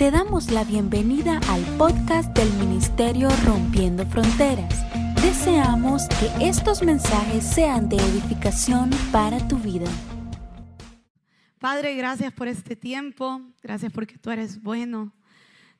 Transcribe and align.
Te 0.00 0.10
damos 0.10 0.50
la 0.50 0.64
bienvenida 0.64 1.38
al 1.50 1.60
podcast 1.76 2.34
del 2.34 2.50
Ministerio 2.54 3.28
Rompiendo 3.44 4.06
Fronteras. 4.06 4.74
Deseamos 5.20 6.08
que 6.08 6.48
estos 6.48 6.82
mensajes 6.82 7.44
sean 7.44 7.90
de 7.90 7.96
edificación 7.96 8.88
para 9.12 9.46
tu 9.46 9.58
vida. 9.58 9.84
Padre, 11.58 11.96
gracias 11.96 12.32
por 12.32 12.48
este 12.48 12.76
tiempo, 12.76 13.42
gracias 13.62 13.92
porque 13.92 14.16
tú 14.16 14.30
eres 14.30 14.62
bueno. 14.62 15.12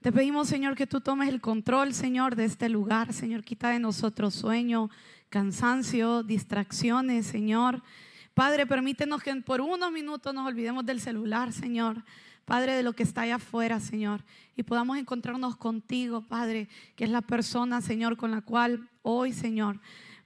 Te 0.02 0.12
pedimos, 0.12 0.48
Señor, 0.48 0.76
que 0.76 0.86
tú 0.86 1.00
tomes 1.00 1.30
el 1.30 1.40
control, 1.40 1.94
Señor, 1.94 2.36
de 2.36 2.44
este 2.44 2.68
lugar. 2.68 3.14
Señor, 3.14 3.42
quita 3.42 3.70
de 3.70 3.78
nosotros 3.78 4.34
sueño, 4.34 4.90
cansancio, 5.30 6.22
distracciones, 6.22 7.24
Señor. 7.24 7.82
Padre, 8.34 8.66
permítenos 8.66 9.22
que 9.22 9.34
por 9.36 9.62
unos 9.62 9.90
minutos 9.90 10.34
nos 10.34 10.46
olvidemos 10.46 10.84
del 10.84 11.00
celular, 11.00 11.54
Señor. 11.54 12.04
Padre, 12.50 12.74
de 12.74 12.82
lo 12.82 12.94
que 12.94 13.04
está 13.04 13.20
allá 13.20 13.36
afuera, 13.36 13.78
Señor. 13.78 14.24
Y 14.56 14.64
podamos 14.64 14.98
encontrarnos 14.98 15.54
contigo, 15.54 16.22
Padre, 16.22 16.68
que 16.96 17.04
es 17.04 17.10
la 17.10 17.22
persona, 17.22 17.80
Señor, 17.80 18.16
con 18.16 18.32
la 18.32 18.40
cual 18.40 18.90
hoy, 19.02 19.32
Señor, 19.32 19.78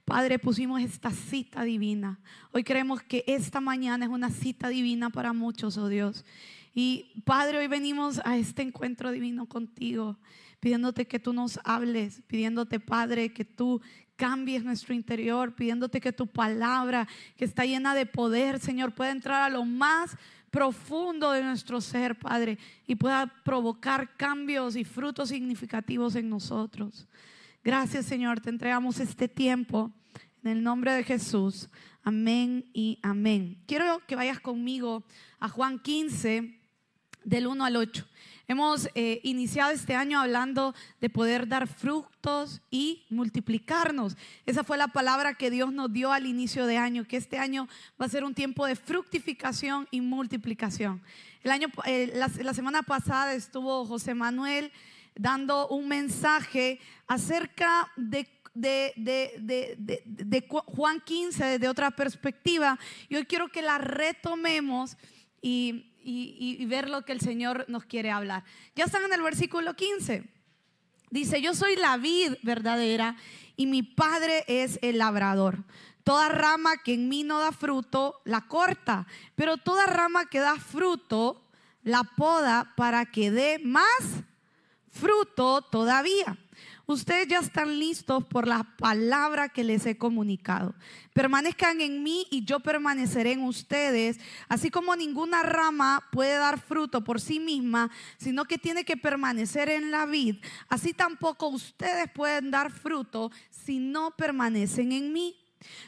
Padre, 0.07 0.39
pusimos 0.39 0.81
esta 0.81 1.11
cita 1.11 1.65
divina. 1.65 2.19
Hoy 2.53 2.65
creemos 2.65 3.03
que 3.03 3.25
esta 3.27 3.61
mañana 3.61 4.07
es 4.07 4.11
una 4.11 4.31
cita 4.31 4.69
divina 4.69 5.11
para 5.11 5.35
muchos, 5.35 5.77
oh 5.77 5.89
Dios. 5.89 6.25
Y 6.75 7.23
Padre, 7.27 7.59
hoy 7.59 7.67
venimos 7.67 8.23
a 8.25 8.39
este 8.39 8.63
encuentro 8.63 9.11
divino 9.11 9.45
contigo, 9.45 10.17
pidiéndote 10.61 11.07
que 11.07 11.19
tú 11.19 11.35
nos 11.35 11.61
hables, 11.63 12.23
pidiéndote, 12.27 12.81
Padre, 12.81 13.35
que 13.35 13.45
tú 13.45 13.83
cambies 14.17 14.65
nuestro 14.65 14.95
interior, 14.95 15.55
pidiéndote 15.55 16.01
que 16.01 16.13
tu 16.13 16.27
palabra, 16.27 17.07
que 17.37 17.45
está 17.45 17.67
llena 17.67 17.95
de 17.95 18.07
poder, 18.07 18.61
Señor, 18.61 18.95
pueda 18.95 19.11
entrar 19.11 19.43
a 19.43 19.51
lo 19.51 19.67
más 19.67 20.17
profundo 20.55 21.33
de 21.33 21.43
nuestro 21.43 21.81
ser, 21.81 22.17
Padre, 22.17 22.59
y 22.87 22.95
pueda 22.95 23.27
provocar 23.43 24.17
cambios 24.17 24.77
y 24.77 24.85
frutos 24.85 25.31
significativos 25.31 26.15
en 26.15 26.29
nosotros. 26.29 27.09
Gracias, 27.65 28.07
Señor, 28.07 28.39
te 28.39 28.51
entregamos 28.51 29.01
este 29.01 29.27
tiempo 29.27 29.91
en 30.45 30.53
el 30.53 30.63
nombre 30.63 30.93
de 30.93 31.03
Jesús. 31.03 31.69
Amén 32.05 32.71
y 32.73 33.01
amén. 33.03 33.59
Quiero 33.67 34.01
que 34.07 34.15
vayas 34.15 34.39
conmigo 34.39 35.03
a 35.41 35.49
Juan 35.49 35.81
15 35.81 36.57
del 37.25 37.49
1 37.49 37.65
al 37.65 37.75
8. 37.75 38.07
Hemos 38.47 38.91
eh, 38.95 39.21
iniciado 39.23 39.71
este 39.71 39.95
año 39.95 40.21
hablando 40.21 40.75
de 41.01 41.09
poder 41.09 41.49
dar 41.49 41.67
frutos 41.67 42.61
y 42.71 43.03
multiplicarnos. 43.09 44.17
Esa 44.45 44.65
fue 44.65 44.77
la 44.77 44.89
palabra 44.89 45.35
que 45.35 45.51
Dios 45.51 45.73
nos 45.73 45.91
dio 45.91 46.13
al 46.13 46.27
inicio 46.27 46.67
de 46.67 46.77
año, 46.77 47.07
que 47.07 47.17
este 47.17 47.39
año 47.39 47.69
va 48.01 48.05
a 48.05 48.11
ser 48.11 48.23
un 48.23 48.35
tiempo 48.35 48.67
de 48.67 48.77
fructificación 48.77 49.89
y 49.91 50.03
multiplicación. 50.03 51.03
El 51.43 51.53
año, 51.53 51.69
eh, 51.87 52.13
la, 52.15 52.55
semana 52.55 52.83
pasada 52.83 53.33
estuvo 53.33 53.87
José 53.87 54.15
Manuel 54.15 54.73
dando 55.15 55.69
un 55.69 55.89
mensaje 55.89 56.81
acerca 57.07 57.91
de 57.97 58.29
de, 58.55 60.47
Juan 60.49 61.01
15 61.01 61.45
desde 61.45 61.69
otra 61.69 61.91
perspectiva. 61.91 62.79
Y 63.09 63.17
hoy 63.17 63.25
quiero 63.25 63.49
que 63.49 63.63
la 63.63 63.79
retomemos 63.79 64.97
y 65.43 65.94
y, 66.05 66.65
ver 66.67 66.89
lo 66.89 67.05
que 67.05 67.13
el 67.13 67.21
Señor 67.21 67.65
nos 67.69 67.85
quiere 67.85 68.11
hablar. 68.11 68.45
Ya 68.75 68.85
están 68.85 69.05
en 69.05 69.13
el 69.13 69.23
versículo 69.23 69.75
15. 69.75 70.25
Dice, 71.11 71.41
yo 71.41 71.55
soy 71.55 71.77
la 71.77 71.97
vid 71.97 72.35
verdadera 72.43 73.17
y 73.57 73.67
mi 73.67 73.83
padre 73.83 74.45
es 74.49 74.79
el 74.83 74.99
labrador. 74.99 75.65
Toda 76.03 76.29
rama 76.29 76.77
que 76.83 76.95
en 76.95 77.09
mí 77.09 77.25
no 77.25 77.41
da 77.41 77.53
fruto, 77.53 78.21
la 78.25 78.43
corta, 78.43 79.07
pero 79.35 79.57
toda 79.57 79.87
rama 79.87 80.27
que 80.27 80.41
da 80.41 80.57
fruto, 80.57 81.43
la 81.83 82.05
poda 82.05 82.75
para 82.77 83.07
que 83.07 83.31
dé 83.31 83.59
más 83.63 84.25
fruto 84.91 85.63
todavía. 85.63 86.37
Ustedes 86.87 87.29
ya 87.29 87.39
están 87.39 87.79
listos 87.79 88.25
por 88.25 88.47
la 88.47 88.63
palabra 88.77 89.49
que 89.49 89.65
les 89.65 89.87
he 89.87 89.97
comunicado. 89.97 90.75
Permanezcan 91.15 91.81
en 91.81 92.03
mí 92.03 92.27
y 92.31 92.45
yo 92.45 92.61
permaneceré 92.61 93.33
en 93.33 93.43
ustedes, 93.43 94.21
así 94.49 94.71
como 94.71 94.95
ninguna 94.95 95.43
rama 95.43 96.05
puede 96.13 96.37
dar 96.37 96.61
fruto 96.61 97.03
por 97.03 97.23
sí 97.23 97.41
misma, 97.41 97.91
sino 98.19 98.45
que 98.45 98.59
tiene 98.59 98.85
que 98.85 98.99
permanecer 98.99 99.71
en 99.71 99.91
la 99.91 100.05
vid. 100.05 100.37
Así 100.69 100.93
tampoco 100.93 101.49
ustedes 101.49 102.11
pueden 102.13 102.51
dar 102.51 102.71
fruto 102.71 103.31
si 103.51 103.79
no 103.79 104.11
permanecen 104.11 104.93
en 104.93 105.13
mí. 105.13 105.37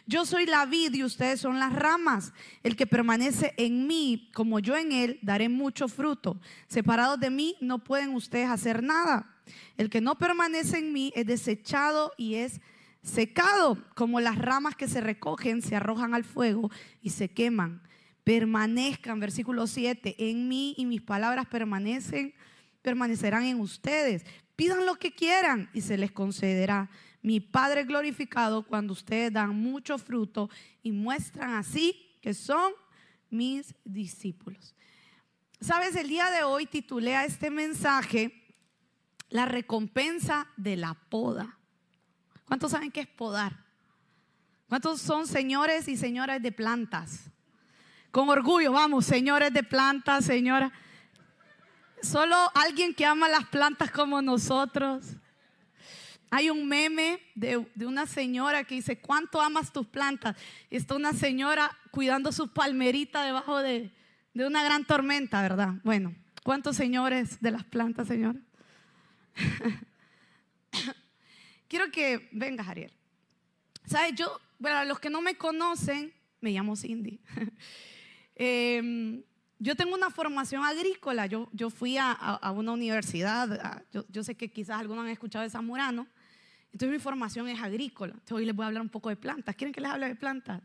Yo 0.07 0.25
soy 0.25 0.47
la 0.47 0.65
vid 0.65 0.95
y 0.95 1.05
ustedes 1.05 1.41
son 1.41 1.59
las 1.59 1.75
ramas. 1.75 2.33
El 2.63 2.75
que 2.75 2.87
permanece 2.87 3.53
en 3.59 3.87
mí, 3.87 4.31
como 4.33 4.61
yo 4.61 4.77
en 4.77 4.93
él, 4.93 5.19
daré 5.21 5.51
mucho 5.51 5.89
fruto. 5.89 6.41
Separados 6.69 7.21
de 7.21 7.29
mí, 7.29 7.57
no 7.61 7.85
pueden 7.85 8.15
ustedes 8.15 8.49
hacer 8.49 8.83
nada. 8.83 9.36
El 9.77 9.91
que 9.91 10.01
no 10.01 10.17
permanece 10.17 10.79
en 10.79 10.93
mí 10.93 11.13
es 11.15 11.27
desechado 11.27 12.13
y 12.17 12.37
es 12.37 12.61
secado, 13.03 13.79
como 13.95 14.21
las 14.21 14.37
ramas 14.37 14.75
que 14.75 14.89
se 14.89 15.01
recogen, 15.01 15.63
se 15.63 15.77
arrojan 15.77 16.15
al 16.15 16.25
fuego 16.25 16.71
y 17.01 17.11
se 17.11 17.29
queman. 17.29 17.83
Permanezcan, 18.25 19.21
versículo 19.21 19.67
7, 19.67 20.17
en 20.19 20.49
mí 20.49 20.75
y 20.77 20.85
mis 20.85 21.01
palabras 21.01 21.47
permanecen, 21.47 22.35
permanecerán 22.83 23.45
en 23.45 23.61
ustedes. 23.61 24.25
Pidan 24.57 24.87
lo 24.87 24.97
que 24.97 25.13
quieran 25.13 25.71
y 25.73 25.83
se 25.83 25.97
les 25.97 26.11
concederá. 26.11 26.91
Mi 27.23 27.41
Padre 27.41 27.85
glorificado 27.85 28.67
cuando 28.67 28.93
ustedes 28.93 29.33
dan 29.33 29.55
mucho 29.55 29.99
fruto 29.99 30.51
y 30.83 30.93
muestran 30.93 31.55
así 31.55 32.17
que 32.21 32.35
son 32.35 32.73
mis 33.31 33.75
discípulos. 33.85 34.75
Sabes, 35.61 35.97
el 35.97 36.09
día 36.09 36.31
de 36.31 36.43
hoy 36.43 36.67
titulé 36.67 37.17
a 37.17 37.25
este 37.25 37.51
mensaje 37.51 38.46
la 39.31 39.45
recompensa 39.45 40.49
de 40.57 40.77
la 40.77 40.95
poda. 40.95 41.59
¿Cuántos 42.47 42.73
saben 42.73 42.91
qué 42.91 43.01
es 43.01 43.09
podar? 43.09 43.65
¿Cuántos 44.69 45.01
son 45.01 45.27
señores 45.27 45.89
y 45.89 45.97
señoras 45.97 46.43
de 46.43 46.53
plantas? 46.53 47.31
Con 48.11 48.29
orgullo, 48.29 48.73
vamos, 48.73 49.05
señores 49.05 49.53
de 49.53 49.63
plantas, 49.63 50.25
señora. 50.25 50.73
Solo 52.03 52.37
alguien 52.55 52.95
que 52.95 53.05
ama 53.05 53.29
las 53.29 53.45
plantas 53.47 53.91
como 53.91 54.23
nosotros. 54.23 55.17
Hay 56.31 56.51
un 56.51 56.67
meme 56.67 57.21
de, 57.35 57.67
una 57.85 58.07
señora 58.07 58.65
que 58.65 58.77
dice, 58.77 58.99
¿cuánto 58.99 59.41
amas 59.41 59.73
tus 59.73 59.87
plantas? 59.87 60.37
Está 60.71 60.97
una 60.97 61.13
señora 61.13 61.71
cuidando 61.91 62.33
su 62.33 62.49
palmerita 62.53 63.23
debajo 63.23 63.59
de, 63.59 63.93
de 64.35 64.47
una 64.47 64.65
gran 64.65 64.85
tormenta, 64.85 65.43
¿verdad? 65.43 65.75
Bueno, 65.85 66.15
¿cuántos 66.43 66.77
señores 66.77 67.41
de 67.41 67.53
las 67.53 67.65
plantas, 67.65 68.09
señora? 68.09 68.41
Quiero 71.69 71.91
que 71.91 72.29
vengas, 72.33 72.69
Ariel. 72.69 72.93
¿Sabes? 73.85 74.15
Yo, 74.15 74.41
para 74.61 74.85
los 74.85 74.99
que 74.99 75.11
no 75.11 75.21
me 75.21 75.37
conocen, 75.37 76.13
me 76.41 76.53
llamo 76.53 76.77
Cindy. 76.77 77.21
Em, 78.39 79.23
yo 79.59 79.75
tengo 79.77 79.95
una 79.95 80.11
formación 80.11 80.63
agrícola. 80.63 81.25
Yo, 81.25 81.49
yo 81.55 81.71
fui 81.71 81.97
a, 81.99 82.39
una 82.55 82.73
universidad. 82.73 83.83
yo, 83.91 84.23
sé 84.23 84.35
que 84.35 84.53
quizás 84.53 84.79
algunos 84.79 85.05
han 85.05 85.11
escuchado 85.11 85.43
de 85.43 85.49
Zamorano. 85.49 86.07
Entonces 86.67 86.91
mi 86.91 86.99
formación 86.99 87.49
es 87.49 87.59
agrícola. 87.59 88.13
Entonces 88.13 88.33
hoy 88.33 88.45
les 88.45 88.55
voy 88.55 88.65
a 88.65 88.67
hablar 88.67 88.83
un 88.83 88.91
poco 88.91 89.09
de 89.09 89.17
plantas. 89.17 89.57
¿Quieren 89.57 89.73
que 89.73 89.81
les 89.81 89.91
hable 89.91 90.09
de 90.09 90.17
plantas? 90.17 90.61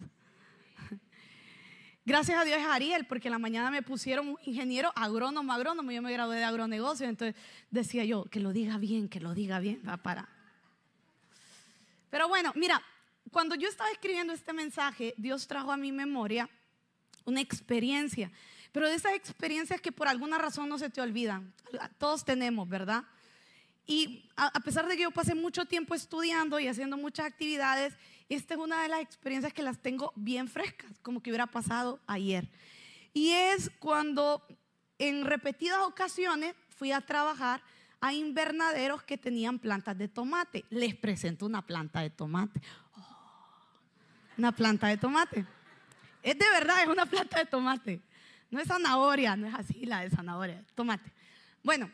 Gracias 2.12 2.38
a 2.38 2.44
Dios 2.44 2.60
es 2.60 2.66
Ariel, 2.66 3.06
porque 3.06 3.30
la 3.30 3.40
mañana 3.40 3.72
me 3.72 3.84
pusieron 3.84 4.28
un 4.28 4.38
ingeniero 4.44 4.92
agrónomo, 4.98 5.54
agrónomo. 5.54 5.94
Yo 5.94 6.02
me 6.02 6.12
gradué 6.12 6.36
de 6.40 6.44
agronegocio, 6.44 7.08
entonces 7.08 7.42
decía 7.70 8.04
yo, 8.04 8.26
que 8.26 8.42
lo 8.42 8.52
diga 8.52 8.78
bien, 8.78 9.08
que 9.08 9.22
lo 9.22 9.34
diga 9.34 9.60
bien, 9.62 9.82
va 9.88 9.96
para. 9.96 10.28
Pero 12.10 12.28
bueno, 12.28 12.52
mira, 12.58 12.84
cuando 13.32 13.56
yo 13.56 13.70
estaba 13.70 13.90
escribiendo 13.92 14.34
este 14.34 14.52
mensaje, 14.52 15.14
Dios 15.16 15.48
trajo 15.48 15.72
a 15.72 15.78
mi 15.78 15.94
memoria 15.94 16.50
una 17.24 17.40
experiencia, 17.40 18.30
pero 18.74 18.90
de 18.90 18.96
esas 18.96 19.14
experiencias 19.14 19.80
que 19.80 19.94
por 19.94 20.10
alguna 20.10 20.38
razón 20.38 20.68
no 20.68 20.78
se 20.78 20.90
te 20.90 21.00
olvidan. 21.00 21.54
Todos 21.98 22.26
tenemos, 22.26 22.68
¿verdad? 22.68 23.06
Y 23.88 24.30
a 24.36 24.60
pesar 24.60 24.86
de 24.86 24.98
que 24.98 25.04
yo 25.04 25.12
pasé 25.12 25.34
mucho 25.34 25.64
tiempo 25.64 25.96
estudiando 25.96 26.60
y 26.60 26.68
haciendo 26.68 26.98
muchas 26.98 27.28
actividades, 27.28 27.94
esta 28.36 28.54
es 28.54 28.60
una 28.60 28.82
de 28.84 28.88
las 28.88 29.02
experiencias 29.02 29.54
que 29.54 29.62
las 29.62 29.80
tengo 29.80 30.14
bien 30.16 30.48
frescas, 30.48 30.92
como 31.02 31.22
que 31.22 31.32
hubiera 31.32 31.48
pasado 31.48 32.00
ayer. 32.08 32.50
Y 33.14 33.32
es 33.32 33.70
cuando 33.80 34.46
en 34.98 35.26
repetidas 35.26 35.80
ocasiones 35.80 36.56
fui 36.78 36.92
a 36.92 37.02
trabajar 37.02 37.62
a 38.00 38.14
invernaderos 38.14 39.04
que 39.04 39.18
tenían 39.18 39.60
plantas 39.60 39.98
de 39.98 40.08
tomate. 40.08 40.64
Les 40.70 40.96
presento 40.96 41.46
una 41.46 41.62
planta 41.62 42.00
de 42.02 42.10
tomate. 42.10 42.62
Oh, 42.96 43.18
una 44.38 44.52
planta 44.54 44.88
de 44.88 44.98
tomate. 44.98 45.46
Es 46.24 46.38
de 46.38 46.50
verdad, 46.52 46.84
es 46.84 46.88
una 46.88 47.06
planta 47.06 47.38
de 47.38 47.46
tomate. 47.46 48.02
No 48.50 48.60
es 48.60 48.68
zanahoria, 48.68 49.36
no 49.36 49.48
es 49.48 49.54
así 49.54 49.86
la 49.86 50.02
de 50.02 50.10
zanahoria, 50.10 50.64
tomate. 50.74 51.12
Bueno, 51.64 51.92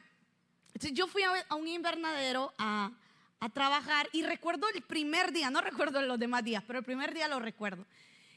yo 0.93 1.07
fui 1.07 1.23
a 1.23 1.55
un 1.55 1.67
invernadero 1.67 2.53
a 2.57 2.91
a 3.39 3.49
trabajar 3.49 4.09
y 4.11 4.23
recuerdo 4.23 4.67
el 4.73 4.81
primer 4.81 5.31
día, 5.31 5.49
no 5.49 5.61
recuerdo 5.61 6.01
los 6.01 6.19
demás 6.19 6.43
días, 6.43 6.63
pero 6.65 6.79
el 6.79 6.85
primer 6.85 7.13
día 7.13 7.27
lo 7.27 7.39
recuerdo. 7.39 7.85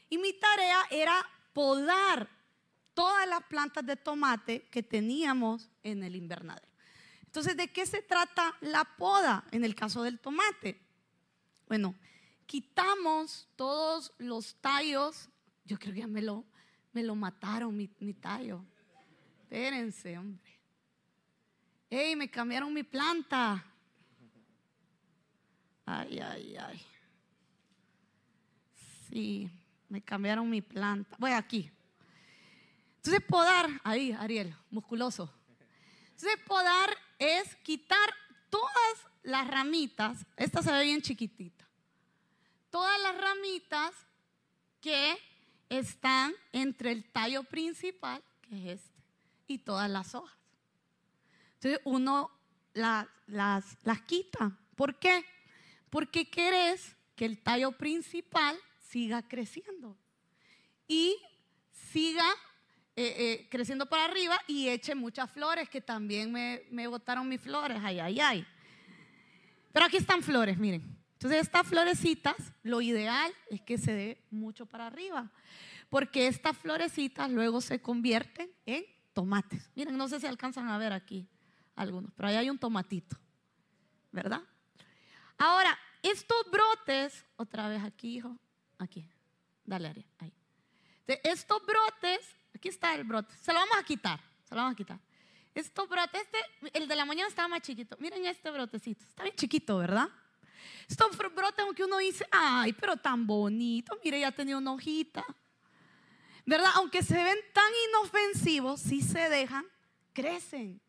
Y 0.09 0.17
mi 0.17 0.33
tarea 0.33 0.85
era 0.89 1.25
podar 1.53 2.29
todas 2.93 3.27
las 3.27 3.43
plantas 3.43 3.85
de 3.85 3.95
tomate 3.95 4.63
que 4.69 4.83
teníamos 4.83 5.69
en 5.83 6.03
el 6.03 6.15
invernadero. 6.15 6.67
Entonces, 7.25 7.55
¿de 7.55 7.69
qué 7.69 7.85
se 7.85 8.01
trata 8.01 8.55
la 8.59 8.83
poda 8.83 9.45
en 9.51 9.63
el 9.63 9.73
caso 9.73 10.03
del 10.03 10.19
tomate? 10.19 10.79
Bueno, 11.67 11.95
quitamos 12.45 13.47
todos 13.55 14.11
los 14.17 14.55
tallos. 14.55 15.29
Yo 15.63 15.79
creo 15.79 15.93
que 15.93 16.01
ya 16.01 16.07
me 16.07 16.21
lo, 16.21 16.43
me 16.91 17.03
lo 17.03 17.15
mataron, 17.15 17.75
mi, 17.75 17.87
tallo. 18.13 18.65
Espérense, 19.43 20.17
hombre. 20.17 20.59
¡Ey, 21.89 22.17
me 22.17 22.29
cambiaron 22.29 22.73
mi 22.73 22.83
planta! 22.83 23.70
Ay, 25.85 26.19
ay, 26.19 26.55
ay. 26.57 26.85
Sí, 29.09 29.49
me 29.89 30.01
cambiaron 30.01 30.49
mi 30.49 30.61
planta. 30.61 31.15
Voy 31.19 31.31
aquí. 31.31 31.69
Entonces, 32.97 33.21
podar, 33.27 33.67
ahí, 33.83 34.11
Ariel, 34.11 34.55
musculoso. 34.69 35.33
Entonces, 36.11 36.39
podar 36.45 36.95
es 37.17 37.55
quitar 37.57 38.13
todas 38.49 39.07
las 39.23 39.47
ramitas. 39.47 40.25
Esta 40.37 40.61
se 40.61 40.71
ve 40.71 40.83
bien 40.83 41.01
chiquitita. 41.01 41.67
Todas 42.69 43.01
las 43.01 43.17
ramitas 43.17 43.93
que 44.79 45.17
están 45.67 46.33
entre 46.51 46.91
el 46.91 47.03
tallo 47.11 47.43
principal, 47.43 48.23
que 48.41 48.73
es 48.73 48.81
este, 48.81 49.01
y 49.47 49.57
todas 49.57 49.89
las 49.89 50.15
hojas. 50.15 50.37
Entonces, 51.55 51.81
uno 51.85 52.31
las, 52.73 53.07
las, 53.27 53.77
las 53.83 54.01
quita. 54.03 54.57
¿Por 54.75 54.99
qué? 54.99 55.25
Porque 55.91 56.27
querés 56.27 56.95
que 57.15 57.25
el 57.25 57.37
tallo 57.37 57.73
principal 57.73 58.57
siga 58.79 59.21
creciendo 59.21 59.95
y 60.87 61.15
siga 61.71 62.25
eh, 62.95 63.15
eh, 63.17 63.47
creciendo 63.49 63.85
para 63.85 64.05
arriba 64.05 64.39
y 64.47 64.69
eche 64.69 64.95
muchas 64.95 65.29
flores, 65.29 65.69
que 65.69 65.81
también 65.81 66.31
me, 66.31 66.63
me 66.71 66.87
botaron 66.87 67.29
mis 67.29 67.39
flores, 67.39 67.77
ay, 67.83 67.99
ay, 67.99 68.19
ay. 68.19 68.47
Pero 69.71 69.85
aquí 69.85 69.97
están 69.97 70.23
flores, 70.23 70.57
miren. 70.57 70.97
Entonces 71.13 71.41
estas 71.41 71.67
florecitas, 71.67 72.35
lo 72.63 72.81
ideal 72.81 73.31
es 73.49 73.61
que 73.61 73.77
se 73.77 73.93
dé 73.93 74.21
mucho 74.31 74.65
para 74.65 74.87
arriba, 74.87 75.31
porque 75.89 76.27
estas 76.27 76.57
florecitas 76.57 77.29
luego 77.29 77.61
se 77.61 77.81
convierten 77.81 78.49
en 78.65 78.85
tomates. 79.13 79.69
Miren, 79.75 79.97
no 79.97 80.07
sé 80.07 80.19
si 80.19 80.25
alcanzan 80.25 80.67
a 80.69 80.77
ver 80.77 80.93
aquí 80.93 81.27
algunos, 81.75 82.11
pero 82.15 82.29
ahí 82.29 82.35
hay 82.35 82.49
un 82.49 82.57
tomatito, 82.57 83.17
¿verdad? 84.11 84.41
Ahora, 85.41 85.77
estos 86.03 86.49
brotes, 86.51 87.25
otra 87.35 87.67
vez 87.67 87.83
aquí, 87.83 88.17
hijo, 88.17 88.37
aquí, 88.77 89.09
dale, 89.65 89.89
Ariel, 89.89 90.07
ahí. 90.19 90.33
Estos 91.23 91.65
brotes 91.65 92.35
Aquí 92.61 92.69
está 92.69 92.93
el 92.93 93.03
brote. 93.03 93.33
Se 93.41 93.51
lo 93.51 93.57
vamos 93.57 93.75
a 93.75 93.83
quitar. 93.83 94.19
Se 94.47 94.53
lo 94.53 94.61
vamos 94.61 94.73
a 94.73 94.75
quitar. 94.75 94.99
Estos 95.55 95.89
brotes, 95.89 96.21
este, 96.21 96.77
el 96.77 96.87
de 96.87 96.95
la 96.95 97.05
mañana 97.05 97.27
estaba 97.27 97.47
más 97.47 97.61
chiquito. 97.61 97.97
Miren 97.99 98.23
este 98.27 98.51
brotecito. 98.51 99.03
Está 99.03 99.23
bien 99.23 99.35
chiquito, 99.35 99.79
¿verdad? 99.79 100.07
Estos 100.87 101.17
brotes, 101.17 101.65
aunque 101.65 101.83
uno 101.83 101.97
dice, 101.97 102.23
ay, 102.31 102.73
pero 102.73 102.97
tan 102.97 103.25
bonito. 103.25 103.97
Mire, 104.03 104.19
ya 104.19 104.31
tenía 104.31 104.57
una 104.57 104.73
hojita. 104.73 105.25
¿Verdad? 106.45 106.69
Aunque 106.75 107.01
se 107.01 107.15
ven 107.15 107.37
tan 107.51 107.71
inofensivos, 107.89 108.79
si 108.79 109.01
se 109.01 109.27
dejan, 109.29 109.65
crecen. 110.13 110.79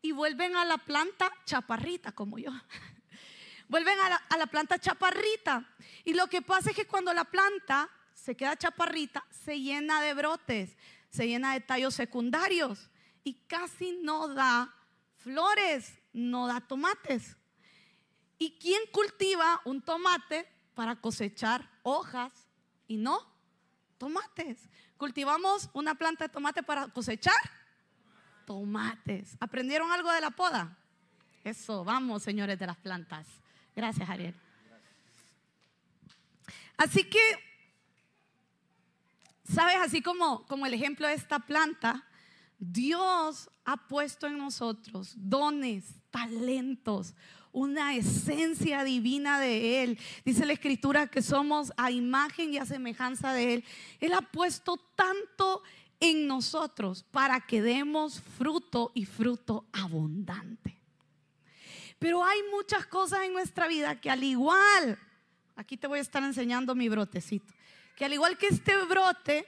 Y 0.00 0.12
vuelven 0.12 0.56
a 0.56 0.64
la 0.64 0.78
planta 0.78 1.30
chaparrita, 1.44 2.12
como 2.12 2.38
yo. 2.38 2.50
vuelven 3.68 3.98
a 4.00 4.36
la, 4.36 4.46
planta 4.46 4.78
chaparrita. 4.78 5.64
Y 6.04 6.14
lo 6.14 6.26
que 6.26 6.42
pasa 6.42 6.70
es 6.70 6.76
que 6.76 6.86
cuando 6.86 7.12
la 7.12 7.24
planta 7.24 7.88
se 8.14 8.36
queda 8.36 8.56
chaparrita, 8.56 9.24
se 9.30 9.60
llena 9.60 10.02
de 10.02 10.14
brotes, 10.14 10.76
se 11.10 11.26
llena 11.26 11.52
de 11.52 11.60
tallos 11.60 11.94
secundarios 11.94 12.90
y 13.24 13.34
casi 13.46 13.98
no 14.02 14.28
da 14.28 14.74
flores, 15.16 15.92
no 16.12 16.46
da 16.46 16.60
tomates. 16.60 17.36
¿Y 18.38 18.58
quién 18.58 18.80
cultiva 18.92 19.60
un 19.64 19.82
tomate 19.82 20.48
para 20.74 20.96
cosechar 20.96 21.68
hojas 21.82 22.32
y 22.86 22.96
no 22.96 23.20
tomates? 23.98 24.68
Cultivamos 24.96 25.68
una 25.72 25.94
planta 25.94 26.24
de 26.24 26.28
tomate 26.28 26.62
para 26.62 26.88
cosechar 26.88 27.34
tomates. 28.46 29.36
¿Aprendieron 29.40 29.90
algo 29.90 30.10
de 30.12 30.20
la 30.20 30.30
poda? 30.30 30.76
Eso, 31.44 31.84
vamos, 31.84 32.22
señores 32.22 32.58
de 32.58 32.66
las 32.66 32.76
plantas. 32.76 33.26
Gracias, 33.78 34.10
Ariel. 34.10 34.34
Así 36.76 37.04
que 37.04 37.20
Sabes, 39.54 39.76
así 39.80 40.02
como, 40.02 40.44
como 40.46 40.66
el 40.66 40.74
ejemplo 40.74 41.06
de 41.06 41.14
esta 41.14 41.38
planta, 41.38 42.04
Dios 42.58 43.48
ha 43.64 43.88
puesto 43.88 44.26
en 44.26 44.36
nosotros 44.36 45.14
dones, 45.16 45.94
talentos, 46.10 47.14
una 47.50 47.94
esencia 47.94 48.84
divina 48.84 49.40
de 49.40 49.82
Él. 49.82 49.98
Dice 50.22 50.44
la 50.44 50.52
escritura 50.52 51.06
que 51.06 51.22
somos 51.22 51.72
a 51.78 51.90
imagen 51.90 52.52
y 52.52 52.58
a 52.58 52.66
semejanza 52.66 53.32
de 53.32 53.54
Él. 53.54 53.64
Él 54.00 54.12
ha 54.12 54.20
puesto 54.20 54.76
tanto 54.94 55.62
en 55.98 56.26
nosotros 56.26 57.04
para 57.04 57.40
que 57.40 57.62
demos 57.62 58.20
fruto 58.20 58.92
y 58.94 59.06
fruto 59.06 59.64
abundante. 59.72 60.77
Pero 61.98 62.24
hay 62.24 62.40
muchas 62.50 62.86
cosas 62.86 63.22
en 63.22 63.32
nuestra 63.32 63.66
vida 63.66 64.00
que 64.00 64.10
al 64.10 64.22
igual, 64.22 64.98
aquí 65.56 65.76
te 65.76 65.86
voy 65.86 65.98
a 65.98 66.02
estar 66.02 66.22
enseñando 66.22 66.74
mi 66.74 66.88
brotecito 66.88 67.52
que 67.98 68.04
al 68.04 68.12
igual 68.12 68.38
que 68.38 68.46
este 68.46 68.76
brote, 68.84 69.44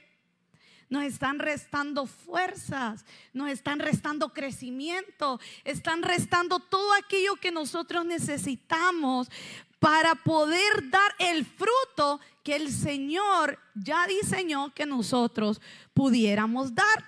nos 0.89 1.05
están 1.05 1.39
restando 1.39 2.05
fuerzas, 2.05 3.05
nos 3.31 3.49
están 3.49 3.79
restando 3.79 4.33
crecimiento, 4.33 5.39
están 5.63 6.03
restando 6.03 6.59
todo 6.59 6.93
aquello 6.95 7.37
que 7.37 7.49
nosotros 7.49 8.03
necesitamos 8.03 9.29
para 9.79 10.15
poder 10.15 10.89
dar 10.89 11.15
el 11.17 11.45
fruto 11.45 12.19
que 12.43 12.57
el 12.57 12.73
Señor 12.73 13.57
ya 13.73 14.05
diseñó 14.05 14.73
que 14.73 14.85
nosotros 14.85 15.61
pudiéramos 15.93 16.75
dar. 16.75 17.05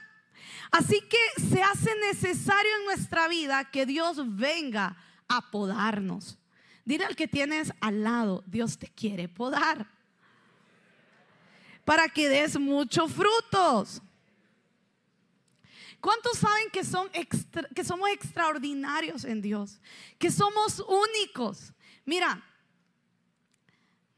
Así 0.71 1.01
que 1.01 1.41
se 1.41 1.61
hace 1.61 1.93
necesario 2.09 2.71
en 2.79 2.85
nuestra 2.85 3.27
vida 3.27 3.69
que 3.69 3.85
Dios 3.85 4.15
venga 4.37 4.95
a 5.27 5.51
podarnos. 5.51 6.37
Dile 6.85 7.05
al 7.05 7.15
que 7.15 7.27
tienes 7.27 7.73
al 7.79 8.03
lado, 8.03 8.43
Dios 8.45 8.77
te 8.77 8.87
quiere 8.87 9.29
podar 9.29 9.87
para 11.85 12.07
que 12.09 12.29
des 12.29 12.59
muchos 12.59 13.11
frutos. 13.11 14.01
¿Cuántos 15.99 16.37
saben 16.37 16.69
que, 16.71 16.83
son 16.83 17.09
que 17.73 17.83
somos 17.83 18.09
extraordinarios 18.09 19.23
en 19.23 19.41
Dios? 19.41 19.79
Que 20.19 20.31
somos 20.31 20.79
únicos. 20.79 21.73
Mira, 22.05 22.43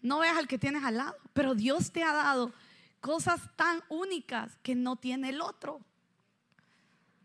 no 0.01 0.19
veas 0.19 0.37
al 0.37 0.47
que 0.47 0.57
tienes 0.57 0.83
al 0.83 0.97
lado, 0.97 1.15
pero 1.33 1.53
Dios 1.53 1.91
te 1.91 2.03
ha 2.03 2.13
dado 2.13 2.53
cosas 3.01 3.39
tan 3.55 3.83
únicas 3.89 4.57
que 4.63 4.73
no 4.73 4.95
tiene 4.95 5.29
el 5.29 5.41
otro. 5.41 5.79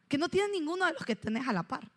Que 0.09 0.19
no 0.19 0.29
tiene 0.29 0.51
ninguno 0.51 0.85
de 0.85 0.93
los 0.93 1.05
que 1.05 1.17
tenés 1.17 1.49
a 1.49 1.55
la 1.55 1.63
par. 1.63 1.91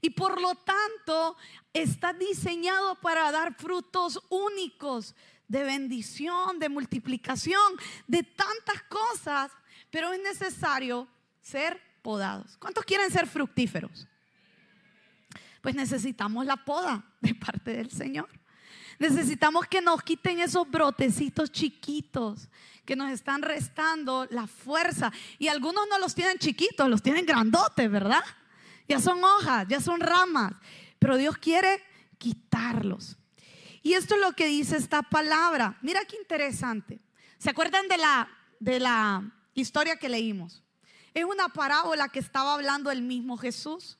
Y 0.00 0.10
por 0.10 0.40
lo 0.40 0.54
tanto, 0.54 1.36
está 1.72 2.12
diseñado 2.12 2.94
para 2.96 3.30
dar 3.32 3.54
frutos 3.54 4.20
únicos 4.28 5.14
de 5.48 5.64
bendición, 5.64 6.58
de 6.58 6.68
multiplicación, 6.68 7.60
de 8.06 8.22
tantas 8.22 8.82
cosas, 8.84 9.50
pero 9.90 10.12
es 10.12 10.20
necesario 10.22 11.08
ser 11.40 11.80
podados. 12.02 12.56
¿Cuántos 12.58 12.84
quieren 12.84 13.10
ser 13.10 13.26
fructíferos? 13.26 14.06
Pues 15.62 15.74
necesitamos 15.74 16.46
la 16.46 16.56
poda 16.56 17.04
de 17.20 17.34
parte 17.34 17.72
del 17.72 17.90
Señor. 17.90 18.28
Necesitamos 18.98 19.66
que 19.66 19.80
nos 19.80 20.02
quiten 20.02 20.40
esos 20.40 20.68
brotecitos 20.68 21.50
chiquitos 21.52 22.48
que 22.84 22.96
nos 22.96 23.10
están 23.12 23.42
restando 23.42 24.26
la 24.30 24.46
fuerza. 24.46 25.12
Y 25.38 25.48
algunos 25.48 25.86
no 25.88 25.98
los 25.98 26.14
tienen 26.14 26.38
chiquitos, 26.38 26.88
los 26.88 27.02
tienen 27.02 27.26
grandotes, 27.26 27.90
¿verdad? 27.90 28.24
Ya 28.88 29.00
son 29.00 29.22
hojas, 29.22 29.66
ya 29.68 29.80
son 29.80 30.00
ramas. 30.00 30.54
Pero 30.98 31.16
Dios 31.16 31.36
quiere 31.36 31.82
quitarlos. 32.18 33.16
Y 33.82 33.94
esto 33.94 34.14
es 34.14 34.20
lo 34.20 34.32
que 34.32 34.46
dice 34.46 34.76
esta 34.76 35.02
palabra. 35.02 35.78
Mira 35.82 36.04
qué 36.04 36.16
interesante. 36.16 37.00
¿Se 37.38 37.50
acuerdan 37.50 37.86
de 37.88 37.98
la, 37.98 38.28
de 38.58 38.80
la 38.80 39.22
historia 39.54 39.96
que 39.96 40.08
leímos? 40.08 40.64
Es 41.14 41.24
una 41.24 41.48
parábola 41.48 42.08
que 42.08 42.18
estaba 42.18 42.54
hablando 42.54 42.90
el 42.90 43.02
mismo 43.02 43.36
Jesús. 43.36 43.98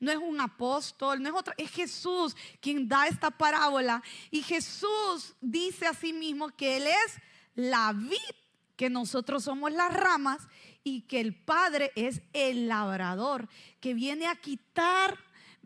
No 0.00 0.10
es 0.10 0.18
un 0.18 0.40
apóstol, 0.40 1.20
no 1.20 1.28
es 1.28 1.34
otro, 1.34 1.52
es 1.56 1.70
Jesús 1.70 2.36
quien 2.60 2.88
da 2.88 3.06
esta 3.06 3.30
parábola. 3.30 4.02
Y 4.30 4.42
Jesús 4.42 5.34
dice 5.40 5.86
a 5.86 5.94
sí 5.94 6.12
mismo 6.12 6.48
que 6.50 6.76
Él 6.76 6.86
es 6.86 7.14
la 7.54 7.92
vid, 7.92 8.16
que 8.76 8.88
nosotros 8.88 9.44
somos 9.44 9.72
las 9.72 9.92
ramas 9.92 10.46
y 10.84 11.02
que 11.02 11.20
el 11.20 11.34
Padre 11.34 11.92
es 11.96 12.22
el 12.32 12.68
labrador, 12.68 13.48
que 13.80 13.94
viene 13.94 14.26
a 14.26 14.36
quitar 14.36 15.18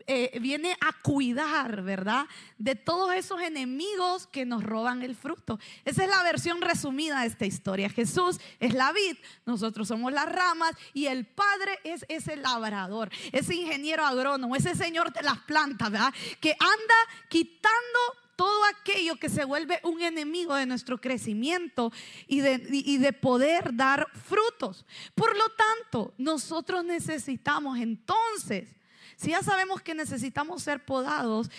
eh, 0.05 0.37
viene 0.41 0.75
a 0.81 0.91
cuidar, 1.01 1.81
¿verdad? 1.81 2.25
De 2.57 2.75
todos 2.75 3.13
esos 3.13 3.39
enemigos 3.41 4.27
que 4.27 4.45
nos 4.45 4.63
roban 4.63 5.01
el 5.01 5.15
fruto. 5.15 5.59
Esa 5.85 6.03
es 6.03 6.09
la 6.09 6.23
versión 6.23 6.61
resumida 6.61 7.21
de 7.21 7.27
esta 7.27 7.45
historia. 7.45 7.89
Jesús 7.89 8.39
es 8.59 8.73
la 8.73 8.91
vid, 8.91 9.15
nosotros 9.45 9.87
somos 9.87 10.11
las 10.11 10.25
ramas 10.25 10.73
y 10.93 11.05
el 11.05 11.25
Padre 11.25 11.79
es 11.83 12.05
ese 12.09 12.35
labrador, 12.35 13.11
ese 13.31 13.55
ingeniero 13.55 14.05
agrónomo, 14.05 14.55
ese 14.55 14.75
señor 14.75 15.13
de 15.13 15.21
las 15.21 15.39
plantas, 15.39 15.89
¿verdad? 15.89 16.13
Que 16.41 16.51
anda 16.59 16.95
quitando 17.29 17.99
todo 18.35 18.63
aquello 18.65 19.15
que 19.17 19.29
se 19.29 19.45
vuelve 19.45 19.79
un 19.83 20.01
enemigo 20.01 20.55
de 20.55 20.65
nuestro 20.65 20.99
crecimiento 20.99 21.91
y 22.27 22.41
de, 22.41 23.13
poder 23.13 23.75
dar 23.75 24.07
frutos. 24.25 24.85
Por 25.15 25.35
lo 25.37 25.45
tanto, 25.49 26.13
nosotros 26.17 26.83
necesitamos 26.83 27.79
entonces 27.79 28.69
si 29.15 29.29
ya 29.29 29.43
sabemos 29.43 29.81
que 29.81 29.93
necesitamos 29.93 30.63
ser 30.63 30.83
podados 30.83 31.49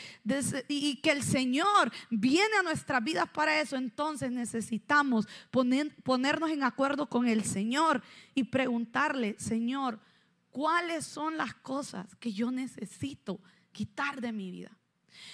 y 0.68 0.96
que 0.96 1.12
el 1.12 1.22
Señor 1.22 1.92
viene 2.10 2.56
a 2.58 2.62
nuestras 2.62 3.02
vidas 3.02 3.28
para 3.30 3.60
eso, 3.60 3.76
entonces 3.76 4.30
necesitamos 4.32 5.26
ponernos 5.50 6.50
en 6.50 6.62
acuerdo 6.62 7.08
con 7.08 7.28
el 7.28 7.44
Señor 7.44 8.02
y 8.34 8.44
preguntarle, 8.44 9.36
Señor, 9.38 10.00
¿cuáles 10.50 11.06
son 11.06 11.36
las 11.36 11.54
cosas 11.54 12.14
que 12.16 12.32
yo 12.32 12.50
necesito 12.50 13.40
quitar 13.72 14.20
de 14.20 14.32
mi 14.32 14.50
vida? 14.50 14.76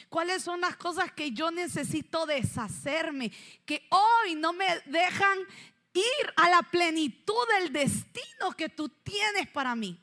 ¿Cuáles 0.09 0.43
son 0.43 0.61
las 0.61 0.77
cosas 0.77 1.13
que 1.13 1.33
yo 1.33 1.51
necesito 1.51 2.27
deshacerme? 2.27 3.33
Que 3.65 3.87
hoy 3.91 4.35
no 4.35 4.53
me 4.53 4.67
dejan 4.87 5.39
ir 5.93 6.33
a 6.37 6.49
la 6.49 6.63
plenitud 6.63 7.47
del 7.59 7.73
destino 7.73 8.53
que 8.57 8.69
tú 8.69 8.89
tienes 8.89 9.49
para 9.49 9.75
mí. 9.75 9.99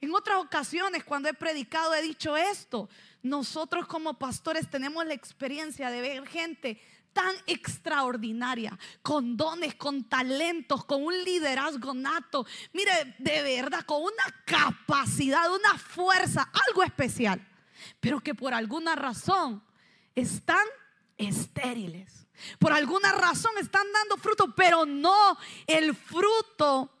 En 0.00 0.14
otras 0.14 0.38
ocasiones, 0.38 1.02
cuando 1.04 1.28
he 1.28 1.34
predicado, 1.34 1.94
he 1.94 2.02
dicho 2.02 2.36
esto. 2.36 2.88
Nosotros 3.22 3.86
como 3.86 4.18
pastores 4.18 4.70
tenemos 4.70 5.04
la 5.04 5.14
experiencia 5.14 5.90
de 5.90 6.00
ver 6.00 6.26
gente 6.28 6.80
tan 7.12 7.34
extraordinaria, 7.46 8.78
con 9.02 9.36
dones, 9.36 9.74
con 9.74 10.04
talentos, 10.04 10.84
con 10.84 11.02
un 11.02 11.24
liderazgo 11.24 11.94
nato. 11.94 12.46
Mire, 12.72 13.16
de 13.18 13.42
verdad, 13.42 13.84
con 13.84 14.02
una 14.02 14.44
capacidad, 14.44 15.52
una 15.52 15.76
fuerza, 15.78 16.48
algo 16.68 16.84
especial. 16.84 17.44
Pero 18.00 18.20
que 18.20 18.34
por 18.34 18.54
alguna 18.54 18.94
razón 18.94 19.62
están 20.14 20.64
estériles. 21.16 22.26
Por 22.58 22.72
alguna 22.72 23.12
razón 23.12 23.52
están 23.58 23.86
dando 23.92 24.16
fruto, 24.16 24.54
pero 24.54 24.86
no 24.86 25.36
el 25.66 25.94
fruto 25.94 26.92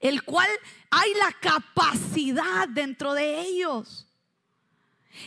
el 0.00 0.22
cual 0.22 0.48
hay 0.90 1.12
la 1.14 1.32
capacidad 1.32 2.68
dentro 2.68 3.14
de 3.14 3.40
ellos. 3.40 4.06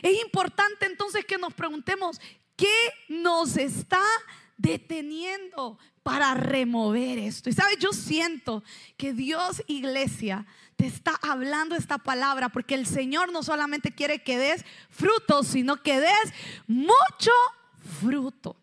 Es 0.01 0.21
importante 0.21 0.85
entonces 0.85 1.25
que 1.25 1.37
nos 1.37 1.53
preguntemos, 1.53 2.19
¿qué 2.55 2.93
nos 3.09 3.57
está 3.57 4.03
deteniendo 4.57 5.77
para 6.03 6.33
remover 6.33 7.17
esto? 7.17 7.49
Y 7.49 7.53
sabes, 7.53 7.77
yo 7.79 7.91
siento 7.91 8.63
que 8.97 9.13
Dios, 9.13 9.61
iglesia, 9.67 10.45
te 10.81 10.87
está 10.87 11.13
hablando 11.21 11.75
esta 11.75 11.99
palabra 11.99 12.49
porque 12.49 12.73
el 12.73 12.87
Señor 12.87 13.31
no 13.31 13.43
solamente 13.43 13.91
quiere 13.91 14.23
que 14.23 14.39
des 14.39 14.65
fruto, 14.89 15.43
sino 15.43 15.77
que 15.83 15.99
des 15.99 16.33
mucho 16.65 17.31
fruto. 17.99 18.57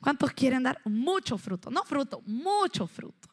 ¿Cuántos 0.00 0.32
quieren 0.32 0.64
dar 0.64 0.80
mucho 0.84 1.38
fruto? 1.38 1.70
No 1.70 1.84
fruto, 1.84 2.20
mucho 2.26 2.88
fruto. 2.88 3.28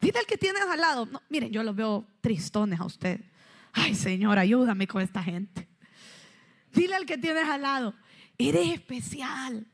Dile 0.00 0.20
al 0.20 0.26
que 0.26 0.38
tienes 0.38 0.62
al 0.62 0.80
lado. 0.80 1.08
Miren, 1.28 1.50
yo 1.50 1.64
los 1.64 1.74
veo 1.74 2.06
tristones 2.20 2.78
a 2.78 2.84
usted. 2.84 3.20
Ay, 3.72 3.96
Señor, 3.96 4.38
ayúdame 4.38 4.86
con 4.86 5.02
esta 5.02 5.24
gente. 5.24 5.66
Dile 6.72 6.94
al 6.94 7.04
que 7.04 7.18
tienes 7.18 7.48
al 7.48 7.62
lado, 7.62 7.96
eres 8.38 8.68
especial. 8.68 9.66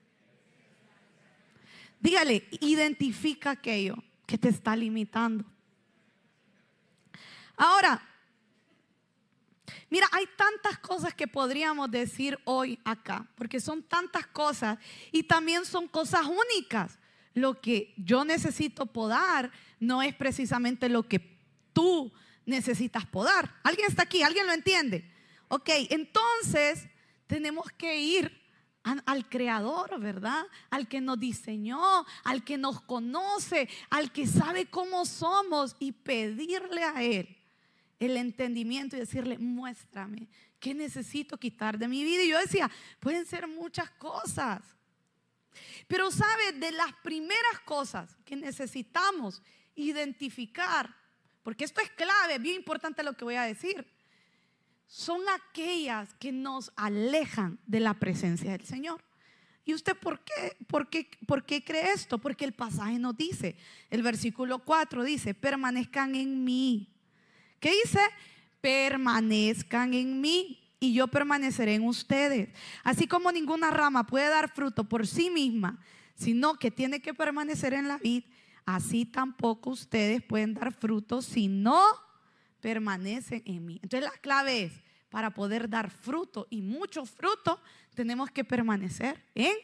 Dígale, 2.00 2.48
identifica 2.62 3.50
aquello 3.50 4.02
que 4.24 4.38
te 4.38 4.48
está 4.48 4.74
limitando. 4.74 5.44
Ahora, 7.58 8.00
mira, 9.90 10.06
hay 10.12 10.26
tantas 10.36 10.78
cosas 10.78 11.12
que 11.12 11.26
podríamos 11.26 11.90
decir 11.90 12.38
hoy 12.44 12.78
acá, 12.84 13.26
porque 13.34 13.58
son 13.58 13.82
tantas 13.82 14.28
cosas 14.28 14.78
y 15.10 15.24
también 15.24 15.64
son 15.64 15.88
cosas 15.88 16.22
únicas. 16.24 17.00
Lo 17.34 17.60
que 17.60 17.94
yo 17.96 18.24
necesito 18.24 18.86
podar 18.86 19.50
no 19.80 20.02
es 20.02 20.14
precisamente 20.14 20.88
lo 20.88 21.08
que 21.08 21.36
tú 21.72 22.12
necesitas 22.46 23.04
podar. 23.06 23.52
¿Alguien 23.64 23.88
está 23.88 24.04
aquí? 24.04 24.22
¿Alguien 24.22 24.46
lo 24.46 24.52
entiende? 24.52 25.12
Ok, 25.48 25.68
entonces 25.90 26.86
tenemos 27.26 27.66
que 27.72 28.00
ir 28.00 28.38
al 29.04 29.28
creador, 29.28 29.98
¿verdad? 30.00 30.46
Al 30.70 30.86
que 30.86 31.00
nos 31.00 31.18
diseñó, 31.18 32.06
al 32.22 32.44
que 32.44 32.56
nos 32.56 32.80
conoce, 32.82 33.68
al 33.90 34.12
que 34.12 34.28
sabe 34.28 34.66
cómo 34.66 35.04
somos 35.04 35.74
y 35.80 35.90
pedirle 35.90 36.84
a 36.84 37.02
Él 37.02 37.37
el 37.98 38.16
entendimiento 38.16 38.96
y 38.96 39.00
decirle, 39.00 39.38
muéstrame, 39.38 40.28
¿qué 40.60 40.74
necesito 40.74 41.38
quitar 41.38 41.78
de 41.78 41.88
mi 41.88 42.04
vida? 42.04 42.22
Y 42.22 42.28
yo 42.28 42.38
decía, 42.38 42.70
pueden 43.00 43.26
ser 43.26 43.46
muchas 43.48 43.90
cosas. 43.92 44.62
Pero 45.86 46.10
sabe, 46.10 46.52
de 46.52 46.72
las 46.72 46.92
primeras 47.02 47.60
cosas 47.64 48.16
que 48.24 48.36
necesitamos 48.36 49.42
identificar, 49.74 50.94
porque 51.42 51.64
esto 51.64 51.80
es 51.80 51.90
clave, 51.90 52.38
bien 52.38 52.56
importante 52.56 53.02
lo 53.02 53.14
que 53.14 53.24
voy 53.24 53.36
a 53.36 53.42
decir, 53.42 53.86
son 54.86 55.20
aquellas 55.28 56.14
que 56.14 56.32
nos 56.32 56.72
alejan 56.76 57.58
de 57.66 57.80
la 57.80 57.94
presencia 57.94 58.52
del 58.52 58.64
Señor. 58.64 59.02
¿Y 59.64 59.74
usted 59.74 59.94
por 59.96 60.20
qué, 60.24 60.56
por 60.66 60.88
qué, 60.88 61.10
por 61.26 61.44
qué 61.44 61.62
cree 61.62 61.92
esto? 61.92 62.16
Porque 62.18 62.46
el 62.46 62.54
pasaje 62.54 62.98
nos 62.98 63.16
dice, 63.16 63.54
el 63.90 64.02
versículo 64.02 64.60
4 64.60 65.04
dice, 65.04 65.34
permanezcan 65.34 66.14
en 66.14 66.42
mí. 66.42 66.97
¿Qué 67.60 67.72
dice? 67.84 68.00
Permanezcan 68.60 69.94
en 69.94 70.20
mí 70.20 70.58
y 70.80 70.92
yo 70.92 71.08
permaneceré 71.08 71.74
en 71.74 71.84
ustedes. 71.84 72.50
Así 72.84 73.06
como 73.06 73.32
ninguna 73.32 73.70
rama 73.70 74.06
puede 74.06 74.28
dar 74.28 74.52
fruto 74.52 74.84
por 74.84 75.06
sí 75.06 75.30
misma, 75.30 75.78
sino 76.14 76.54
que 76.54 76.70
tiene 76.70 77.00
que 77.00 77.14
permanecer 77.14 77.74
en 77.74 77.88
la 77.88 77.98
vid, 77.98 78.24
así 78.64 79.04
tampoco 79.04 79.70
ustedes 79.70 80.22
pueden 80.22 80.54
dar 80.54 80.72
fruto 80.72 81.22
si 81.22 81.48
no 81.48 81.82
permanecen 82.60 83.42
en 83.46 83.64
mí. 83.64 83.80
Entonces 83.82 84.08
la 84.10 84.18
clave 84.18 84.64
es, 84.64 84.72
para 85.10 85.32
poder 85.32 85.68
dar 85.68 85.90
fruto 85.90 86.46
y 86.50 86.60
mucho 86.60 87.06
fruto, 87.06 87.60
tenemos 87.94 88.30
que 88.30 88.44
permanecer 88.44 89.24
en 89.34 89.54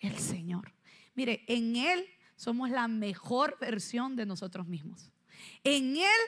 el 0.00 0.18
Señor. 0.18 0.72
Mire, 1.14 1.44
en 1.46 1.76
Él 1.76 2.06
somos 2.36 2.70
la 2.70 2.88
mejor 2.88 3.56
versión 3.60 4.16
de 4.16 4.26
nosotros 4.26 4.66
mismos. 4.66 5.10
En 5.64 5.96
Él 5.96 6.20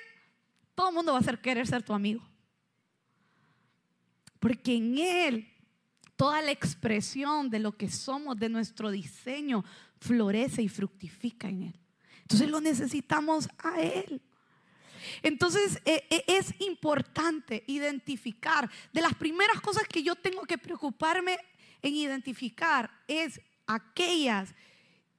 todo 0.74 0.88
el 0.88 0.94
mundo 0.94 1.12
va 1.12 1.18
a 1.18 1.22
ser, 1.22 1.40
querer 1.40 1.66
ser 1.66 1.82
tu 1.82 1.92
amigo. 1.92 2.22
Porque 4.38 4.76
en 4.76 4.98
Él 4.98 5.48
toda 6.16 6.42
la 6.42 6.50
expresión 6.50 7.50
de 7.50 7.58
lo 7.58 7.76
que 7.76 7.90
somos, 7.90 8.36
de 8.36 8.48
nuestro 8.48 8.90
diseño, 8.90 9.64
florece 10.00 10.62
y 10.62 10.68
fructifica 10.68 11.48
en 11.48 11.62
Él. 11.64 11.80
Entonces 12.22 12.48
lo 12.48 12.60
necesitamos 12.60 13.48
a 13.58 13.80
Él. 13.80 14.22
Entonces 15.22 15.80
e, 15.84 16.04
e, 16.08 16.24
es 16.26 16.54
importante 16.60 17.64
identificar, 17.66 18.70
de 18.92 19.02
las 19.02 19.14
primeras 19.14 19.60
cosas 19.60 19.84
que 19.86 20.02
yo 20.02 20.14
tengo 20.14 20.44
que 20.44 20.58
preocuparme 20.58 21.36
en 21.82 21.94
identificar 21.94 22.90
es 23.06 23.40
aquellas 23.66 24.54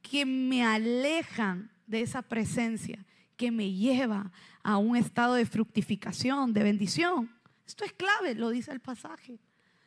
que 0.01 0.25
me 0.25 0.63
alejan 0.63 1.71
de 1.85 2.01
esa 2.01 2.21
presencia, 2.21 3.05
que 3.38 3.51
me 3.51 3.71
lleva 3.71 4.31
a 4.65 4.77
un 4.77 4.98
estado 4.98 5.36
de 5.36 5.45
fructificación, 5.45 6.53
de 6.53 6.63
bendición. 6.63 7.31
Esto 7.65 7.86
es 7.86 7.93
clave, 7.93 8.36
lo 8.36 8.50
dice 8.50 8.72
el 8.72 8.81
pasaje. 8.81 9.39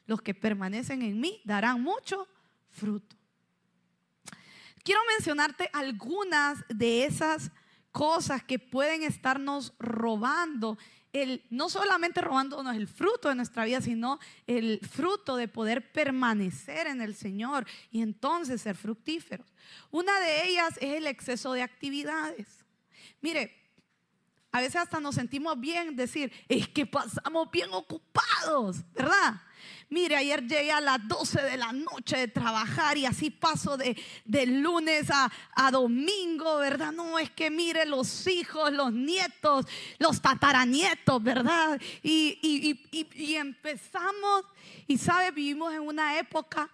Los 0.06 0.23
que 0.23 0.32
permanecen 0.32 1.02
en 1.02 1.20
mí 1.20 1.42
darán 1.44 1.82
mucho 1.82 2.26
fruto 2.70 3.18
quiero 4.88 5.02
mencionarte 5.18 5.68
algunas 5.75 6.64
de 6.70 7.04
esas 7.04 7.50
cosas 7.92 8.42
que 8.42 8.58
pueden 8.58 9.02
estarnos 9.02 9.75
robando 9.78 10.78
el, 11.12 11.44
no 11.50 11.68
solamente 11.68 12.23
robándonos 12.23 12.75
el 12.75 12.88
fruto 12.88 13.28
de 13.28 13.35
nuestra 13.35 13.66
vida, 13.66 13.82
sino 13.82 14.18
el 14.47 14.80
fruto 14.80 15.37
de 15.37 15.47
poder 15.47 15.92
permanecer 15.92 16.87
en 16.87 17.02
el 17.02 17.14
Señor 17.14 17.66
y 17.90 18.00
entonces 18.00 18.62
ser 18.62 18.76
fructíferos. 18.76 19.47
Una 19.90 20.18
de 20.20 20.49
ellas 20.49 20.78
es 20.80 20.94
el 20.94 21.06
exceso 21.06 21.52
de 21.52 21.61
actividades. 21.61 22.64
Mire, 23.20 23.54
a 24.58 24.62
veces 24.62 24.76
hasta 24.76 24.98
nos 24.98 25.14
sentimos 25.14 25.58
bien 25.58 25.94
decir, 25.94 26.32
es 26.48 26.68
que 26.68 26.84
pasamos 26.84 27.48
bien 27.50 27.72
ocupados, 27.72 28.78
¿verdad? 28.92 29.40
Mire, 29.88 30.16
ayer 30.16 30.42
llegué 30.46 30.72
a 30.72 30.80
las 30.80 31.06
12 31.06 31.42
de 31.42 31.56
la 31.56 31.72
noche 31.72 32.16
de 32.16 32.28
trabajar 32.28 32.98
y 32.98 33.06
así 33.06 33.30
paso 33.30 33.76
de, 33.76 33.96
lunes 34.46 35.08
a, 35.10 35.70
domingo, 35.70 36.58
¿verdad? 36.58 36.92
No, 36.92 37.18
es 37.18 37.30
que 37.30 37.50
mire 37.50 37.86
los 37.86 38.26
hijos, 38.26 38.72
los 38.72 38.92
nietos, 38.92 39.66
los 39.98 40.20
tataranietos, 40.20 41.22
¿verdad? 41.22 41.80
Y, 42.02 42.78
y 42.90 43.34
empezamos, 43.36 44.44
y 44.86 44.98
sabe, 44.98 45.30
vivimos 45.30 45.72
en 45.72 45.80
una 45.80 46.18
época 46.18 46.68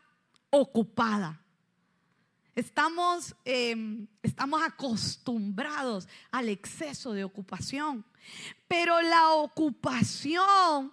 ocupada. 0.50 1.43
Estamos, 2.54 3.34
em, 3.44 4.06
estamos 4.22 4.62
acostumbrados 4.62 6.08
al 6.30 6.48
exceso 6.48 7.12
de 7.12 7.24
ocupación, 7.24 8.04
pero 8.68 9.00
la 9.02 9.30
ocupación 9.32 10.92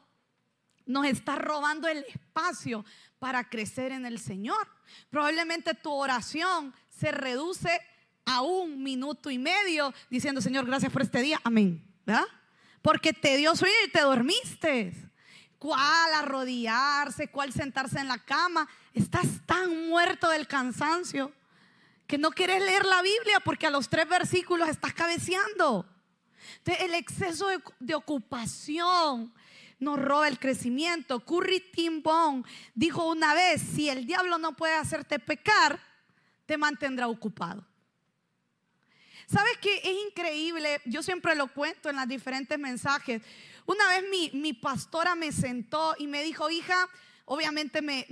nos 0.88 1.06
está 1.06 1.36
robando 1.36 1.88
el 1.88 2.04
espacio 2.06 2.84
para 3.20 3.48
crecer 3.48 3.92
en 3.92 4.08
el 4.08 4.20
Señor. 4.20 4.68
Probablemente 5.10 5.76
tu 5.76 5.92
oración 5.92 6.74
se 6.90 7.12
reduce 7.12 7.80
a 8.26 8.42
un 8.42 8.82
minuto 8.82 9.30
y 9.30 9.38
medio 9.38 9.94
diciendo, 10.10 10.42
Señor, 10.42 10.66
gracias 10.66 10.92
por 10.92 11.04
este 11.04 11.22
día. 11.22 11.40
Amén. 11.44 11.86
¿Verdad? 12.06 12.26
Porque 12.82 13.14
te 13.14 13.38
dio 13.38 13.56
sueño 13.56 13.76
y 13.88 13.92
te 13.92 14.02
dormiste. 14.02 14.94
¿Cuál 15.60 16.14
arrodillarse? 16.16 17.28
¿Cuál 17.28 17.54
sentarse 17.54 18.00
en 18.00 18.08
la 18.08 18.18
cama? 18.18 18.68
Estás 18.94 19.28
tan 19.46 19.88
muerto 19.90 20.28
del 20.30 20.48
cansancio 20.48 21.32
que 22.12 22.18
no 22.18 22.32
quieres 22.32 22.62
leer 22.62 22.86
la 22.86 23.02
Biblia 23.02 23.40
porque 23.40 23.68
a 23.68 23.70
los 23.70 23.88
tres 23.88 24.06
versículos 24.06 24.68
estás 24.68 24.94
cabeceando. 24.94 25.88
Entonces, 26.58 26.84
el 26.84 26.94
exceso 26.94 27.48
de, 27.80 27.96
ocupación 27.96 29.34
nos 29.80 29.98
roba 29.98 30.28
el 30.28 30.38
crecimiento. 30.38 31.22
Curry 31.22 31.62
Timbón 31.72 32.46
dijo 32.76 33.10
una 33.10 33.34
vez, 33.34 33.62
si 33.62 33.88
el 33.88 34.06
diablo 34.06 34.38
no 34.40 34.58
puede 34.58 34.76
hacerte 34.76 35.20
pecar, 35.20 35.80
te 36.46 36.58
mantendrá 36.58 37.08
ocupado. 37.08 37.66
¿Sabes 39.26 39.58
qué? 39.62 39.78
Es 39.78 40.10
increíble, 40.10 40.82
yo 40.84 41.02
siempre 41.02 41.34
lo 41.34 41.48
cuento 41.48 41.90
en 41.90 41.96
los 41.96 42.10
diferentes 42.10 42.60
mensajes. 42.60 43.22
Una 43.66 43.88
vez 43.88 44.04
mi 44.34 44.52
pastora 44.52 45.16
me 45.16 45.32
sentó 45.32 45.96
y 45.98 46.08
me 46.08 46.24
dijo, 46.24 46.50
hija, 46.50 46.90
obviamente 47.26 47.82
me, 47.82 48.06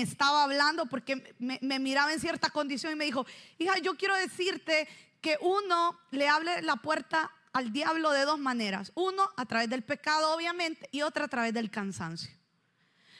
estaba 0.00 0.44
hablando 0.44 0.86
porque 0.86 1.34
me, 1.38 1.78
miraba 1.78 2.12
en 2.12 2.20
cierta 2.20 2.50
condición 2.50 2.92
y 2.92 2.96
me 2.96 3.04
dijo, 3.04 3.26
hija, 3.58 3.78
yo 3.78 3.96
quiero 3.96 4.14
decirte 4.16 4.88
que 5.20 5.36
uno 5.40 5.98
le 6.10 6.28
hable 6.28 6.62
la 6.62 6.76
puerta 6.76 7.30
al 7.52 7.72
diablo 7.72 8.10
de 8.10 8.24
dos 8.24 8.38
maneras. 8.38 8.92
Uno, 8.94 9.28
a 9.36 9.44
través 9.44 9.68
del 9.68 9.82
pecado, 9.82 10.34
obviamente, 10.34 10.88
y 10.92 11.02
otra 11.02 11.24
a 11.26 11.28
través 11.28 11.52
del 11.52 11.70
cansancio. 11.70 12.30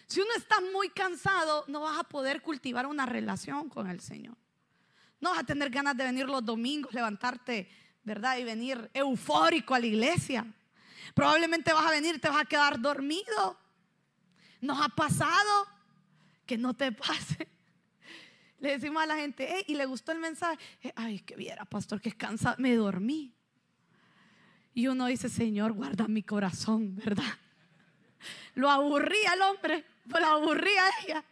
Si 0.06 0.20
uno 0.20 0.30
está 0.36 0.56
muy 0.72 0.88
cansado, 0.88 1.64
no 1.68 1.80
vas 1.82 1.98
a 1.98 2.04
poder 2.04 2.42
cultivar 2.42 2.86
una 2.86 3.06
relación 3.06 3.68
con 3.68 3.88
el 3.88 4.00
Señor. 4.00 4.36
No 5.20 5.30
vas 5.30 5.40
a 5.40 5.44
tener 5.44 5.70
ganas 5.70 5.96
de 5.96 6.04
venir 6.04 6.26
los 6.26 6.44
domingos, 6.44 6.92
levantarte, 6.92 7.70
¿verdad? 8.02 8.38
Y 8.38 8.44
venir 8.44 8.90
eufórico 8.94 9.74
a 9.74 9.78
la 9.78 9.86
iglesia. 9.86 10.46
Probablemente 11.14 11.72
vas 11.72 11.86
a 11.86 11.90
venir 11.90 12.20
te 12.20 12.28
vas 12.28 12.42
a 12.42 12.44
quedar 12.44 12.80
dormido. 12.80 13.59
Nos 14.60 14.80
ha 14.80 14.88
pasado 14.88 15.66
que 16.46 16.58
no 16.58 16.74
te 16.74 16.92
pase. 16.92 17.48
Le 18.58 18.72
decimos 18.72 19.02
a 19.02 19.06
la 19.06 19.16
gente, 19.16 19.64
y 19.66 19.74
le 19.74 19.86
gustó 19.86 20.12
el 20.12 20.18
mensaje. 20.18 20.58
Ay, 20.94 21.20
que 21.20 21.34
viera, 21.34 21.64
pastor, 21.64 22.00
que 22.00 22.12
cansado. 22.12 22.56
Me 22.58 22.74
dormí. 22.74 23.32
Y 24.74 24.86
uno 24.86 25.06
dice, 25.06 25.28
Señor, 25.28 25.72
guarda 25.72 26.06
mi 26.08 26.22
corazón, 26.22 26.94
¿verdad? 26.96 27.24
Lo 28.54 28.70
aburría 28.70 29.32
el 29.32 29.42
hombre, 29.42 29.84
lo 30.04 30.26
aburría 30.26 30.82
ella. 31.02 31.24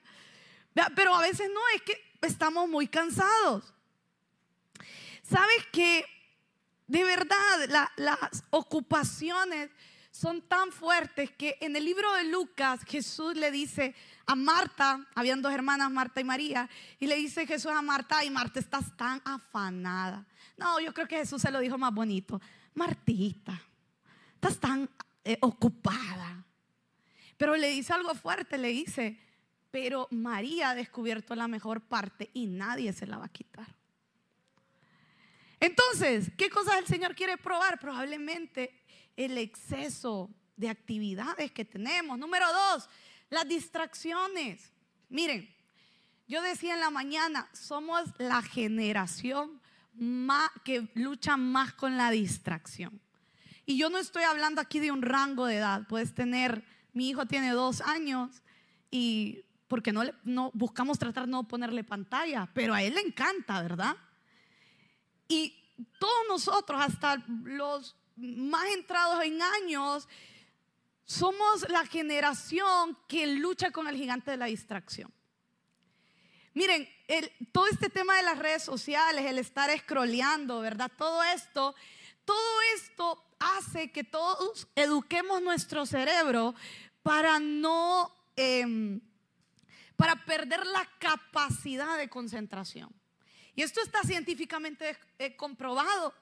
Pero 0.94 1.14
a 1.14 1.20
veces 1.20 1.50
no, 1.52 1.60
es 1.74 1.82
que 1.82 2.00
estamos 2.22 2.68
muy 2.68 2.88
cansados. 2.88 3.74
¿Sabes 5.22 5.66
que 5.72 6.04
de 6.86 7.04
verdad 7.04 7.90
las 7.96 8.44
ocupaciones 8.50 9.70
son 10.18 10.42
tan 10.42 10.72
fuertes 10.72 11.30
que 11.30 11.56
en 11.60 11.76
el 11.76 11.84
libro 11.84 12.12
de 12.14 12.24
Lucas 12.24 12.80
Jesús 12.84 13.36
le 13.36 13.52
dice 13.52 13.94
a 14.26 14.34
Marta, 14.34 15.06
habían 15.14 15.40
dos 15.40 15.52
hermanas, 15.52 15.92
Marta 15.92 16.20
y 16.20 16.24
María, 16.24 16.68
y 16.98 17.06
le 17.06 17.14
dice 17.14 17.46
Jesús 17.46 17.70
a 17.70 17.82
Marta, 17.82 18.24
y 18.24 18.30
Marta, 18.30 18.58
estás 18.58 18.96
tan 18.96 19.22
afanada. 19.24 20.26
No, 20.56 20.80
yo 20.80 20.92
creo 20.92 21.06
que 21.06 21.18
Jesús 21.18 21.40
se 21.40 21.52
lo 21.52 21.60
dijo 21.60 21.78
más 21.78 21.94
bonito. 21.94 22.40
Martita, 22.74 23.62
estás 24.34 24.58
tan 24.58 24.90
eh, 25.22 25.38
ocupada. 25.40 26.44
Pero 27.36 27.56
le 27.56 27.68
dice 27.68 27.92
algo 27.92 28.12
fuerte, 28.16 28.58
le 28.58 28.70
dice, 28.70 29.20
pero 29.70 30.08
María 30.10 30.70
ha 30.70 30.74
descubierto 30.74 31.36
la 31.36 31.46
mejor 31.46 31.80
parte 31.80 32.28
y 32.34 32.48
nadie 32.48 32.92
se 32.92 33.06
la 33.06 33.18
va 33.18 33.26
a 33.26 33.32
quitar. 33.32 33.68
Entonces, 35.60 36.32
¿qué 36.36 36.50
cosas 36.50 36.78
el 36.78 36.86
Señor 36.86 37.14
quiere 37.14 37.36
probar? 37.36 37.78
Probablemente 37.78 38.82
el 39.18 39.36
exceso 39.36 40.30
de 40.56 40.70
actividades 40.70 41.50
que 41.50 41.64
tenemos. 41.64 42.16
Número 42.18 42.46
dos, 42.52 42.88
las 43.30 43.46
distracciones. 43.48 44.72
Miren, 45.08 45.52
yo 46.28 46.40
decía 46.40 46.74
en 46.74 46.80
la 46.80 46.90
mañana, 46.90 47.48
somos 47.52 48.04
la 48.18 48.42
generación 48.42 49.60
más, 49.94 50.50
que 50.64 50.88
lucha 50.94 51.36
más 51.36 51.74
con 51.74 51.96
la 51.96 52.12
distracción. 52.12 53.00
Y 53.66 53.76
yo 53.76 53.90
no 53.90 53.98
estoy 53.98 54.22
hablando 54.22 54.60
aquí 54.60 54.78
de 54.78 54.92
un 54.92 55.02
rango 55.02 55.46
de 55.46 55.56
edad. 55.56 55.86
Puedes 55.88 56.14
tener, 56.14 56.64
mi 56.92 57.08
hijo 57.08 57.26
tiene 57.26 57.50
dos 57.50 57.80
años 57.80 58.42
y 58.88 59.44
porque 59.66 59.92
no, 59.92 60.02
no 60.22 60.52
buscamos 60.54 60.96
tratar 60.98 61.26
de 61.26 61.32
no 61.32 61.48
ponerle 61.48 61.82
pantalla, 61.82 62.48
pero 62.54 62.72
a 62.72 62.82
él 62.82 62.94
le 62.94 63.00
encanta, 63.00 63.60
¿verdad? 63.62 63.96
Y 65.26 65.54
todos 65.98 66.24
nosotros, 66.28 66.80
hasta 66.80 67.22
los 67.44 67.97
más 68.18 68.66
entrados 68.74 69.24
en 69.24 69.40
años, 69.42 70.08
somos 71.04 71.68
la 71.70 71.86
generación 71.86 72.96
que 73.08 73.26
lucha 73.26 73.70
con 73.70 73.88
el 73.88 73.96
gigante 73.96 74.30
de 74.30 74.36
la 74.36 74.46
distracción. 74.46 75.12
Miren, 76.54 76.88
todo 77.52 77.66
este 77.66 77.88
tema 77.88 78.16
de 78.16 78.22
las 78.22 78.38
redes 78.38 78.62
sociales, 78.62 79.24
el 79.24 79.38
estar 79.38 79.70
scrolleando, 79.78 80.60
¿verdad? 80.60 80.90
Todo 80.98 81.22
esto, 81.22 81.74
todo 82.24 82.60
esto 82.74 83.24
hace 83.38 83.90
que 83.90 84.04
todos 84.04 84.66
eduquemos 84.74 85.40
nuestro 85.40 85.86
cerebro 85.86 86.54
para 87.02 87.38
no, 87.38 88.12
em, 88.36 89.00
para 89.96 90.24
perder 90.24 90.66
la 90.66 90.84
capacidad 90.98 91.96
de 91.96 92.08
concentración. 92.08 92.90
Y 93.54 93.62
esto 93.62 93.80
está 93.80 94.02
científicamente 94.02 94.98
eh, 95.18 95.36
comprobado. 95.36 96.12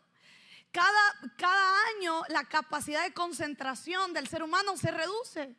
Cada, 0.77 1.33
cada 1.39 1.87
año 1.97 2.21
la 2.29 2.45
capacidad 2.45 3.03
de 3.03 3.15
concentración 3.15 4.13
del 4.13 4.29
ser 4.29 4.43
humano 4.43 4.77
se 4.77 4.91
reduce. 4.91 5.57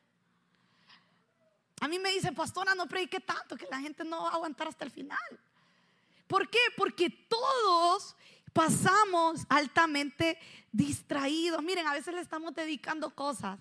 A 1.82 1.88
mí 1.88 1.98
me 1.98 2.12
dicen, 2.12 2.36
pastora, 2.36 2.76
no 2.76 2.86
predique 2.86 3.20
tanto 3.20 3.58
que 3.58 3.66
la 3.72 3.80
gente 3.80 4.04
no 4.04 4.22
va 4.22 4.30
a 4.30 4.34
aguantar 4.34 4.68
hasta 4.68 4.86
el 4.86 4.92
final. 4.92 5.18
¿Por 6.28 6.48
qué? 6.48 6.60
Porque 6.76 7.10
todos 7.10 8.16
pasamos 8.54 9.42
altamente 9.50 10.38
distraídos. 10.72 11.64
Miren, 11.64 11.88
a 11.88 11.94
veces 11.94 12.14
le 12.14 12.22
estamos 12.22 12.54
dedicando 12.54 13.10
cosas, 13.10 13.58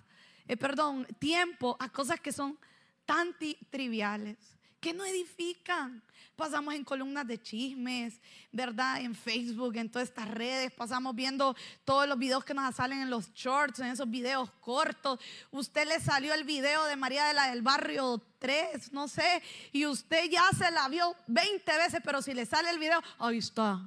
eh, 0.47 0.57
perdón, 0.57 1.07
tiempo 1.17 1.75
a 1.79 1.91
cosas 1.91 2.19
que 2.19 2.31
son 2.31 2.59
tan 3.07 3.35
triviales, 3.71 4.37
que 4.79 4.93
no 4.93 5.03
edifican 5.03 6.03
pasamos 6.37 6.75
en 6.75 6.83
columnas 6.83 7.27
de 7.27 7.41
chismes, 7.41 8.21
¿verdad? 8.51 9.01
En 9.01 9.15
Facebook, 9.15 9.75
en 9.75 9.89
todas 9.89 10.07
estas 10.07 10.29
redes, 10.29 10.71
pasamos 10.71 11.15
viendo 11.15 11.55
todos 11.83 12.07
los 12.07 12.17
videos 12.17 12.45
que 12.45 12.53
nos 12.53 12.75
salen 12.75 13.01
en 13.01 13.09
los 13.09 13.33
shorts, 13.33 13.79
en 13.79 13.87
esos 13.87 14.09
videos 14.09 14.51
cortos. 14.61 15.19
Usted 15.51 15.87
le 15.87 15.99
salió 15.99 16.33
el 16.33 16.43
video 16.43 16.85
de 16.85 16.95
María 16.95 17.25
de 17.25 17.33
la 17.33 17.49
del 17.49 17.63
Barrio 17.63 18.21
3, 18.37 18.93
no 18.93 19.07
sé, 19.07 19.41
y 19.73 19.87
usted 19.87 20.29
ya 20.29 20.47
se 20.55 20.69
la 20.71 20.87
vio 20.87 21.15
20 21.25 21.77
veces, 21.77 21.99
pero 22.03 22.21
si 22.21 22.33
le 22.33 22.45
sale 22.45 22.69
el 22.69 22.79
video, 22.79 23.01
ahí 23.17 23.39
está. 23.39 23.81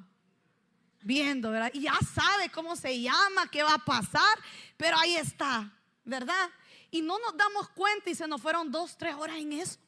Viendo, 1.03 1.51
¿verdad? 1.51 1.71
Y 1.73 1.83
ya 1.83 1.95
sabe 2.15 2.51
cómo 2.51 2.77
se 2.77 3.01
llama, 3.01 3.49
qué 3.51 3.63
va 3.63 3.75
a 3.75 3.85
pasar, 3.85 4.39
pero 4.77 4.99
ahí 4.99 5.15
está, 5.17 5.73
¿verdad? 6.05 6.51
Y 6.91 7.01
no 7.01 7.19
nos 7.21 7.37
damos 7.37 7.71
cuenta 7.71 8.11
y 8.11 8.15
se 8.15 8.27
nos 8.27 8.43
fueron 8.43 8.71
dos, 8.71 8.99
tres 8.99 9.15
horas 9.15 9.37
en 9.37 9.53
eso. 9.53 9.79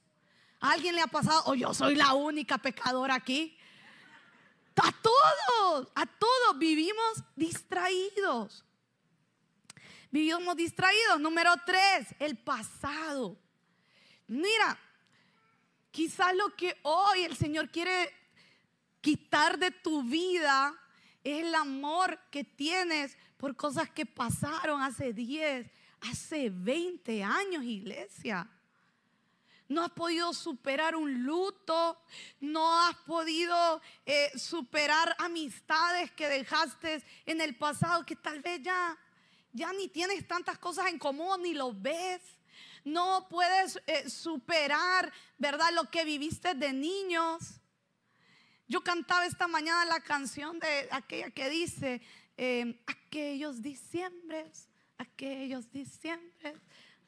¿A 0.62 0.70
alguien 0.75 0.94
le 0.94 1.03
ha 1.03 1.09
pasado? 1.09 1.42
O 1.46 1.55
yo 1.57 1.75
soy 1.75 1.96
la 1.96 2.14
única 2.14 2.57
pecadora 2.57 3.16
aquí. 3.16 3.59
A 4.77 4.92
todos, 4.92 5.88
a 5.92 6.07
todos 6.07 6.59
vivimos 6.59 7.25
distraídos. 7.35 8.64
Vivimos 10.12 10.55
distraídos. 10.55 11.20
Número 11.20 11.53
tres, 11.66 12.14
el 12.20 12.38
pasado. 12.38 13.37
Mira, 14.29 14.79
quizás 15.90 16.33
lo 16.37 16.55
que 16.55 16.79
hoy 16.83 17.25
el 17.25 17.37
Señor 17.37 17.68
quiere 17.68 18.14
quitar 19.01 19.59
de 19.59 19.72
tu 19.72 20.05
vida 20.05 20.79
Es 21.25 21.42
el 21.42 21.57
amor 21.57 22.20
que 22.31 22.44
tienes 22.44 23.18
por 23.37 23.57
cosas 23.57 23.90
que 23.90 24.07
pasaron 24.07 24.81
hace 24.81 25.12
10, 25.12 25.68
hace 26.03 26.51
20 26.51 27.25
años, 27.25 27.64
iglesia. 27.64 28.48
No 29.72 29.85
has 29.85 29.90
podido 29.92 30.35
superar 30.35 30.94
un 30.94 31.24
luto, 31.24 31.98
no 32.40 32.78
has 32.82 32.94
podido 33.06 33.80
eh, 34.04 34.30
superar 34.38 35.16
amistades 35.18 36.11
que 36.11 36.28
dejaste 36.28 37.02
en 37.24 37.40
el 37.40 37.56
pasado 37.56 38.04
que 38.04 38.14
tal 38.14 38.40
vez 38.42 38.61
ya, 38.62 38.98
ya 39.50 39.72
ni 39.72 39.88
tienes 39.88 40.28
tantas 40.28 40.58
cosas 40.58 40.88
en 40.88 40.98
común 40.98 41.40
ni 41.42 41.54
lo 41.54 41.72
ves. 41.72 42.20
No 42.85 43.26
puedes 43.30 43.80
eh, 43.87 44.11
superar, 44.11 45.11
¿verdad? 45.38 45.72
Lo 45.72 45.90
que 45.90 46.04
viviste 46.04 46.52
de 46.54 46.74
niños. 46.74 47.62
Yo 48.68 48.82
cantaba 48.82 49.24
esta 49.24 49.48
mañana 49.48 49.87
la 49.87 50.00
canción 50.00 50.58
de 50.58 50.88
aquella 50.90 51.30
que 51.30 51.48
dice, 51.48 52.02
em, 52.37 52.78
aquellos 52.87 53.62
diciembres, 53.62 54.68
aquellos 54.98 55.70
diciembres, 55.70 56.61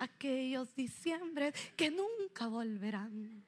aquellos 0.04 0.74
diciembres 0.74 1.54
que 1.76 1.90
nunca 1.90 2.46
volverán. 2.46 3.44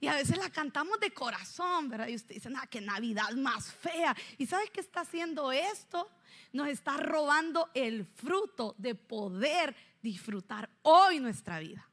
Y 0.00 0.08
a 0.08 0.14
veces 0.14 0.36
la 0.36 0.50
cantamos 0.50 0.98
de 0.98 1.12
corazón, 1.12 1.88
¿verdad? 1.88 2.08
Y 2.08 2.16
usted 2.16 2.34
dice, 2.34 2.50
ah, 2.56 2.66
qué 2.66 2.80
Navidad 2.80 3.30
más 3.36 3.72
fea. 3.72 4.16
¿Y 4.36 4.46
sabes 4.46 4.68
qué 4.70 4.80
está 4.80 5.02
haciendo 5.02 5.52
esto? 5.52 6.10
Nos 6.52 6.66
está 6.66 6.96
robando 6.96 7.70
el 7.72 8.04
fruto 8.04 8.74
de 8.78 8.96
poder 8.96 9.76
disfrutar 10.02 10.68
hoy 10.82 11.20
nuestra 11.20 11.60
vida. 11.60 11.88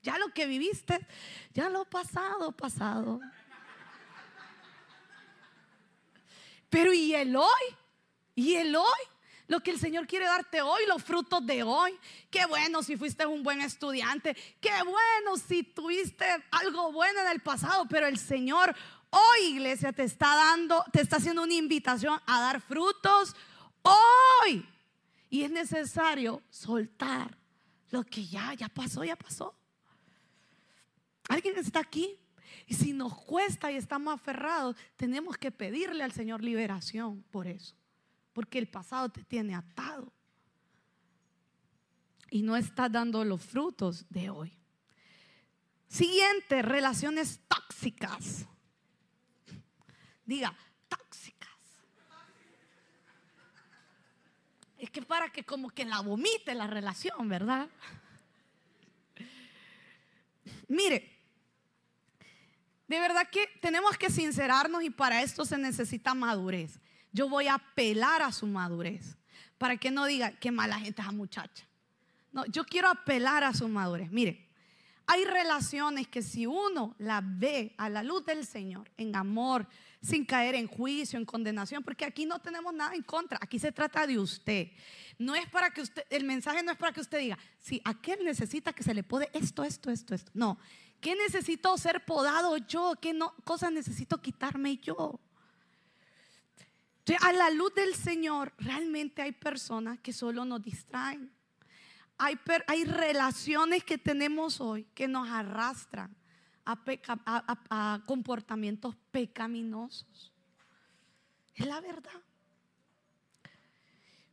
Ya 0.00 0.16
lo 0.16 0.28
que 0.28 0.46
viviste, 0.46 1.04
ya 1.52 1.68
lo 1.68 1.84
pasado, 1.86 2.52
pasado. 2.52 3.20
Pero 6.70 6.92
¿y 6.92 7.14
el 7.14 7.34
hoy? 7.34 7.76
¿Y 8.36 8.54
el 8.54 8.76
hoy? 8.76 9.17
Lo 9.48 9.60
que 9.60 9.70
el 9.70 9.80
Señor 9.80 10.06
quiere 10.06 10.26
darte 10.26 10.60
hoy, 10.60 10.82
los 10.86 11.02
frutos 11.02 11.44
de 11.44 11.62
hoy. 11.62 11.98
Qué 12.30 12.44
bueno 12.44 12.82
si 12.82 12.96
fuiste 12.96 13.26
un 13.26 13.42
buen 13.42 13.62
estudiante. 13.62 14.36
Qué 14.60 14.82
bueno 14.84 15.36
si 15.38 15.62
tuviste 15.62 16.26
algo 16.50 16.92
bueno 16.92 17.20
en 17.22 17.28
el 17.28 17.40
pasado. 17.40 17.86
Pero 17.88 18.06
el 18.06 18.18
Señor 18.18 18.76
hoy, 19.08 19.46
iglesia, 19.46 19.90
te 19.92 20.04
está 20.04 20.36
dando, 20.36 20.84
te 20.92 21.00
está 21.00 21.16
haciendo 21.16 21.42
una 21.42 21.54
invitación 21.54 22.20
a 22.26 22.40
dar 22.42 22.60
frutos 22.60 23.34
hoy. 23.82 24.68
Y 25.30 25.42
es 25.42 25.50
necesario 25.50 26.42
soltar 26.50 27.36
lo 27.90 28.04
que 28.04 28.26
ya, 28.26 28.52
ya 28.52 28.68
pasó, 28.68 29.02
ya 29.02 29.16
pasó. 29.16 29.54
¿Alguien 31.26 31.56
está 31.56 31.80
aquí? 31.80 32.18
Y 32.66 32.74
si 32.74 32.92
nos 32.92 33.14
cuesta 33.14 33.72
y 33.72 33.76
estamos 33.76 34.12
aferrados, 34.12 34.76
tenemos 34.96 35.38
que 35.38 35.50
pedirle 35.50 36.04
al 36.04 36.12
Señor 36.12 36.44
liberación 36.44 37.22
por 37.30 37.46
eso. 37.46 37.74
Porque 38.38 38.60
el 38.60 38.68
pasado 38.68 39.08
te 39.08 39.24
tiene 39.24 39.52
atado. 39.56 40.12
Y 42.30 42.42
no 42.42 42.56
está 42.56 42.88
dando 42.88 43.24
los 43.24 43.42
frutos 43.42 44.08
de 44.10 44.30
hoy. 44.30 44.56
Siguiente, 45.88 46.62
relaciones 46.62 47.40
tóxicas. 47.48 48.46
Diga, 50.24 50.56
tóxicas. 50.86 51.50
Es 54.78 54.88
que 54.88 55.02
para 55.02 55.32
que 55.32 55.42
como 55.42 55.70
que 55.70 55.84
la 55.84 55.98
vomite 55.98 56.54
la 56.54 56.68
relación, 56.68 57.28
¿verdad? 57.28 57.68
Mire, 60.68 61.10
de 62.86 63.00
verdad 63.00 63.28
que 63.32 63.48
tenemos 63.60 63.98
que 63.98 64.10
sincerarnos 64.10 64.84
y 64.84 64.90
para 64.90 65.24
esto 65.24 65.44
se 65.44 65.58
necesita 65.58 66.14
madurez. 66.14 66.78
Yo 67.12 67.28
voy 67.28 67.48
a 67.48 67.54
apelar 67.54 68.22
a 68.22 68.32
su 68.32 68.46
madurez 68.46 69.16
para 69.56 69.76
que 69.76 69.90
no 69.90 70.06
diga 70.06 70.32
qué 70.32 70.50
mala 70.50 70.78
gente 70.78 71.00
es 71.00 71.06
esa 71.06 71.12
muchacha. 71.12 71.66
No, 72.32 72.44
yo 72.46 72.64
quiero 72.64 72.88
apelar 72.88 73.44
a 73.44 73.54
su 73.54 73.68
madurez. 73.68 74.10
Mire, 74.10 74.46
hay 75.06 75.24
relaciones 75.24 76.06
que 76.06 76.22
si 76.22 76.46
uno 76.46 76.94
las 76.98 77.22
ve 77.24 77.74
a 77.78 77.88
la 77.88 78.02
luz 78.02 78.24
del 78.26 78.44
Señor, 78.44 78.90
en 78.96 79.16
amor, 79.16 79.66
sin 80.02 80.24
caer 80.24 80.54
en 80.54 80.66
juicio, 80.66 81.18
en 81.18 81.24
condenación, 81.24 81.82
porque 81.82 82.04
aquí 82.04 82.26
no 82.26 82.38
tenemos 82.38 82.74
nada 82.74 82.94
en 82.94 83.02
contra, 83.02 83.38
aquí 83.40 83.58
se 83.58 83.72
trata 83.72 84.06
de 84.06 84.18
usted. 84.18 84.68
No 85.18 85.34
es 85.34 85.48
para 85.48 85.70
que 85.70 85.80
usted, 85.80 86.04
el 86.10 86.24
mensaje 86.24 86.62
no 86.62 86.70
es 86.70 86.78
para 86.78 86.92
que 86.92 87.00
usted 87.00 87.18
diga, 87.18 87.38
si 87.58 87.80
aquel 87.84 88.24
necesita 88.24 88.72
que 88.72 88.82
se 88.82 88.94
le 88.94 89.02
pode 89.02 89.30
esto, 89.32 89.64
esto, 89.64 89.90
esto, 89.90 90.14
esto. 90.14 90.30
No, 90.34 90.58
¿Qué 91.00 91.14
necesito 91.14 91.76
ser 91.78 92.04
podado 92.04 92.56
yo? 92.56 92.94
¿Qué 93.00 93.12
no, 93.12 93.34
cosas 93.44 93.70
necesito 93.70 94.20
quitarme 94.20 94.78
yo? 94.78 95.20
A 97.16 97.32
la 97.32 97.50
luz 97.50 97.74
del 97.74 97.94
Señor, 97.94 98.52
realmente 98.58 99.22
hay 99.22 99.32
personas 99.32 99.98
que 100.00 100.12
solo 100.12 100.44
nos 100.44 100.62
distraen. 100.62 101.32
Hay, 102.18 102.38
hay 102.66 102.84
relaciones 102.84 103.84
que 103.84 103.98
tenemos 103.98 104.60
hoy 104.60 104.84
que 104.94 105.06
nos 105.06 105.28
arrastran 105.28 106.16
a 106.64 108.02
comportamientos 108.06 108.96
pecaminosos. 109.10 110.32
Es 111.54 111.66
la 111.66 111.80
verdad. 111.80 112.22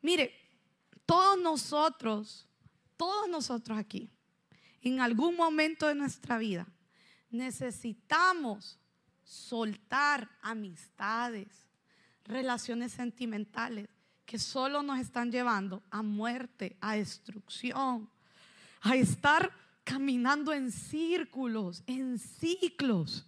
Mire, 0.02 0.34
todos 1.06 1.40
nosotros, 1.40 2.48
todos 2.98 3.30
nosotros 3.30 3.78
aquí, 3.78 4.10
en 4.82 5.00
algún 5.00 5.36
momento 5.36 5.88
de 5.88 5.96
nuestra 5.96 6.38
vida 6.38 6.68
necesitamos 7.30 8.80
soltar 9.24 10.30
amistades, 10.42 11.66
relaciones 12.26 12.92
sentimentales 12.92 13.88
que 14.26 14.38
solo 14.40 14.84
nos 14.84 15.00
están 15.00 15.32
llevando 15.32 15.82
a 15.90 16.02
muerte, 16.02 16.76
a 16.82 16.96
destrucción, 16.96 18.10
a 18.82 18.96
estar 18.96 19.52
caminando 19.84 20.52
en 20.52 20.72
círculos, 20.72 21.84
en 21.88 22.20
ciclos. 22.20 23.26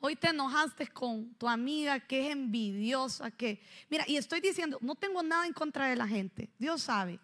Hoy 0.00 0.16
te 0.16 0.28
enojaste 0.28 0.86
con 0.88 1.34
tu 1.34 1.48
amiga 1.48 1.98
que 2.00 2.26
es 2.26 2.32
envidiosa, 2.32 3.30
que, 3.30 3.60
mira, 3.90 4.04
y 4.06 4.16
estoy 4.16 4.40
diciendo, 4.40 4.78
no 4.80 4.94
tengo 4.94 5.22
nada 5.22 5.46
en 5.46 5.52
contra 5.52 5.88
de 5.88 5.96
la 5.96 6.06
gente, 6.06 6.50
Dios 6.58 6.82
sabe, 6.82 7.18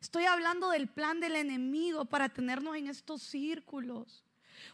Estoy 0.00 0.24
hablando 0.24 0.70
del 0.70 0.88
plan 0.88 1.20
del 1.20 1.36
enemigo 1.36 2.04
para 2.04 2.28
tenernos 2.28 2.76
en 2.76 2.88
estos 2.88 3.22
círculos. 3.22 4.24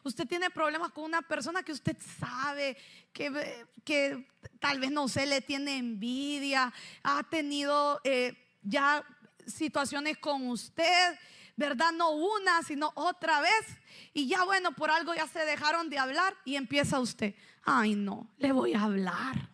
Usted 0.02 0.26
tiene 0.26 0.50
problemas 0.50 0.92
con 0.92 1.04
una 1.04 1.22
persona 1.22 1.62
que 1.62 1.72
usted 1.72 1.96
sabe 2.18 2.76
que, 3.12 3.66
que 3.84 4.26
tal 4.58 4.80
vez 4.80 4.90
no 4.90 5.08
se 5.08 5.26
le 5.26 5.40
tiene 5.40 5.78
envidia, 5.78 6.72
ha 7.02 7.22
tenido 7.24 8.00
eh, 8.04 8.36
ya 8.62 9.04
situaciones 9.46 10.18
con 10.18 10.48
usted, 10.48 11.18
¿verdad? 11.56 11.92
No 11.92 12.10
una, 12.10 12.62
sino 12.62 12.92
otra 12.94 13.40
vez. 13.40 13.78
Y 14.14 14.28
ya 14.28 14.44
bueno, 14.44 14.72
por 14.72 14.90
algo 14.90 15.14
ya 15.14 15.26
se 15.26 15.44
dejaron 15.44 15.90
de 15.90 15.98
hablar 15.98 16.36
y 16.44 16.56
empieza 16.56 17.00
usted, 17.00 17.34
ay 17.64 17.94
no, 17.94 18.30
le 18.38 18.52
voy 18.52 18.74
a 18.74 18.82
hablar. 18.82 19.50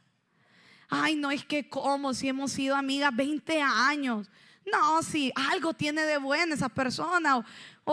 Ay 0.91 1.17
no, 1.17 1.31
es 1.31 1.45
que 1.45 1.69
como 1.69 2.15
si 2.15 2.29
hemos 2.29 2.53
sido 2.53 2.75
amigas 2.75 3.15
20 3.15 3.61
años. 3.61 4.31
No, 4.71 5.03
si 5.03 5.33
algo 5.35 5.73
tiene 5.75 6.03
de 6.03 6.19
bueno 6.19 6.55
esa 6.55 6.69
persona 6.69 7.45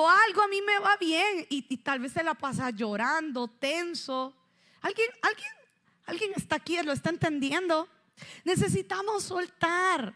algo 0.03 0.41
a 0.41 0.47
mí 0.49 0.61
me 0.61 0.77
va 0.79 0.97
bien 0.97 1.47
y, 1.49 1.61
tal 1.77 1.99
vez 1.99 2.11
se 2.11 2.23
la 2.23 2.33
pasa 2.33 2.69
llorando, 2.69 3.47
tenso. 3.47 4.35
¿Alguien, 4.81 5.07
alguien, 5.21 5.51
alguien 6.05 6.31
está 6.35 6.57
aquí, 6.57 6.77
lo 6.83 6.91
está 6.91 7.09
entendiendo. 7.09 7.87
Necesitamos 8.43 9.23
soltar. 9.23 10.13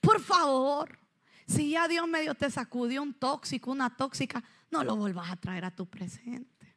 Por 0.00 0.20
favor, 0.20 0.98
si 1.46 1.70
ya 1.70 1.86
Dios 1.88 2.08
medio 2.08 2.34
te 2.34 2.50
sacudió 2.50 3.02
un 3.02 3.12
tóxico, 3.12 3.70
una 3.70 3.94
tóxica, 3.94 4.42
no 4.70 4.82
lo 4.82 4.96
vuelvas 4.96 5.30
a 5.30 5.36
traer 5.36 5.66
a 5.66 5.70
tu 5.70 5.86
presente. 5.86 6.74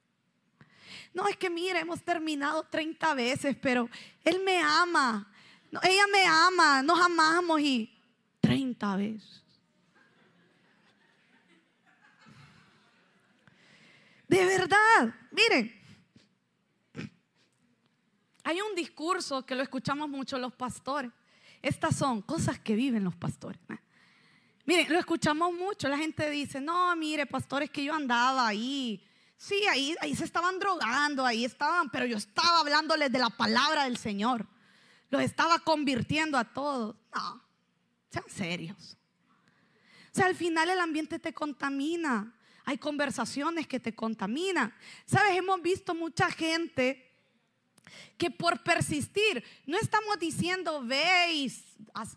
No, 1.14 1.28
es 1.30 1.38
que 1.38 1.50
mire, 1.50 1.80
hemos 1.80 2.02
terminado 2.04 2.64
30 2.64 3.14
veces, 3.14 3.56
pero 3.62 3.90
Él 4.26 4.42
me 4.44 4.62
ama. 4.62 5.32
ella 5.84 6.06
me 6.12 6.26
ama, 6.26 6.84
nos 6.84 7.00
amamos 7.00 7.62
y 7.62 7.98
30 8.42 8.96
veces. 8.98 9.45
De 14.28 14.46
verdad, 14.46 15.14
miren, 15.32 15.74
hay 18.44 18.62
un 18.62 18.76
discurso 18.76 19.46
que 19.46 19.56
lo 19.56 19.64
escuchamos 19.64 20.08
mucho 20.08 20.38
los 20.38 20.54
pastores. 20.54 21.12
Estas 21.62 21.96
son 21.96 22.22
cosas 22.22 22.60
que 22.60 22.76
viven 22.76 23.04
los 23.04 23.16
pastores. 23.16 23.60
Miren, 24.66 24.92
lo 24.92 25.00
escuchamos 25.00 25.52
mucho. 25.52 25.88
La 25.88 25.98
gente 25.98 26.30
dice, 26.30 26.62
no, 26.62 26.96
mire, 26.96 27.26
pastores, 27.26 27.72
que 27.72 27.84
yo 27.84 27.94
andaba 27.94 28.48
ahí. 28.48 29.04
Sí, 29.36 29.66
ahí, 29.68 29.96
ahí 30.00 30.16
se 30.16 30.26
estaban 30.26 30.60
drogando, 30.60 31.26
ahí 31.26 31.44
estaban, 31.44 31.90
pero 31.90 32.06
yo 32.06 32.18
estaba 32.18 32.60
hablándoles 32.60 33.12
de 33.12 33.18
la 33.20 33.32
palabra 33.32 33.86
del 33.86 33.98
Señor. 33.98 34.48
Los 35.10 35.24
estaba 35.24 35.60
convirtiendo 35.60 36.38
a 36.38 36.46
todos. 36.46 36.96
No, 37.16 37.44
sean 38.12 38.26
serios. 38.30 38.96
O 40.12 40.16
sea, 40.16 40.28
al 40.28 40.36
final 40.36 40.70
el 40.70 40.80
ambiente 40.80 41.18
te 41.18 41.34
contamina. 41.34 42.35
Hay 42.66 42.78
conversaciones 42.78 43.68
que 43.68 43.80
te 43.80 43.94
contaminan. 43.94 44.74
Sabes, 45.06 45.38
hemos 45.38 45.62
visto 45.62 45.94
mucha 45.94 46.30
gente 46.32 47.06
que 48.18 48.32
por 48.32 48.64
persistir, 48.64 49.44
no 49.66 49.78
estamos 49.78 50.18
diciendo, 50.20 50.84
veis, 50.84 51.64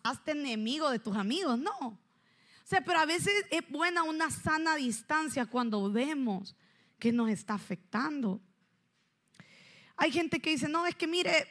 hazte 0.03 0.31
enemigo 0.31 0.91
de 0.91 0.99
tus 0.99 1.17
amigos, 1.17 1.59
no. 1.59 1.79
O 1.81 1.99
sea, 2.65 2.81
pero 2.83 2.99
a 2.99 3.07
veces 3.07 3.35
es 3.51 3.69
buena 3.69 4.03
una 4.03 4.31
sana 4.31 4.77
distancia 4.77 5.47
cuando 5.47 5.91
vemos 5.91 6.57
que 6.99 7.13
nos 7.13 7.29
está 7.29 7.55
afectando. 7.55 8.41
Hay 9.97 10.13
gente 10.13 10.41
que 10.41 10.51
dice, 10.51 10.69
no, 10.69 10.87
es 10.87 10.95
que 10.95 11.07
mire, 11.07 11.47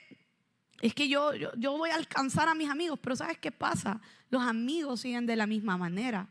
es 0.81 0.93
que 0.93 1.07
yo, 1.07 1.33
yo, 1.33 1.77
voy 1.77 1.89
a 1.89 1.95
alcanzar 1.95 2.47
a 2.47 2.55
mis 2.55 2.69
amigos, 2.69 2.99
pero 3.01 3.15
¿sabes 3.15 3.38
qué 3.38 3.51
pasa? 3.51 3.99
Los 4.29 4.41
amigos 4.41 5.01
siguen 5.01 5.25
de 5.25 5.36
la 5.36 5.47
misma 5.47 5.77
manera 5.77 6.29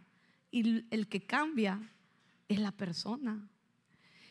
y 0.50 0.84
el 0.94 1.08
que 1.08 1.26
cambia 1.26 1.80
es 2.48 2.58
la 2.58 2.72
persona. 2.72 3.48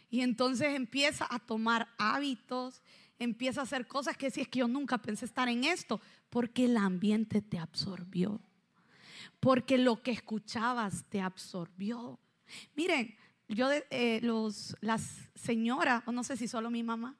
Y 0.09 0.21
entonces 0.21 0.75
empieza 0.75 1.27
a 1.29 1.39
tomar 1.39 1.87
hábitos, 1.97 2.81
empieza 3.19 3.61
a 3.61 3.63
hacer 3.63 3.87
cosas 3.87 4.17
que 4.17 4.31
si 4.31 4.41
es 4.41 4.47
que 4.47 4.59
yo 4.59 4.67
nunca 4.67 4.97
pensé 4.97 5.25
estar 5.25 5.49
en 5.49 5.63
esto, 5.63 5.99
porque 6.29 6.65
el 6.65 6.77
ambiente 6.77 7.41
te 7.41 7.57
absorbió, 7.57 8.41
porque 9.39 9.77
lo 9.77 10.01
que 10.01 10.11
escuchabas 10.11 11.05
te 11.09 11.21
absorbió. 11.21 12.19
Miren, 12.75 13.15
yo, 13.47 13.69
eh, 13.71 14.19
los, 14.21 14.75
las 14.81 15.29
señoras, 15.35 16.03
o 16.05 16.11
no 16.11 16.23
sé 16.23 16.37
si 16.37 16.47
solo 16.47 16.69
mi 16.69 16.83
mamá, 16.83 17.15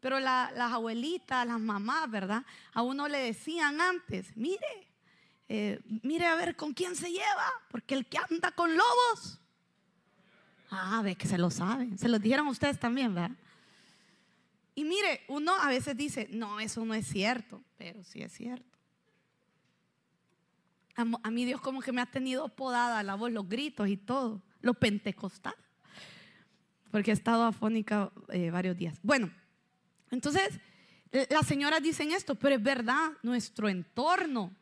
pero 0.00 0.20
las 0.20 0.72
abuelitas, 0.72 1.46
las 1.46 1.60
mamás, 1.60 2.10
¿verdad? 2.10 2.44
A 2.72 2.82
uno 2.82 3.08
le 3.08 3.18
decían 3.18 3.80
antes, 3.80 4.36
mire, 4.36 4.88
eh, 5.48 5.80
mire 6.02 6.26
a 6.26 6.34
ver 6.34 6.56
con 6.56 6.74
quién 6.74 6.94
se 6.94 7.10
lleva, 7.10 7.52
porque 7.70 7.94
el 7.94 8.06
que 8.06 8.18
anda 8.18 8.52
con 8.52 8.76
lobos. 8.76 9.40
Ah, 10.70 11.00
ve 11.02 11.14
que 11.14 11.28
se 11.28 11.38
lo 11.38 11.50
saben. 11.50 11.98
Se 11.98 12.08
lo 12.08 12.18
dijeron 12.18 12.46
ustedes 12.48 12.78
también, 12.78 13.14
¿verdad? 13.14 13.36
Y 14.74 14.84
mire, 14.84 15.22
uno 15.28 15.54
a 15.54 15.68
veces 15.68 15.96
dice, 15.96 16.28
no, 16.30 16.60
eso 16.60 16.84
no 16.84 16.92
es 16.94 17.06
cierto, 17.06 17.62
pero 17.78 18.04
sí 18.04 18.20
es 18.22 18.32
cierto. 18.32 18.76
A, 20.96 21.30
mí 21.30 21.44
Dios 21.44 21.60
como 21.60 21.80
que 21.80 21.92
me 21.92 22.00
ha 22.00 22.06
tenido 22.06 22.48
podada 22.48 23.02
la 23.02 23.14
voz, 23.14 23.30
los 23.30 23.48
gritos 23.48 23.88
y 23.88 23.98
todo, 23.98 24.42
lo 24.62 24.74
pentecostal, 24.74 25.54
porque 26.90 27.10
he 27.10 27.14
estado 27.14 27.44
afónica 27.44 28.10
eh, 28.28 28.50
varios 28.50 28.76
días. 28.78 28.98
Bueno, 29.02 29.30
entonces, 30.10 30.58
las 31.30 31.46
señoras 31.46 31.82
dicen 31.82 32.12
esto, 32.12 32.34
pero 32.34 32.54
es 32.54 32.62
verdad, 32.62 33.12
nuestro 33.22 33.68
entorno 33.68 34.54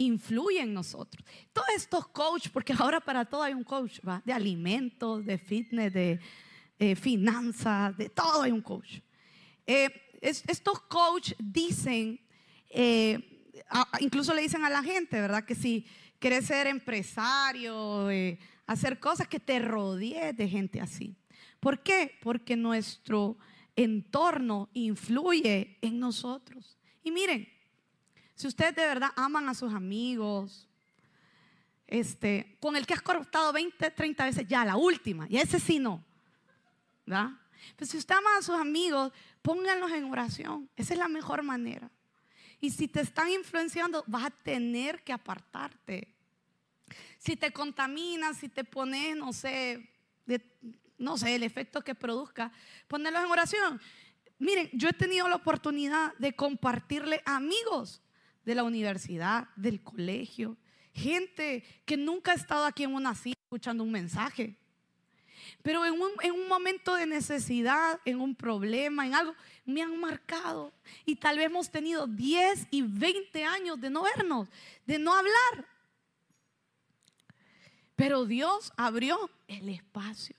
influye 0.00 0.60
en 0.60 0.72
nosotros. 0.72 1.22
Todos 1.52 1.68
estos 1.76 2.08
coaches, 2.08 2.50
porque 2.50 2.74
ahora 2.76 3.00
para 3.00 3.26
todo 3.26 3.42
hay 3.42 3.52
un 3.52 3.64
coach, 3.64 4.00
¿va? 4.06 4.22
de 4.24 4.32
alimentos, 4.32 5.24
de 5.24 5.36
fitness, 5.36 5.92
de 5.92 6.18
eh, 6.78 6.96
finanzas, 6.96 7.96
de 7.98 8.08
todo 8.08 8.42
hay 8.42 8.50
un 8.50 8.62
coach. 8.62 9.00
Eh, 9.66 9.90
estos 10.22 10.80
coaches 10.82 11.36
dicen, 11.38 12.18
eh, 12.70 13.52
incluso 14.00 14.32
le 14.32 14.42
dicen 14.42 14.64
a 14.64 14.70
la 14.70 14.82
gente, 14.82 15.20
¿verdad? 15.20 15.44
Que 15.44 15.54
si 15.54 15.86
quieres 16.18 16.46
ser 16.46 16.66
empresario, 16.66 18.08
hacer 18.66 18.98
cosas, 18.98 19.28
que 19.28 19.40
te 19.40 19.58
rodees 19.58 20.34
de 20.34 20.48
gente 20.48 20.80
así. 20.80 21.14
¿Por 21.60 21.82
qué? 21.82 22.18
Porque 22.22 22.56
nuestro 22.56 23.36
entorno 23.76 24.70
influye 24.72 25.78
en 25.82 25.98
nosotros. 25.98 26.78
Y 27.02 27.10
miren, 27.10 27.46
si 28.40 28.46
ustedes 28.46 28.74
de 28.74 28.86
verdad 28.86 29.10
aman 29.16 29.50
a 29.50 29.54
sus 29.54 29.74
amigos, 29.74 30.66
este, 31.86 32.56
con 32.58 32.74
el 32.74 32.86
que 32.86 32.94
has 32.94 33.02
cortado 33.02 33.52
20, 33.52 33.90
30 33.90 34.24
veces, 34.24 34.48
ya 34.48 34.64
la 34.64 34.76
última, 34.76 35.26
y 35.28 35.36
ese 35.36 35.60
sí 35.60 35.78
no. 35.78 36.02
¿verdad? 37.04 37.32
Pero 37.76 37.90
si 37.90 37.98
usted 37.98 38.14
ama 38.14 38.38
a 38.38 38.42
sus 38.42 38.58
amigos, 38.58 39.12
pónganlos 39.42 39.92
en 39.92 40.04
oración. 40.04 40.70
Esa 40.74 40.94
es 40.94 40.98
la 40.98 41.08
mejor 41.08 41.42
manera. 41.42 41.90
Y 42.60 42.70
si 42.70 42.88
te 42.88 43.02
están 43.02 43.28
influenciando, 43.28 44.04
vas 44.06 44.24
a 44.24 44.30
tener 44.30 45.04
que 45.04 45.12
apartarte. 45.12 46.08
Si 47.18 47.36
te 47.36 47.52
contaminas, 47.52 48.38
si 48.38 48.48
te 48.48 48.64
pones, 48.64 49.18
no 49.18 49.34
sé, 49.34 49.86
no 50.96 51.18
sé, 51.18 51.34
el 51.34 51.42
efecto 51.42 51.82
que 51.82 51.94
produzca, 51.94 52.50
ponerlos 52.88 53.22
en 53.22 53.30
oración. 53.30 53.80
Miren, 54.38 54.70
yo 54.72 54.88
he 54.88 54.94
tenido 54.94 55.28
la 55.28 55.36
oportunidad 55.36 56.14
de 56.16 56.34
compartirle 56.34 57.20
a 57.26 57.36
amigos 57.36 58.00
de 58.50 58.56
la 58.56 58.64
universidad, 58.64 59.48
del 59.54 59.80
colegio, 59.80 60.56
gente 60.92 61.62
que 61.84 61.96
nunca 61.96 62.32
ha 62.32 62.34
estado 62.34 62.64
aquí 62.64 62.82
en 62.82 62.92
una 62.92 63.14
silla 63.14 63.36
escuchando 63.44 63.84
un 63.84 63.92
mensaje. 63.92 64.56
Pero 65.62 65.86
en 65.86 65.92
un, 65.92 66.10
en 66.20 66.32
un, 66.32 66.48
momento 66.48 66.96
de 66.96 67.06
necesidad, 67.06 68.00
en 68.04 68.20
un 68.20 68.34
problema, 68.34 69.06
en 69.06 69.14
algo, 69.14 69.36
me 69.64 69.82
han 69.82 70.00
marcado. 70.00 70.72
Y 71.06 71.14
tal 71.14 71.36
vez 71.36 71.46
hemos 71.46 71.70
tenido 71.70 72.08
10 72.08 72.66
y 72.72 72.82
20 72.82 73.44
años 73.44 73.80
de 73.80 73.88
no 73.88 74.02
vernos, 74.02 74.48
de 74.84 74.98
no 74.98 75.14
hablar. 75.14 75.68
Pero 77.94 78.26
Dios 78.26 78.72
abrió 78.76 79.30
el 79.46 79.68
espacio. 79.68 80.34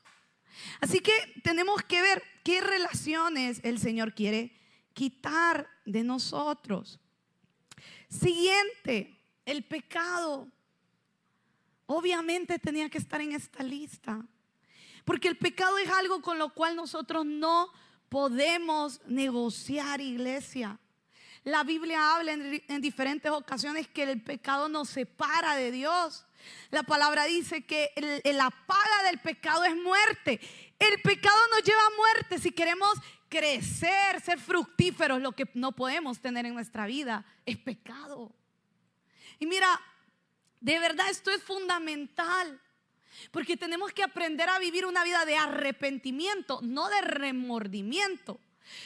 Así 0.81 0.99
que 0.99 1.13
tenemos 1.43 1.81
que 1.83 2.01
ver 2.01 2.21
qué 2.43 2.59
relaciones 2.59 3.61
el 3.63 3.79
Señor 3.79 4.13
quiere 4.13 4.51
quitar 4.93 5.69
de 5.85 6.03
nosotros. 6.03 7.00
Siguiente, 8.11 9.17
el 9.45 9.63
pecado. 9.63 10.47
Obviamente 11.85 12.59
tenía 12.59 12.89
que 12.89 12.97
estar 12.97 13.21
en 13.21 13.31
esta 13.31 13.63
lista. 13.63 14.21
Porque 15.05 15.29
el 15.29 15.37
pecado 15.37 15.77
es 15.77 15.89
algo 15.89 16.21
con 16.21 16.37
lo 16.37 16.53
cual 16.53 16.75
nosotros 16.75 17.25
no 17.25 17.71
podemos 18.09 18.99
negociar, 19.05 20.01
iglesia. 20.01 20.77
La 21.43 21.63
Biblia 21.63 22.15
habla 22.15 22.33
en, 22.33 22.81
diferentes 22.81 23.31
ocasiones 23.31 23.87
que 23.87 24.03
el 24.03 24.21
pecado 24.21 24.67
nos 24.69 24.89
separa 24.89 25.55
de 25.55 25.71
Dios. 25.71 26.25
La 26.69 26.83
palabra 26.83 27.23
dice 27.23 27.65
que 27.65 27.91
la 28.25 28.49
paga 28.49 29.03
del 29.05 29.19
pecado 29.19 29.63
es 29.63 29.75
muerte. 29.75 30.39
El 30.77 31.01
pecado 31.01 31.39
nos 31.51 31.63
lleva 31.63 31.81
a 31.81 31.95
muerte. 31.95 32.39
Si 32.39 32.51
queremos 32.51 32.91
crecer, 33.31 34.19
ser 34.21 34.37
fructíferos, 34.39 35.21
lo 35.21 35.31
que 35.31 35.49
no 35.53 35.71
podemos 35.71 36.19
tener 36.19 36.45
en 36.45 36.53
nuestra 36.53 36.85
vida 36.85 37.25
es 37.45 37.57
pecado. 37.57 38.29
Y 39.39 39.45
mira, 39.45 39.79
de 40.59 40.77
verdad 40.77 41.09
esto 41.09 41.31
es 41.31 41.41
fundamental. 41.41 42.59
Porque 43.31 43.57
tenemos 43.57 43.91
que 43.93 44.03
aprender 44.03 44.49
a 44.49 44.59
vivir 44.59 44.85
una 44.85 45.03
vida 45.03 45.25
de 45.25 45.35
arrepentimiento, 45.35 46.59
no 46.61 46.89
de 46.89 47.01
remordimiento. 47.01 48.39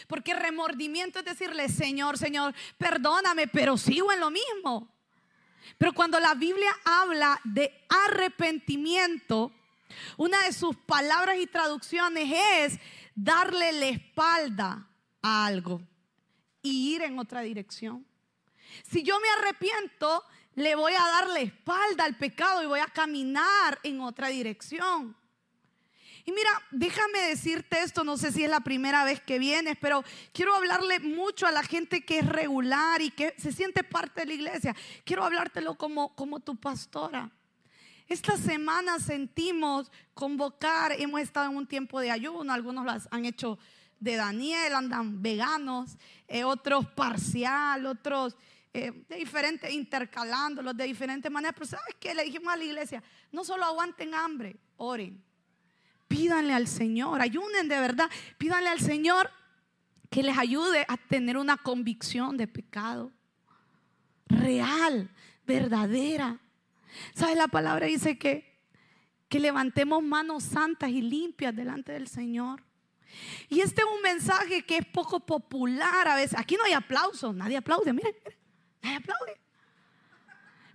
Porque 0.07 0.33
remordimiento 0.33 1.19
es 1.19 1.25
decirle, 1.25 1.69
Señor, 1.69 2.17
Señor, 2.17 2.53
perdóname, 2.77 3.47
pero 3.47 3.77
sigo 3.77 4.11
en 4.11 4.19
lo 4.19 4.29
mismo. 4.29 4.89
Pero 5.77 5.93
cuando 5.93 6.19
la 6.19 6.35
Biblia 6.35 6.71
habla 6.83 7.39
de 7.43 7.71
arrepentimiento, 7.89 9.51
una 10.17 10.43
de 10.43 10.53
sus 10.53 10.75
palabras 10.75 11.37
y 11.39 11.47
traducciones 11.47 12.29
es 12.31 12.79
darle 13.15 13.71
la 13.71 13.87
espalda 13.87 14.87
a 15.21 15.45
algo 15.45 15.81
y 16.61 16.93
ir 16.93 17.01
en 17.01 17.17
otra 17.17 17.41
dirección. 17.41 18.05
Si 18.83 19.03
yo 19.03 19.19
me 19.19 19.29
arrepiento, 19.29 20.23
le 20.55 20.75
voy 20.75 20.93
a 20.93 20.99
dar 20.99 21.27
la 21.29 21.39
espalda 21.39 22.03
al 22.03 22.17
pecado 22.17 22.61
y 22.61 22.67
voy 22.67 22.79
a 22.79 22.87
caminar 22.87 23.79
en 23.83 24.01
otra 24.01 24.27
dirección. 24.27 25.15
Y 26.27 26.31
mira, 26.31 26.49
déjame 26.71 27.19
decirte 27.21 27.81
esto, 27.81 28.03
no 28.03 28.17
sé 28.17 28.31
si 28.31 28.43
es 28.43 28.49
la 28.49 28.61
primera 28.61 29.03
vez 29.03 29.21
que 29.21 29.37
vienes, 29.37 29.77
pero 29.79 30.03
quiero 30.33 30.55
hablarle 30.55 30.99
mucho 30.99 31.45
a 31.45 31.51
la 31.51 31.61
gente 31.61 32.03
que 32.03 32.19
es 32.19 32.25
regular 32.25 32.99
y 33.01 33.11
que 33.11 33.35
se 33.37 33.51
siente 33.51 33.83
parte 33.83 34.21
de 34.21 34.27
la 34.27 34.33
iglesia. 34.33 34.75
Quiero 35.03 35.23
hablártelo 35.23 35.75
como, 35.75 36.15
como 36.15 36.39
tu 36.39 36.55
pastora. 36.55 37.31
Esta 38.07 38.37
semana 38.37 38.99
sentimos 38.99 39.91
convocar, 40.13 40.91
hemos 40.93 41.21
estado 41.21 41.49
en 41.49 41.57
un 41.57 41.67
tiempo 41.67 41.99
de 41.99 42.11
ayuno, 42.11 42.53
algunos 42.53 42.85
las 42.85 43.07
han 43.11 43.25
hecho 43.25 43.57
de 43.99 44.15
Daniel, 44.15 44.75
andan 44.75 45.21
veganos, 45.21 45.97
eh, 46.27 46.43
otros 46.43 46.85
parcial, 46.91 47.85
otros 47.85 48.35
eh, 48.73 48.91
de 49.09 49.15
diferentes, 49.15 49.71
intercalándolos 49.71 50.77
de 50.77 50.83
diferentes 50.83 51.31
maneras. 51.31 51.55
Pero 51.55 51.65
¿sabes 51.65 51.95
qué? 51.99 52.13
Le 52.13 52.23
dijimos 52.23 52.53
a 52.53 52.57
la 52.57 52.63
iglesia, 52.63 53.03
no 53.31 53.43
solo 53.43 53.65
aguanten 53.65 54.13
hambre, 54.13 54.55
oren 54.77 55.25
pídanle 56.07 56.53
al 56.53 56.67
Señor, 56.67 57.21
ayunen 57.21 57.67
de 57.67 57.79
verdad, 57.79 58.09
pídanle 58.37 58.69
al 58.69 58.79
Señor 58.79 59.29
que 60.09 60.23
les 60.23 60.37
ayude 60.37 60.85
a 60.87 60.97
tener 60.97 61.37
una 61.37 61.57
convicción 61.57 62.37
de 62.37 62.47
pecado 62.47 63.11
real, 64.27 65.09
verdadera. 65.45 66.39
¿Sabes? 67.13 67.37
La 67.37 67.47
palabra 67.47 67.87
dice 67.87 68.17
que, 68.17 68.59
que 69.29 69.39
levantemos 69.39 70.03
manos 70.03 70.43
santas 70.43 70.89
y 70.89 71.01
limpias 71.01 71.55
delante 71.55 71.93
del 71.93 72.07
Señor. 72.07 72.63
Y 73.49 73.61
este 73.61 73.81
es 73.81 73.87
un 73.87 74.01
mensaje 74.01 74.63
que 74.63 74.77
es 74.77 74.85
poco 74.85 75.19
popular 75.19 76.07
a 76.07 76.15
veces. 76.15 76.37
Aquí 76.37 76.55
no 76.55 76.63
hay 76.63 76.73
aplausos, 76.73 77.35
nadie 77.35 77.57
aplaude, 77.57 77.93
miren, 77.93 78.15
nadie 78.81 78.97
aplaude. 78.97 79.39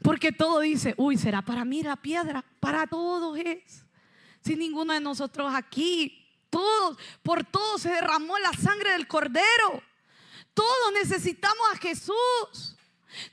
Porque 0.03 0.33
todo 0.33 0.61
dice, 0.61 0.95
uy, 0.97 1.19
será 1.19 1.43
para 1.43 1.65
mí 1.65 1.83
la 1.83 1.97
piedra, 1.97 2.45
para 2.59 2.87
todos 2.87 3.39
es. 3.39 3.85
Si 4.43 4.57
ninguno 4.57 4.95
de 4.95 5.01
nosotros 5.01 5.53
aquí, 5.55 6.27
todos, 6.49 6.99
por 7.23 7.45
todos 7.45 7.83
se 7.83 7.91
derramó 7.91 8.39
la 8.39 8.53
sangre 8.53 8.93
del 8.93 9.07
cordero. 9.07 9.83
Todos 10.55 10.93
necesitamos 10.95 11.67
a 11.75 11.77
Jesús. 11.77 12.77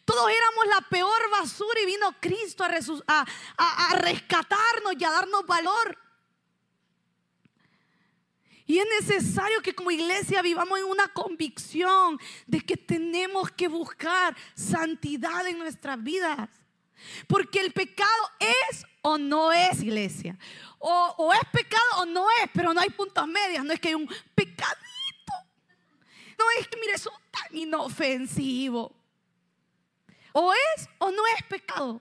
Todos 0.05 0.29
éramos 0.29 0.67
la 0.67 0.81
peor 0.89 1.29
basura 1.31 1.79
y 1.81 1.85
vino 1.85 2.15
Cristo 2.19 2.63
a, 2.63 3.95
rescatarnos 3.95 4.93
y 4.97 5.03
a 5.03 5.11
darnos 5.11 5.45
valor. 5.45 5.97
Y 8.65 8.79
es 8.79 8.85
necesario 8.99 9.61
que 9.61 9.73
como 9.73 9.91
iglesia 9.91 10.41
vivamos 10.41 10.77
en 10.79 10.85
una 10.85 11.07
convicción 11.07 12.19
de 12.45 12.59
que 12.59 12.75
tenemos 12.75 13.49
que 13.51 13.69
buscar 13.69 14.35
santidad 14.55 15.47
en 15.47 15.57
nuestras 15.57 16.03
vidas. 16.03 16.49
Porque 17.27 17.61
el 17.61 17.71
pecado 17.71 18.31
es 18.39 18.85
o 19.01 19.17
no 19.17 19.53
es 19.53 19.81
iglesia. 19.81 20.37
O, 20.79 21.33
es 21.33 21.49
pecado 21.51 21.85
o 21.99 22.05
no 22.05 22.27
es, 22.43 22.49
pero 22.53 22.73
no 22.73 22.81
hay 22.81 22.89
puntos 22.89 23.25
medios. 23.27 23.63
No 23.63 23.71
es 23.71 23.79
que 23.79 23.89
hay 23.89 23.95
un 23.95 24.09
pecadito. 24.35 25.33
No 26.37 26.45
es 26.59 26.67
que, 26.67 26.77
mire, 26.77 26.93
eso 26.93 27.09
es 27.11 27.31
tan 27.31 27.57
inofensivo. 27.57 28.96
O 30.39 30.53
es 30.53 30.87
o 30.99 31.09
no 31.09 31.23
es 31.35 31.41
pecado. 31.49 31.99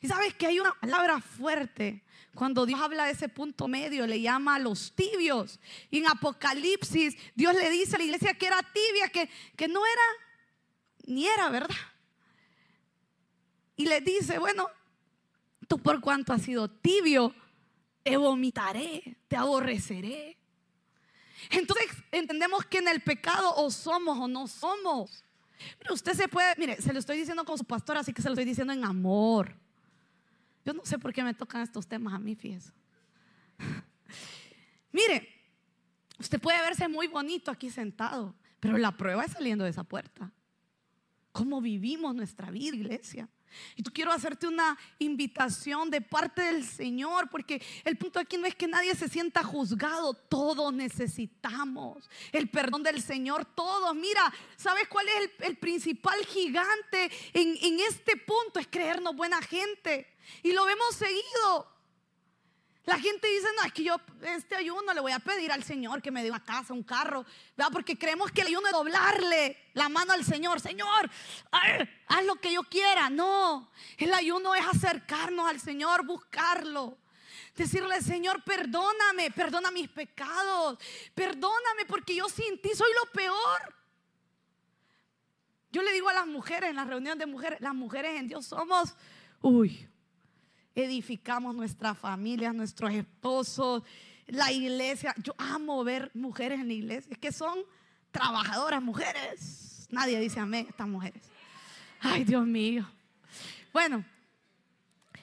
Y 0.00 0.08
sabes 0.08 0.32
que 0.32 0.46
hay 0.46 0.58
una 0.58 0.72
palabra 0.72 1.20
fuerte. 1.20 2.02
Cuando 2.34 2.64
Dios 2.64 2.80
habla 2.80 3.04
de 3.04 3.12
ese 3.12 3.28
punto 3.28 3.68
medio, 3.68 4.06
le 4.06 4.22
llama 4.22 4.54
a 4.54 4.58
los 4.58 4.92
tibios. 4.94 5.60
Y 5.90 5.98
en 5.98 6.06
Apocalipsis, 6.06 7.14
Dios 7.34 7.54
le 7.54 7.68
dice 7.68 7.96
a 7.96 7.98
la 7.98 8.04
iglesia 8.06 8.32
que 8.38 8.46
era 8.46 8.62
tibia, 8.62 9.10
que, 9.10 9.28
que 9.54 9.68
no 9.68 9.84
era, 9.84 10.02
ni 11.04 11.26
era, 11.26 11.50
¿verdad? 11.50 11.76
Y 13.76 13.84
le 13.84 14.00
dice, 14.00 14.38
bueno, 14.38 14.66
tú 15.68 15.78
por 15.78 16.00
cuanto 16.00 16.32
has 16.32 16.40
sido 16.40 16.70
tibio, 16.70 17.34
te 18.02 18.16
vomitaré, 18.16 19.18
te 19.28 19.36
aborreceré. 19.36 20.38
Entonces 21.50 21.88
entendemos 22.12 22.64
que 22.64 22.78
en 22.78 22.88
el 22.88 23.02
pecado 23.02 23.54
o 23.56 23.70
somos 23.70 24.18
o 24.18 24.26
no 24.26 24.48
somos. 24.48 25.23
Mire, 25.80 25.92
usted 25.92 26.14
se 26.14 26.28
puede, 26.28 26.54
mire, 26.56 26.80
se 26.80 26.92
lo 26.92 26.98
estoy 26.98 27.18
diciendo 27.18 27.44
con 27.44 27.56
su 27.58 27.64
pastor, 27.64 27.96
así 27.96 28.12
que 28.12 28.22
se 28.22 28.28
lo 28.28 28.34
estoy 28.34 28.44
diciendo 28.44 28.72
en 28.72 28.84
amor. 28.84 29.56
Yo 30.64 30.72
no 30.72 30.84
sé 30.84 30.98
por 30.98 31.12
qué 31.12 31.22
me 31.22 31.34
tocan 31.34 31.62
estos 31.62 31.86
temas 31.86 32.14
a 32.14 32.18
mí, 32.18 32.34
fíjese. 32.34 32.72
mire, 34.92 35.28
usted 36.18 36.40
puede 36.40 36.60
verse 36.60 36.88
muy 36.88 37.06
bonito 37.06 37.50
aquí 37.50 37.70
sentado, 37.70 38.34
pero 38.60 38.78
la 38.78 38.96
prueba 38.96 39.24
es 39.24 39.32
saliendo 39.32 39.64
de 39.64 39.70
esa 39.70 39.84
puerta. 39.84 40.32
¿Cómo 41.32 41.60
vivimos 41.60 42.14
nuestra 42.14 42.50
vida, 42.50 42.76
iglesia? 42.76 43.28
Y 43.76 43.82
tú 43.82 43.90
quiero 43.92 44.12
hacerte 44.12 44.46
una 44.46 44.78
invitación 44.98 45.90
de 45.90 46.00
parte 46.00 46.42
del 46.42 46.64
Señor, 46.64 47.28
porque 47.30 47.62
el 47.84 47.96
punto 47.96 48.18
aquí 48.18 48.36
no 48.36 48.46
es 48.46 48.54
que 48.54 48.66
nadie 48.66 48.94
se 48.94 49.08
sienta 49.08 49.42
juzgado, 49.42 50.14
todos 50.14 50.72
necesitamos 50.72 52.08
el 52.32 52.48
perdón 52.48 52.82
del 52.82 53.02
Señor, 53.02 53.44
todos. 53.44 53.94
Mira, 53.94 54.32
¿sabes 54.56 54.88
cuál 54.88 55.06
es 55.08 55.30
el, 55.40 55.56
principal 55.56 56.18
gigante 56.26 57.10
en, 57.32 57.56
en 57.62 57.80
este 57.80 58.16
punto? 58.16 58.58
Es 58.58 58.66
creernos 58.66 59.14
buena 59.14 59.40
gente. 59.42 60.06
Y 60.42 60.52
lo 60.52 60.64
vemos 60.64 60.94
seguido. 60.94 61.73
La 62.86 62.98
gente 62.98 63.26
dice, 63.28 63.48
no, 63.56 63.64
es 63.64 63.72
que 63.72 63.82
yo 63.82 63.96
este 64.22 64.56
ayuno 64.56 64.92
le 64.92 65.00
voy 65.00 65.12
a 65.12 65.18
pedir 65.18 65.50
al 65.50 65.64
Señor 65.64 66.02
que 66.02 66.10
me 66.10 66.22
dé 66.22 66.28
una 66.28 66.44
casa, 66.44 66.74
un 66.74 66.82
carro, 66.82 67.24
¿verdad? 67.56 67.72
Porque 67.72 67.98
creemos 67.98 68.30
que 68.30 68.42
el 68.42 68.48
ayuno 68.48 68.66
es 68.66 68.72
doblarle 68.72 69.56
la 69.72 69.88
mano 69.88 70.12
al 70.12 70.22
Señor. 70.22 70.60
Señor, 70.60 71.10
haz 71.50 72.24
lo 72.26 72.36
que 72.36 72.52
yo 72.52 72.62
quiera. 72.64 73.08
No, 73.08 73.70
el 73.96 74.12
ayuno 74.12 74.54
es 74.54 74.66
acercarnos 74.66 75.48
al 75.48 75.60
Señor, 75.60 76.04
buscarlo. 76.04 76.98
Decirle, 77.56 78.02
Señor, 78.02 78.42
perdóname, 78.42 79.30
perdona 79.30 79.70
mis 79.70 79.88
pecados, 79.88 80.78
perdóname 81.14 81.86
porque 81.86 82.16
yo 82.16 82.28
sin 82.28 82.60
ti 82.60 82.70
soy 82.74 82.90
lo 83.02 83.10
peor. 83.12 83.74
Yo 85.70 85.82
le 85.82 85.92
digo 85.92 86.08
a 86.08 86.14
las 86.14 86.26
mujeres 86.26 86.70
en 86.70 86.76
la 86.76 86.84
reunión 86.84 87.18
de 87.18 87.26
mujeres, 87.26 87.60
las 87.60 87.74
mujeres 87.74 88.20
en 88.20 88.28
Dios 88.28 88.46
somos, 88.46 88.94
uy, 89.40 89.88
edificamos 90.74 91.54
nuestra 91.54 91.94
familia, 91.94 92.52
nuestros 92.52 92.92
esposos, 92.92 93.82
la 94.26 94.50
iglesia. 94.52 95.14
Yo 95.22 95.34
amo 95.38 95.84
ver 95.84 96.10
mujeres 96.14 96.60
en 96.60 96.68
la 96.68 96.74
iglesia, 96.74 97.12
es 97.12 97.18
que 97.18 97.32
son 97.32 97.58
trabajadoras 98.10 98.82
mujeres. 98.82 99.86
Nadie 99.90 100.18
dice 100.20 100.40
amén, 100.40 100.66
estas 100.68 100.88
mujeres. 100.88 101.22
Ay, 102.00 102.24
Dios 102.24 102.46
mío. 102.46 102.88
Bueno, 103.72 104.04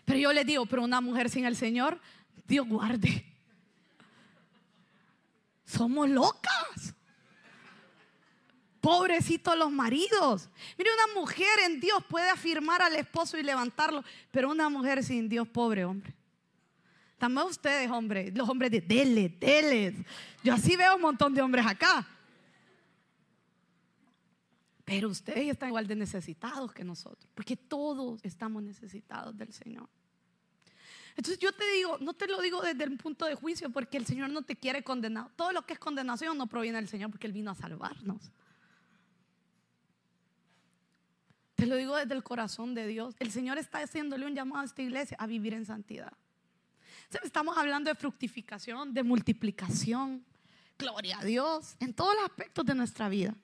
pero 0.05 0.19
yo 0.19 0.33
les 0.33 0.45
digo, 0.45 0.65
pero 0.65 0.83
una 0.83 1.01
mujer 1.01 1.29
sin 1.29 1.45
el 1.45 1.55
Señor, 1.55 1.99
Dios 2.47 2.67
guarde. 2.67 3.25
Somos 5.65 6.09
locas. 6.09 6.95
Pobrecitos 8.81 9.55
los 9.55 9.71
maridos. 9.71 10.49
Mire, 10.77 10.89
una 10.91 11.21
mujer 11.21 11.59
en 11.65 11.79
Dios 11.79 12.03
puede 12.09 12.29
afirmar 12.29 12.81
al 12.81 12.95
esposo 12.95 13.37
y 13.37 13.43
levantarlo, 13.43 14.03
pero 14.31 14.49
una 14.49 14.69
mujer 14.69 15.03
sin 15.03 15.29
Dios, 15.29 15.47
pobre 15.47 15.85
hombre. 15.85 16.13
También 17.19 17.45
ustedes, 17.45 17.91
hombres, 17.91 18.35
los 18.35 18.49
hombres 18.49 18.71
de 18.71 18.81
dele, 18.81 19.29
dele. 19.29 20.03
Yo 20.43 20.55
así 20.55 20.75
veo 20.75 20.95
un 20.95 21.01
montón 21.01 21.35
de 21.35 21.41
hombres 21.43 21.63
acá. 21.63 22.07
Pero 24.83 25.09
ustedes 25.09 25.51
están 25.51 25.69
igual 25.69 25.85
de 25.85 25.95
necesitados 25.95 26.73
que 26.73 26.83
nosotros, 26.83 27.29
porque 27.35 27.55
todos 27.55 28.19
estamos 28.25 28.63
necesitados 28.63 29.37
del 29.37 29.53
Señor. 29.53 29.87
Entonces 31.15 31.37
yo 31.37 31.51
te 31.51 31.69
digo, 31.73 31.99
no 31.99 32.13
te 32.13 32.25
lo 32.25 32.41
digo 32.41 32.61
desde 32.61 32.83
el 32.83 32.97
punto 32.97 33.25
de 33.25 33.35
juicio, 33.35 33.69
porque 33.69 33.97
el 33.97 34.07
Señor 34.07 34.31
no 34.31 34.41
te 34.41 34.55
quiere 34.55 34.83
condenar. 34.83 35.29
Todo 35.35 35.51
lo 35.51 35.61
que 35.65 35.73
es 35.73 35.79
condenación 35.79 36.35
no 36.35 36.47
proviene 36.47 36.79
del 36.79 36.87
Señor, 36.87 37.11
porque 37.11 37.27
Él 37.27 37.33
vino 37.33 37.51
a 37.51 37.55
salvarnos. 37.55 38.31
Te 41.61 41.67
lo 41.67 41.75
digo 41.75 41.95
desde 41.95 42.15
el 42.15 42.23
corazón 42.23 42.73
de 42.73 42.87
Dios. 42.87 43.13
El 43.19 43.29
Señor 43.29 43.59
está 43.59 43.83
haciéndole 43.83 44.25
un 44.25 44.33
llamado 44.33 44.63
a 44.63 44.65
esta 44.65 44.81
iglesia 44.81 45.15
a 45.19 45.27
vivir 45.27 45.53
en 45.53 45.63
santidad. 45.63 46.11
Estamos 47.23 47.55
hablando 47.55 47.87
de 47.91 47.93
fructificación, 47.93 48.95
de 48.95 49.03
multiplicación. 49.03 50.25
Gloria 50.79 51.19
a 51.19 51.23
Dios 51.23 51.75
en 51.79 51.93
todos 51.93 52.15
los 52.15 52.23
aspectos 52.23 52.65
de 52.65 52.73
nuestra 52.73 53.09
vida. 53.09 53.35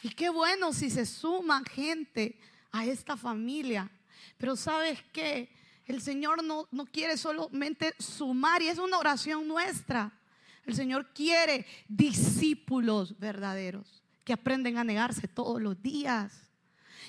Y 0.00 0.08
qué 0.08 0.30
bueno 0.30 0.72
si 0.72 0.88
se 0.88 1.04
suma 1.04 1.62
gente 1.70 2.38
a 2.72 2.86
esta 2.86 3.14
familia. 3.14 3.90
Pero 4.38 4.56
sabes 4.56 5.02
que 5.12 5.50
el 5.84 6.00
Señor 6.00 6.42
no, 6.42 6.68
no 6.70 6.86
quiere 6.86 7.18
solamente 7.18 7.92
sumar 7.98 8.62
y 8.62 8.68
es 8.68 8.78
una 8.78 8.96
oración 8.96 9.46
nuestra. 9.46 10.18
El 10.64 10.74
Señor 10.74 11.12
quiere 11.12 11.66
discípulos 11.88 13.18
verdaderos 13.18 14.02
que 14.24 14.32
aprenden 14.32 14.78
a 14.78 14.84
negarse 14.84 15.28
todos 15.28 15.60
los 15.60 15.82
días 15.82 16.45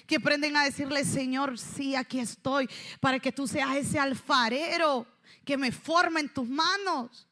que 0.06 0.18
aprenden 0.18 0.56
a 0.56 0.64
decirle, 0.64 1.04
Señor, 1.04 1.58
sí, 1.58 1.96
aquí 1.96 2.20
estoy, 2.20 2.70
para 3.00 3.20
que 3.20 3.32
tú 3.32 3.48
seas 3.48 3.76
ese 3.76 4.00
alfarero 4.00 5.08
que 5.44 5.58
me 5.58 5.72
forma 5.72 6.20
en 6.20 6.30
tus 6.30 6.48
manos. 6.48 7.28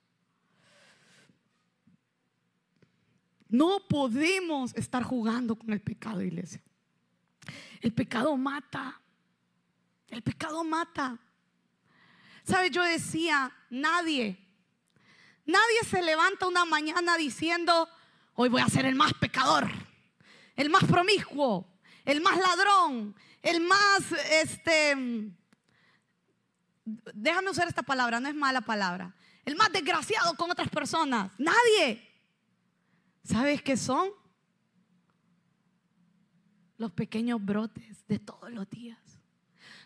No 3.47 3.79
podemos 3.87 4.73
estar 4.75 5.03
jugando 5.03 5.55
con 5.55 5.71
el 5.71 5.81
pecado, 5.81 6.21
iglesia. 6.21 6.61
El 7.81 7.93
pecado 7.93 8.35
mata. 8.35 8.99
El 10.09 10.21
pecado 10.21 10.63
mata. 10.63 11.19
¿Sabes? 12.43 12.71
Yo 12.71 12.83
decía, 12.83 13.51
nadie, 13.69 14.37
nadie 15.45 15.83
se 15.89 16.01
levanta 16.01 16.47
una 16.47 16.65
mañana 16.65 17.17
diciendo, 17.17 17.89
hoy 18.35 18.49
voy 18.49 18.61
a 18.61 18.69
ser 18.69 18.85
el 18.85 18.95
más 18.95 19.13
pecador, 19.13 19.69
el 20.55 20.69
más 20.69 20.83
promiscuo, 20.83 21.67
el 22.05 22.21
más 22.21 22.37
ladrón, 22.37 23.15
el 23.41 23.61
más, 23.61 24.11
este, 24.31 24.95
déjame 26.85 27.49
usar 27.49 27.67
esta 27.67 27.83
palabra, 27.83 28.19
no 28.19 28.29
es 28.29 28.35
mala 28.35 28.61
palabra, 28.61 29.15
el 29.43 29.55
más 29.55 29.71
desgraciado 29.71 30.35
con 30.35 30.49
otras 30.49 30.69
personas. 30.69 31.31
Nadie. 31.37 32.01
¿Sabes 33.23 33.61
qué 33.61 33.75
son? 33.75 34.09
Los 36.77 36.91
pequeños 36.91 37.43
brotes 37.43 38.05
de 38.07 38.19
todos 38.19 38.51
los 38.51 38.69
días. 38.69 38.99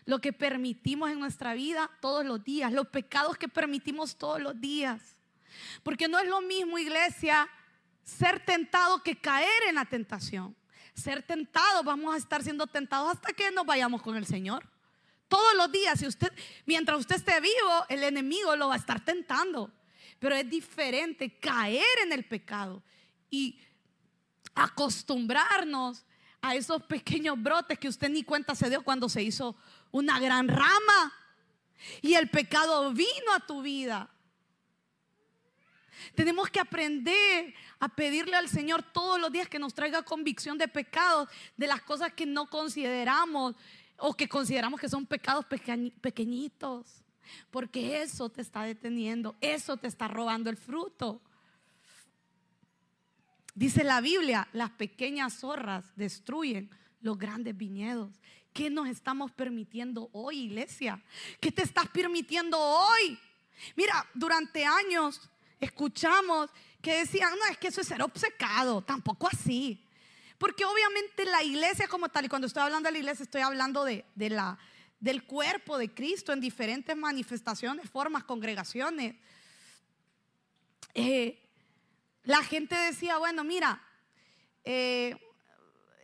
Lo 0.06 0.20
que 0.20 0.32
permitimos 0.32 1.10
en 1.10 1.20
nuestra 1.20 1.54
vida 1.54 1.90
todos 2.00 2.24
los 2.24 2.42
días. 2.42 2.72
Los 2.72 2.88
pecados 2.88 3.36
que 3.36 3.48
permitimos 3.48 4.16
todos 4.16 4.40
los 4.40 4.58
días. 4.60 5.16
Porque 5.82 6.08
no 6.08 6.18
es 6.18 6.28
lo 6.28 6.40
mismo, 6.40 6.78
iglesia, 6.78 7.48
ser 8.02 8.44
tentado 8.44 9.02
que 9.02 9.16
caer 9.16 9.62
en 9.68 9.74
la 9.74 9.84
tentación 9.84 10.56
ser 11.00 11.22
tentados, 11.22 11.84
vamos 11.84 12.14
a 12.14 12.18
estar 12.18 12.42
siendo 12.42 12.66
tentados 12.66 13.12
hasta 13.12 13.32
que 13.32 13.50
nos 13.50 13.66
vayamos 13.66 14.02
con 14.02 14.16
el 14.16 14.26
Señor. 14.26 14.68
Todos 15.28 15.54
los 15.54 15.70
días, 15.70 15.98
si 15.98 16.06
usted, 16.06 16.32
mientras 16.66 16.98
usted 16.98 17.16
esté 17.16 17.40
vivo, 17.40 17.86
el 17.88 18.02
enemigo 18.02 18.54
lo 18.56 18.68
va 18.68 18.74
a 18.74 18.78
estar 18.78 19.04
tentando. 19.04 19.70
Pero 20.18 20.34
es 20.34 20.48
diferente 20.48 21.38
caer 21.38 21.86
en 22.04 22.12
el 22.12 22.24
pecado 22.24 22.82
y 23.30 23.58
acostumbrarnos 24.54 26.04
a 26.42 26.54
esos 26.54 26.82
pequeños 26.82 27.40
brotes 27.40 27.78
que 27.78 27.88
usted 27.88 28.08
ni 28.10 28.24
cuenta 28.24 28.54
se 28.54 28.68
dio 28.68 28.82
cuando 28.82 29.08
se 29.08 29.22
hizo 29.22 29.56
una 29.90 30.18
gran 30.18 30.48
rama 30.48 31.12
y 32.02 32.14
el 32.14 32.28
pecado 32.28 32.92
vino 32.92 33.32
a 33.34 33.40
tu 33.40 33.62
vida. 33.62 34.10
Tenemos 36.14 36.48
que 36.50 36.60
aprender 36.60 37.54
a 37.78 37.88
pedirle 37.88 38.36
al 38.36 38.48
Señor 38.48 38.82
todos 38.82 39.20
los 39.20 39.32
días 39.32 39.48
que 39.48 39.58
nos 39.58 39.74
traiga 39.74 40.02
convicción 40.02 40.58
de 40.58 40.68
pecados, 40.68 41.28
de 41.56 41.66
las 41.66 41.82
cosas 41.82 42.12
que 42.12 42.26
no 42.26 42.48
consideramos 42.48 43.54
o 43.96 44.14
que 44.14 44.28
consideramos 44.28 44.80
que 44.80 44.88
son 44.88 45.06
pecados 45.06 45.44
pequeñitos. 46.00 46.86
Porque 47.50 48.02
eso 48.02 48.28
te 48.28 48.42
está 48.42 48.62
deteniendo, 48.62 49.36
eso 49.40 49.76
te 49.76 49.86
está 49.86 50.08
robando 50.08 50.50
el 50.50 50.56
fruto. 50.56 51.20
Dice 53.54 53.84
la 53.84 54.00
Biblia, 54.00 54.48
las 54.52 54.70
pequeñas 54.70 55.40
zorras 55.40 55.84
destruyen 55.96 56.70
los 57.00 57.18
grandes 57.18 57.56
viñedos. 57.56 58.10
¿Qué 58.52 58.70
nos 58.70 58.88
estamos 58.88 59.30
permitiendo 59.32 60.08
hoy, 60.12 60.40
iglesia? 60.40 61.02
¿Qué 61.40 61.52
te 61.52 61.62
estás 61.62 61.88
permitiendo 61.88 62.58
hoy? 62.58 63.18
Mira, 63.76 64.06
durante 64.14 64.64
años 64.64 65.20
escuchamos 65.60 66.50
que 66.80 66.98
decían, 66.98 67.30
no, 67.38 67.46
es 67.50 67.58
que 67.58 67.68
eso 67.68 67.80
es 67.80 67.86
ser 67.86 68.02
obcecado, 68.02 68.82
tampoco 68.82 69.28
así. 69.30 69.84
Porque 70.38 70.64
obviamente 70.64 71.26
la 71.26 71.42
iglesia 71.42 71.86
como 71.86 72.08
tal, 72.08 72.24
y 72.24 72.28
cuando 72.28 72.46
estoy 72.46 72.62
hablando 72.62 72.88
de 72.88 72.92
la 72.92 72.98
iglesia 72.98 73.22
estoy 73.24 73.42
hablando 73.42 73.84
de, 73.84 74.04
la, 74.16 74.58
del 74.98 75.24
cuerpo 75.24 75.76
de 75.76 75.92
Cristo 75.92 76.32
en 76.32 76.40
diferentes 76.40 76.96
manifestaciones, 76.96 77.90
formas, 77.90 78.24
congregaciones. 78.24 79.16
Eh, 80.94 81.46
la 82.24 82.42
gente 82.42 82.74
decía, 82.74 83.18
bueno, 83.18 83.44
mira, 83.44 83.82
eh, 84.64 85.14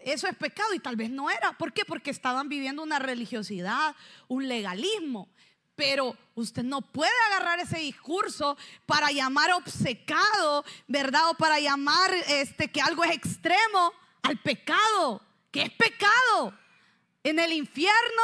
eso 0.05 0.29
es 0.29 0.37
pecado 0.37 0.75
y 0.75 0.81
tal 0.81 0.97
vez 0.97 1.11
no 1.11 1.31
era. 1.31 1.53
¿Por 1.53 1.73
qué? 1.73 1.85
Porque 1.85 2.11
estaban 2.11 2.49
viviendo 2.49 2.83
una 2.83 2.99
religiosidad, 2.99 3.97
un 4.29 4.47
legalismo. 4.47 5.29
Pero 5.77 6.17
usted 6.35 6.65
no 6.65 6.81
puede 6.81 7.13
agarrar 7.29 7.61
ese 7.61 7.79
discurso 7.79 8.57
para 8.87 9.11
llamar 9.13 9.53
obcecado, 9.53 10.65
¿verdad? 10.89 11.31
O 11.31 11.35
para 11.35 11.61
llamar 11.61 12.13
este, 12.29 12.69
que 12.69 12.81
algo 12.81 13.05
es 13.05 13.13
extremo 13.13 13.93
al 14.23 14.39
pecado, 14.39 15.21
que 15.51 15.63
es 15.63 15.71
pecado 15.71 16.55
en 17.23 17.39
el 17.39 17.53
infierno, 17.53 18.23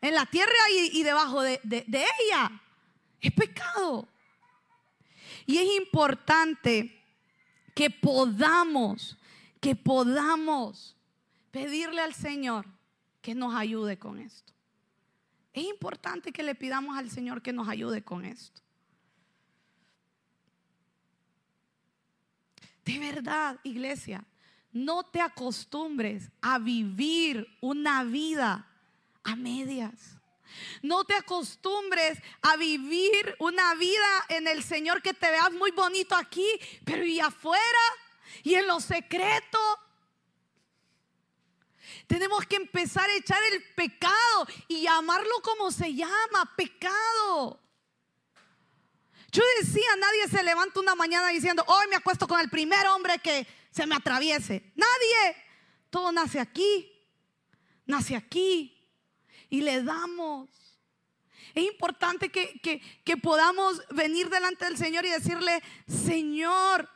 en 0.00 0.14
la 0.14 0.26
tierra 0.26 0.52
y, 0.70 1.02
debajo 1.02 1.42
de, 1.42 1.60
de 1.64 2.06
ella. 2.20 2.50
Es 3.20 3.32
pecado. 3.32 4.08
Y 5.46 5.58
es 5.58 5.76
importante 5.76 7.02
que 7.74 7.90
podamos, 7.90 9.18
que 9.60 9.74
podamos 9.74 10.96
pedirle 11.50 12.00
al 12.00 12.14
Señor 12.14 12.66
que 13.20 13.34
nos 13.34 13.54
ayude 13.54 13.98
con 13.98 14.18
esto. 14.18 14.51
Es 15.52 15.64
importante 15.64 16.32
que 16.32 16.42
le 16.42 16.54
pidamos 16.54 16.96
al 16.96 17.10
Señor 17.10 17.42
que 17.42 17.52
nos 17.52 17.68
ayude 17.68 18.02
con 18.02 18.24
esto. 18.24 18.62
De 22.84 22.98
verdad, 22.98 23.60
iglesia, 23.62 24.24
no 24.72 25.04
te 25.04 25.20
acostumbres 25.20 26.30
a 26.40 26.58
vivir 26.58 27.46
una 27.60 28.02
vida 28.04 28.66
a 29.22 29.36
medias. 29.36 30.16
No 30.82 31.04
te 31.04 31.14
acostumbres 31.14 32.18
a 32.42 32.56
vivir 32.56 33.36
una 33.38 33.74
vida 33.74 34.24
en 34.28 34.48
el 34.48 34.62
Señor 34.62 35.00
que 35.00 35.14
te 35.14 35.30
veas 35.30 35.52
muy 35.52 35.70
bonito 35.70 36.14
aquí, 36.14 36.46
pero 36.84 37.04
y 37.04 37.20
afuera 37.20 37.62
y 38.42 38.54
en 38.54 38.66
lo 38.66 38.80
secreto 38.80 39.58
tenemos 42.06 42.44
que 42.46 42.56
empezar 42.56 43.08
a 43.08 43.16
echar 43.16 43.42
el 43.52 43.62
pecado 43.74 44.46
y 44.68 44.82
llamarlo 44.82 45.40
como 45.42 45.70
se 45.70 45.94
llama, 45.94 46.50
pecado. 46.56 47.60
Yo 49.32 49.42
decía, 49.60 49.96
nadie 49.98 50.28
se 50.28 50.42
levanta 50.42 50.80
una 50.80 50.94
mañana 50.94 51.28
diciendo, 51.28 51.64
hoy 51.66 51.86
me 51.88 51.96
acuesto 51.96 52.28
con 52.28 52.38
el 52.38 52.50
primer 52.50 52.86
hombre 52.88 53.18
que 53.18 53.46
se 53.70 53.86
me 53.86 53.94
atraviese. 53.94 54.72
Nadie. 54.76 55.36
Todo 55.88 56.12
nace 56.12 56.38
aquí. 56.38 56.92
Nace 57.86 58.14
aquí. 58.14 58.78
Y 59.48 59.62
le 59.62 59.82
damos. 59.82 60.50
Es 61.54 61.64
importante 61.64 62.30
que, 62.30 62.60
que 63.04 63.16
podamos 63.16 63.82
venir 63.90 64.28
delante 64.28 64.66
del 64.66 64.76
Señor 64.76 65.06
y 65.06 65.10
decirle, 65.10 65.62
Señor, 65.86 66.88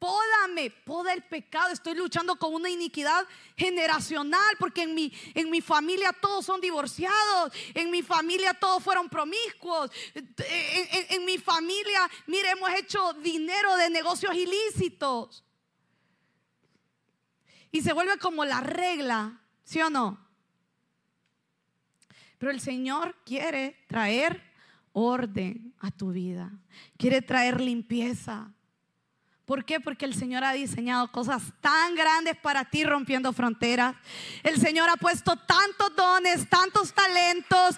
Pódame, 0.00 0.70
poda 0.70 1.12
el 1.12 1.22
pecado. 1.22 1.68
Estoy 1.68 1.94
luchando 1.94 2.36
con 2.36 2.54
una 2.54 2.70
iniquidad 2.70 3.26
generacional 3.54 4.56
porque 4.58 4.84
en 4.84 4.94
mi, 4.94 5.12
en 5.34 5.50
mi 5.50 5.60
familia 5.60 6.10
todos 6.14 6.46
son 6.46 6.58
divorciados. 6.58 7.52
En 7.74 7.90
mi 7.90 8.02
familia 8.02 8.54
todos 8.54 8.82
fueron 8.82 9.10
promiscuos. 9.10 9.90
En, 10.14 11.26
mi 11.26 11.36
familia, 11.36 12.10
mire, 12.26 12.48
hemos 12.48 12.70
hecho 12.70 13.12
dinero 13.12 13.76
de 13.76 13.90
negocios 13.90 14.34
ilícitos. 14.34 15.44
Y 17.70 17.82
se 17.82 17.92
vuelve 17.92 18.16
como 18.16 18.46
la 18.46 18.62
regla, 18.62 19.42
¿sí 19.64 19.82
o 19.82 19.90
no? 19.90 20.18
Pero 22.38 22.52
el 22.52 22.62
Señor 22.62 23.16
quiere 23.26 23.84
traer 23.86 24.42
orden 24.94 25.74
a 25.78 25.90
tu 25.90 26.10
vida. 26.12 26.50
Quiere 26.96 27.20
traer 27.20 27.60
limpieza. 27.60 28.54
¿Por 29.50 29.64
qué? 29.64 29.80
Porque 29.80 30.04
el 30.04 30.14
Señor 30.14 30.44
ha 30.44 30.52
diseñado 30.52 31.10
cosas 31.10 31.42
tan 31.60 31.96
grandes 31.96 32.36
para 32.36 32.64
ti 32.66 32.84
rompiendo 32.84 33.32
fronteras. 33.32 33.96
El 34.44 34.60
Señor 34.60 34.88
ha 34.88 34.94
puesto 34.94 35.34
tantos 35.34 35.92
dones, 35.96 36.48
tantos 36.48 36.92
talentos, 36.92 37.76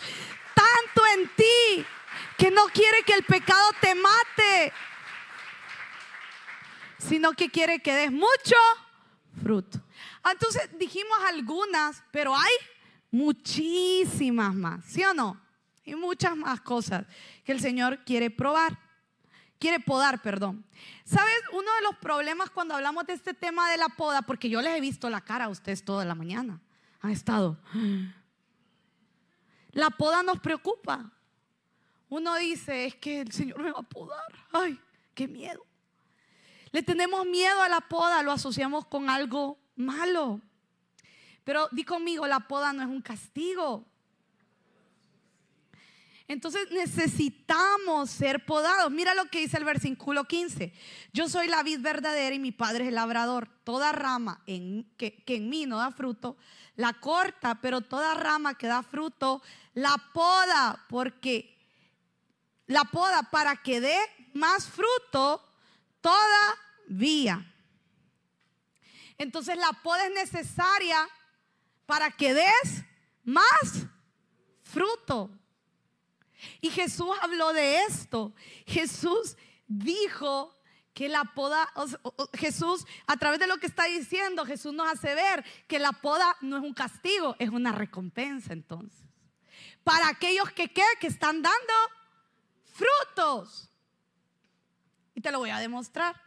tanto 0.55 1.03
en 1.17 1.31
ti, 1.35 1.87
que 2.37 2.51
no 2.51 2.67
quiere 2.67 2.99
que 3.07 3.15
el 3.15 3.23
pecado 3.23 3.71
te 3.81 3.95
mate, 3.95 4.71
sino 6.99 7.33
que 7.33 7.49
quiere 7.49 7.79
que 7.81 7.95
des 7.95 8.13
mucho 8.13 8.57
fruto. 9.43 9.81
Entonces 10.31 10.69
dijimos 10.79 11.17
algunas, 11.27 12.05
pero 12.11 12.37
hay 12.37 12.53
muchísimas 13.11 14.55
más, 14.55 14.85
¿sí 14.85 15.03
o 15.05 15.15
no? 15.15 15.41
Y 15.87 15.95
muchas 15.95 16.37
más 16.37 16.61
cosas 16.61 17.07
que 17.45 17.53
el 17.53 17.63
Señor 17.63 18.05
quiere 18.05 18.29
probar 18.29 18.79
quiere 19.63 19.79
podar, 19.79 20.21
perdón. 20.21 20.65
¿Sabes? 21.05 21.37
Uno 21.53 21.73
de 21.77 21.83
los 21.83 21.97
problemas 21.99 22.51
cuando 22.51 22.75
hablamos 22.75 23.07
de 23.07 23.13
este 23.13 23.33
tema 23.33 23.71
de 23.71 23.77
la 23.77 23.89
poda, 23.91 24.23
porque 24.23 24.51
yo 24.51 24.61
les 24.61 24.77
he 24.77 24.81
visto 24.81 25.09
la 25.09 25.21
cara 25.21 25.45
a 25.45 25.49
ustedes 25.49 25.85
toda 25.85 26.05
la 26.05 26.17
mañana, 26.17 26.61
han 27.01 27.13
estado. 27.13 27.61
La 29.71 29.91
poda 29.91 30.25
nos 30.25 30.41
preocupa. 30.41 31.13
Uno 32.09 32.35
dice, 32.35 32.87
es 32.87 32.97
que 32.97 33.21
el 33.21 33.31
Señor 33.31 33.63
me 33.63 33.71
va 33.71 33.79
a 33.79 33.83
podar. 33.85 34.33
Ay, 34.51 34.81
qué 35.15 35.29
miedo. 35.29 35.65
Le 36.73 36.83
tenemos 36.83 37.25
miedo 37.25 37.63
a 37.63 37.69
la 37.69 37.83
poda, 37.83 38.21
lo 38.25 38.33
asociamos 38.33 38.85
con 38.87 39.09
algo 39.09 39.61
malo. 39.77 40.41
Pero 41.45 41.69
di 41.71 41.85
conmigo, 41.85 42.27
la 42.27 42.41
poda 42.41 42.73
no 42.73 42.83
es 42.83 42.89
un 42.89 43.01
castigo. 43.01 43.87
Entonces 46.29 46.71
necesitamos 46.71 48.11
ser 48.11 48.45
podados. 48.45 48.91
Mira 48.91 49.15
lo 49.15 49.27
que 49.27 49.41
dice 49.41 49.57
el 49.59 49.65
versículo 49.65 50.25
15. 50.25 50.73
Yo 51.13 51.29
soy 51.29 51.49
la 51.49 51.63
vid 51.63 51.81
verdadera 51.81 52.35
y 52.35 52.39
mi 52.39 52.53
padre 52.53 52.85
es 52.85 52.89
el 52.89 52.95
labrador. 52.95 53.49
Toda 53.65 53.93
rama 53.93 54.43
que, 54.47 55.23
que 55.27 55.37
en 55.37 55.49
mí 55.49 55.67
no 55.67 55.79
da 55.79 55.91
fruto, 55.91 56.37
la 56.77 56.95
corta, 56.95 57.61
pero 57.61 57.81
toda 57.81 58.15
rama 58.15 58.57
que 58.57 58.67
da 58.67 58.83
fruto, 58.83 59.43
la 59.75 59.97
poda, 60.13 60.87
porque 60.89 61.59
la 62.67 62.85
poda 62.85 63.29
para 63.31 63.57
que 63.57 63.81
dé 63.81 63.99
más 64.33 64.67
fruto 64.67 65.47
todavía. 66.01 67.47
Entonces 69.19 69.57
la 69.57 69.73
poda 69.83 70.07
es 70.07 70.15
necesaria 70.15 71.09
para 71.87 72.11
que 72.11 72.35
des 72.35 72.85
más 73.25 73.87
fruto. 74.63 75.31
Y 76.61 76.71
Jesús 76.71 77.11
habló 77.21 77.53
de 77.53 77.83
esto. 77.83 78.35
Jesús 78.67 79.37
dijo 79.67 80.57
que 80.95 81.09
la 81.09 81.25
poda, 81.25 81.69
Jesús, 82.35 82.85
a 83.07 83.17
través 83.17 83.41
de 83.41 83.47
lo 83.47 83.59
que 83.59 83.67
está 83.67 83.85
diciendo, 83.85 84.45
Jesús 84.45 84.75
nos 84.75 84.91
hace 84.91 85.15
ver 85.15 85.45
que 85.67 85.79
la 85.79 85.93
poda 85.93 86.37
no 86.41 86.59
es 86.59 86.63
un 86.63 86.75
castigo, 86.75 87.35
es 87.39 87.49
una 87.49 87.73
recompensa 87.73 88.53
entonces. 88.53 89.01
Para 89.85 90.09
aquellos 90.09 90.51
que, 90.53 90.69
que 90.69 91.07
están 91.07 91.43
dando 91.43 91.73
frutos. 92.73 93.69
Y 95.15 95.21
te 95.21 95.33
lo 95.33 95.39
voy 95.39 95.51
a 95.51 95.59
demostrar. 95.59 96.21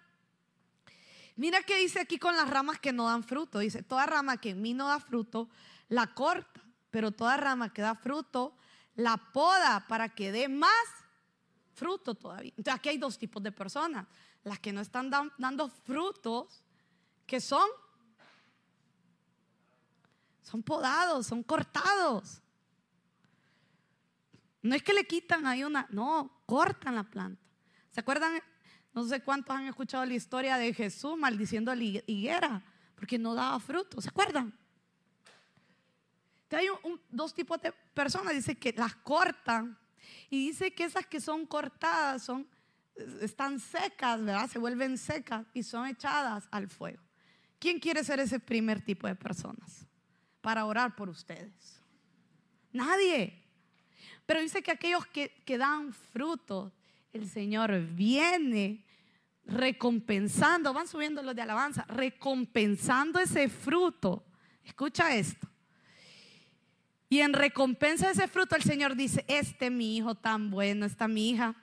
Mira 1.36 1.62
qué 1.64 1.78
dice 1.78 2.00
aquí 2.00 2.18
con 2.18 2.36
las 2.36 2.50
ramas 2.50 2.80
que 2.80 2.94
no 2.94 3.06
dan 3.06 3.24
fruto. 3.24 3.60
Dice, 3.60 3.84
toda 3.84 4.06
rama 4.06 4.38
que 4.38 4.52
en 4.52 4.62
mí 4.62 4.74
no 4.74 4.88
da 4.88 5.00
fruto, 5.00 5.50
la 5.90 6.14
corta, 6.14 6.62
pero 6.92 7.12
toda 7.12 7.38
rama 7.38 7.74
que 7.74 7.82
da 7.82 7.94
fruto, 7.96 8.56
la 8.96 9.18
poda 9.18 9.86
para 9.88 10.10
que 10.10 10.32
dé 10.32 10.48
más 10.48 10.72
fruto 11.74 12.16
todavía. 12.16 12.54
Entonces 12.58 12.74
aquí 12.74 12.90
hay 12.90 12.98
dos 12.98 13.18
tipos 13.18 13.44
de 13.44 13.52
personas. 13.52 14.08
Las 14.44 14.60
que 14.60 14.72
no 14.72 14.82
están 14.82 15.10
dando 15.38 15.70
frutos, 15.70 16.64
que 17.26 17.42
son, 17.42 17.68
son 20.44 20.64
podados, 20.64 21.28
son 21.28 21.44
cortados. 21.44 22.42
No 24.62 24.76
es 24.76 24.84
que 24.84 24.94
le 24.94 25.06
quitan 25.06 25.46
ahí 25.46 25.64
una, 25.64 25.88
no, 25.90 26.42
cortan 26.46 26.96
la 26.96 27.04
planta. 27.04 27.42
¿Se 27.92 28.00
acuerdan? 28.00 28.42
No 28.94 29.04
sé 29.06 29.22
cuántos 29.22 29.56
han 29.56 29.68
escuchado 29.68 30.06
la 30.06 30.14
historia 30.14 30.58
de 30.58 30.74
Jesús 30.74 31.18
maldiciendo 31.18 31.72
a 31.72 31.76
la 31.76 31.84
higuera 31.84 32.64
porque 32.96 33.18
no 33.20 33.34
daba 33.36 33.60
fruto. 33.60 34.00
¿Se 34.00 34.10
acuerdan? 34.10 34.58
Hay 36.52 36.68
dos 37.10 37.34
tipos 37.34 37.62
de 37.62 37.72
personas. 37.94 38.34
Dice 38.34 38.56
que 38.56 38.74
las 38.74 38.96
cortan 38.96 39.78
y 40.30 40.48
dice 40.48 40.74
que 40.74 40.84
esas 40.84 41.06
que 41.06 41.20
son 41.20 41.46
cortadas 41.46 42.24
son, 42.24 42.48
están 43.22 43.60
secas, 43.60 44.24
¿verdad? 44.24 44.50
Se 44.50 44.60
vuelven 44.60 44.98
secas 44.98 45.46
y 45.54 45.64
son 45.64 45.88
echadas 45.88 46.48
al 46.52 46.70
fuego. 46.70 47.02
¿Quién 47.60 47.80
quiere 47.80 48.04
ser 48.04 48.20
ese 48.20 48.40
primer 48.40 48.84
tipo 48.84 49.08
de 49.08 49.16
personas 49.16 49.86
para 50.42 50.66
orar 50.66 50.96
por 50.96 51.10
ustedes? 51.10 51.82
Nadie. 52.72 53.42
Pero 54.26 54.42
dice 54.42 54.62
que 54.62 54.72
aquellos 54.72 55.06
que, 55.08 55.30
que 55.46 55.58
dan 55.58 55.94
fruto, 55.94 56.74
el 57.14 57.30
Señor 57.30 57.80
viene 57.80 58.86
recompensando, 59.46 60.74
van 60.74 60.88
subiendo 60.88 61.22
los 61.22 61.36
de 61.36 61.42
alabanza, 61.42 61.86
recompensando 61.88 63.20
ese 63.20 63.48
fruto. 63.48 64.26
Escucha 64.64 65.16
esto. 65.16 65.48
Y 67.10 67.20
en 67.20 67.34
recompensa 67.34 68.08
de 68.08 68.14
ese 68.14 68.28
fruto 68.28 68.56
el 68.56 68.64
Señor 68.64 68.96
dice, 68.96 69.24
este 69.28 69.70
mi 69.70 69.98
hijo 69.98 70.16
tan 70.16 70.50
bueno, 70.50 70.86
esta 70.86 71.08
mi 71.08 71.30
hija, 71.30 71.56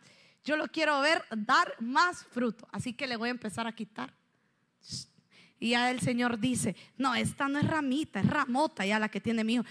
yo 0.45 0.57
lo 0.57 0.69
quiero 0.69 1.01
ver 1.01 1.25
dar 1.31 1.75
más 1.81 2.25
fruto, 2.25 2.67
así 2.73 2.93
que 2.93 3.07
le 3.07 3.17
voy 3.17 3.29
a 3.29 3.33
empezar 3.33 3.67
a 3.67 3.75
quitar. 3.75 4.15
Y 5.59 5.71
ya 5.71 5.91
el 5.91 6.01
Señor 6.01 6.41
dice, 6.41 6.75
no, 6.97 7.15
esta 7.15 7.47
no 7.49 7.61
es 7.61 7.67
ramita, 7.67 8.21
es 8.21 8.27
ramota 8.27 8.85
ya 8.85 8.99
la 8.99 9.09
que 9.09 9.21
tiene 9.21 9.45
mi 9.45 9.55
hijo. 9.55 9.65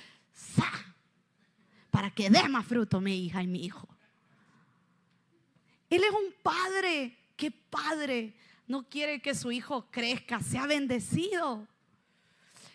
Para 1.89 2.09
que 2.11 2.29
dé 2.29 2.47
más 2.47 2.65
fruto 2.65 3.01
mi 3.01 3.25
hija 3.25 3.43
y 3.43 3.47
mi 3.47 3.65
hijo. 3.65 3.87
Él 5.89 6.01
es 6.01 6.11
un 6.11 6.33
padre, 6.41 7.17
qué 7.35 7.51
padre. 7.51 8.33
No 8.65 8.87
quiere 8.87 9.21
que 9.21 9.35
su 9.35 9.51
hijo 9.51 9.91
crezca, 9.91 10.39
sea 10.39 10.65
bendecido. 10.65 11.67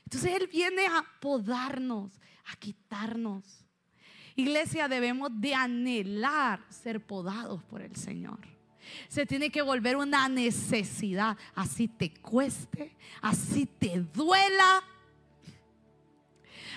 Entonces 0.04 0.32
Él 0.38 0.46
viene 0.52 0.86
a 0.86 1.02
podarnos, 1.18 2.12
a 2.46 2.56
quitarnos. 2.56 3.64
Iglesia, 4.34 4.88
debemos 4.88 5.30
de 5.32 5.54
anhelar 5.54 6.60
ser 6.68 7.04
podados 7.04 7.62
por 7.64 7.82
el 7.82 7.96
Señor. 7.96 8.38
Se 9.08 9.26
tiene 9.26 9.50
que 9.50 9.62
volver 9.62 9.96
una 9.96 10.28
necesidad. 10.28 11.36
Así 11.54 11.88
te 11.88 12.12
cueste, 12.12 12.94
así 13.20 13.66
te 13.66 14.00
duela. 14.00 14.82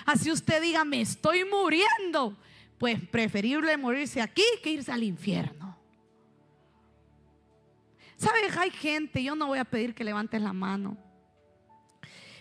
Así 0.06 0.30
usted 0.30 0.60
diga, 0.62 0.84
me 0.84 1.02
estoy 1.02 1.44
muriendo. 1.44 2.36
Pues 2.78 2.98
preferible 3.08 3.76
morirse 3.76 4.22
aquí 4.22 4.44
que 4.62 4.70
irse 4.70 4.90
al 4.90 5.02
infierno. 5.02 5.76
¿Sabes? 8.16 8.56
Hay 8.56 8.70
gente, 8.70 9.22
yo 9.22 9.34
no 9.34 9.46
voy 9.46 9.58
a 9.58 9.64
pedir 9.64 9.94
que 9.94 10.04
levantes 10.04 10.40
la 10.42 10.52
mano, 10.52 10.96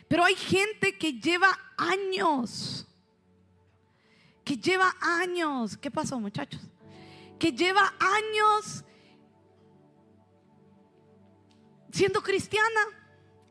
pero 0.09 0.25
hay 0.25 0.35
gente 0.35 0.97
que 0.97 1.13
lleva 1.13 1.57
años 1.77 2.88
que 4.49 4.57
lleva 4.57 4.95
años, 4.99 5.77
¿qué 5.77 5.91
pasó 5.91 6.19
muchachos? 6.19 6.59
Que 7.37 7.51
lleva 7.51 7.93
años 7.99 8.83
siendo 11.91 12.19
cristiana. 12.23 12.79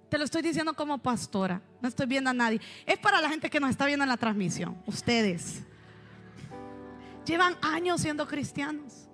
Te 0.08 0.18
lo 0.18 0.24
estoy 0.24 0.42
diciendo 0.42 0.74
como 0.74 0.98
pastora, 0.98 1.62
no 1.80 1.88
estoy 1.88 2.06
viendo 2.06 2.30
a 2.30 2.32
nadie. 2.32 2.60
Es 2.84 2.98
para 2.98 3.20
la 3.20 3.28
gente 3.28 3.48
que 3.48 3.60
nos 3.60 3.70
está 3.70 3.86
viendo 3.86 4.02
en 4.02 4.08
la 4.08 4.16
transmisión, 4.16 4.76
ustedes. 4.86 5.60
Llevan 7.24 7.56
años 7.62 8.00
siendo 8.00 8.26
cristianos. 8.26 9.08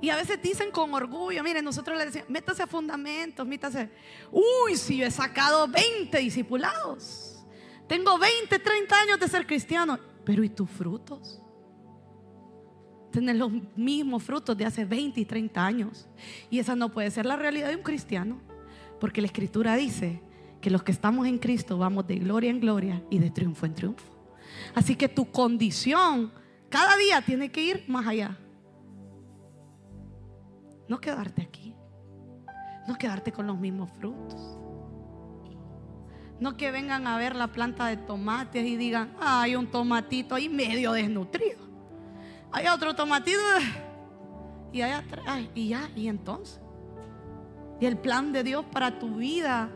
Y 0.00 0.10
a 0.10 0.14
veces 0.14 0.40
dicen 0.40 0.70
con 0.70 0.94
orgullo, 0.94 1.42
miren, 1.42 1.64
nosotros 1.64 1.98
le 1.98 2.04
decimos, 2.04 2.30
métase 2.30 2.62
a 2.62 2.68
fundamentos, 2.68 3.44
métase. 3.44 3.90
Uy, 4.30 4.76
si 4.76 4.98
yo 4.98 5.06
he 5.06 5.10
sacado 5.10 5.66
20 5.66 6.16
discipulados. 6.18 7.44
Tengo 7.88 8.18
20, 8.18 8.56
30 8.56 9.00
años 9.00 9.18
de 9.18 9.26
ser 9.26 9.48
cristiano. 9.48 9.98
Pero 10.26 10.42
¿y 10.42 10.50
tus 10.50 10.68
frutos? 10.68 11.40
Tener 13.12 13.36
los 13.36 13.50
mismos 13.76 14.24
frutos 14.24 14.56
de 14.58 14.66
hace 14.66 14.84
20 14.84 15.20
y 15.20 15.24
30 15.24 15.64
años. 15.64 16.08
Y 16.50 16.58
esa 16.58 16.74
no 16.74 16.90
puede 16.90 17.10
ser 17.12 17.24
la 17.24 17.36
realidad 17.36 17.68
de 17.68 17.76
un 17.76 17.82
cristiano. 17.82 18.40
Porque 19.00 19.20
la 19.20 19.28
escritura 19.28 19.76
dice 19.76 20.20
que 20.60 20.68
los 20.68 20.82
que 20.82 20.90
estamos 20.90 21.28
en 21.28 21.38
Cristo 21.38 21.78
vamos 21.78 22.08
de 22.08 22.16
gloria 22.16 22.50
en 22.50 22.60
gloria 22.60 23.02
y 23.08 23.20
de 23.20 23.30
triunfo 23.30 23.66
en 23.66 23.74
triunfo. 23.74 24.12
Así 24.74 24.96
que 24.96 25.08
tu 25.08 25.30
condición 25.30 26.32
cada 26.68 26.96
día 26.96 27.22
tiene 27.22 27.50
que 27.50 27.62
ir 27.62 27.84
más 27.86 28.06
allá. 28.06 28.36
No 30.88 31.00
quedarte 31.00 31.42
aquí. 31.42 31.72
No 32.88 32.96
quedarte 32.98 33.30
con 33.30 33.46
los 33.46 33.58
mismos 33.58 33.90
frutos. 33.92 34.58
No 36.38 36.56
que 36.56 36.70
vengan 36.70 37.06
a 37.06 37.16
ver 37.16 37.34
la 37.34 37.48
planta 37.48 37.86
de 37.86 37.96
tomates 37.96 38.64
y 38.66 38.76
digan, 38.76 39.14
hay 39.20 39.56
un 39.56 39.66
tomatito 39.68 40.34
ahí 40.34 40.48
medio 40.48 40.92
desnutrido. 40.92 41.60
Hay 42.52 42.66
otro 42.68 42.94
tomatito 42.94 43.38
y 44.72 44.82
hay 44.82 44.92
atrás, 44.92 45.42
y 45.54 45.68
ya, 45.68 45.90
y 45.96 46.08
entonces. 46.08 46.60
Y 47.80 47.86
el 47.86 47.98
plan 47.98 48.32
de 48.32 48.42
Dios 48.42 48.64
para 48.70 48.98
tu 48.98 49.16
vida 49.16 49.70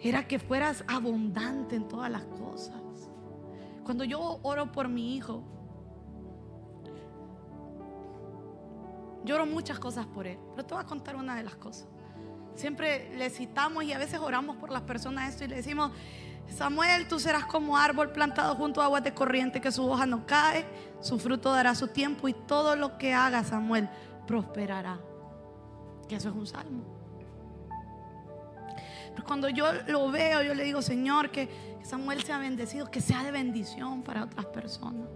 era 0.00 0.26
que 0.26 0.38
fueras 0.38 0.84
abundante 0.86 1.76
en 1.76 1.88
todas 1.88 2.10
las 2.10 2.24
cosas. 2.24 2.74
Cuando 3.84 4.04
yo 4.04 4.38
oro 4.42 4.70
por 4.72 4.88
mi 4.88 5.16
hijo, 5.16 5.42
lloro 9.24 9.46
muchas 9.46 9.78
cosas 9.78 10.06
por 10.06 10.26
él, 10.26 10.38
pero 10.54 10.66
te 10.66 10.74
voy 10.74 10.82
a 10.82 10.86
contar 10.86 11.16
una 11.16 11.36
de 11.36 11.42
las 11.42 11.56
cosas. 11.56 11.88
Siempre 12.54 13.10
le 13.16 13.30
citamos 13.30 13.84
y 13.84 13.92
a 13.92 13.98
veces 13.98 14.20
oramos 14.20 14.56
por 14.56 14.70
las 14.70 14.82
personas 14.82 15.30
esto 15.30 15.44
y 15.44 15.48
le 15.48 15.56
decimos, 15.56 15.90
Samuel, 16.48 17.08
tú 17.08 17.18
serás 17.18 17.46
como 17.46 17.76
árbol 17.76 18.12
plantado 18.12 18.54
junto 18.54 18.80
a 18.80 18.84
aguas 18.84 19.02
de 19.02 19.12
corriente 19.12 19.60
que 19.60 19.72
su 19.72 19.84
hoja 19.88 20.06
no 20.06 20.26
cae, 20.26 20.64
su 21.00 21.18
fruto 21.18 21.52
dará 21.52 21.74
su 21.74 21.88
tiempo 21.88 22.28
y 22.28 22.32
todo 22.32 22.76
lo 22.76 22.96
que 22.98 23.12
haga 23.12 23.42
Samuel 23.44 23.88
prosperará. 24.26 25.00
Que 26.08 26.16
eso 26.16 26.28
es 26.28 26.34
un 26.34 26.46
salmo. 26.46 26.84
Pero 29.14 29.24
cuando 29.24 29.48
yo 29.48 29.66
lo 29.86 30.10
veo, 30.10 30.42
yo 30.42 30.54
le 30.54 30.64
digo, 30.64 30.82
Señor, 30.82 31.30
que 31.30 31.48
Samuel 31.82 32.22
sea 32.22 32.38
bendecido, 32.38 32.90
que 32.90 33.00
sea 33.00 33.22
de 33.22 33.30
bendición 33.30 34.02
para 34.02 34.24
otras 34.24 34.46
personas. 34.46 35.08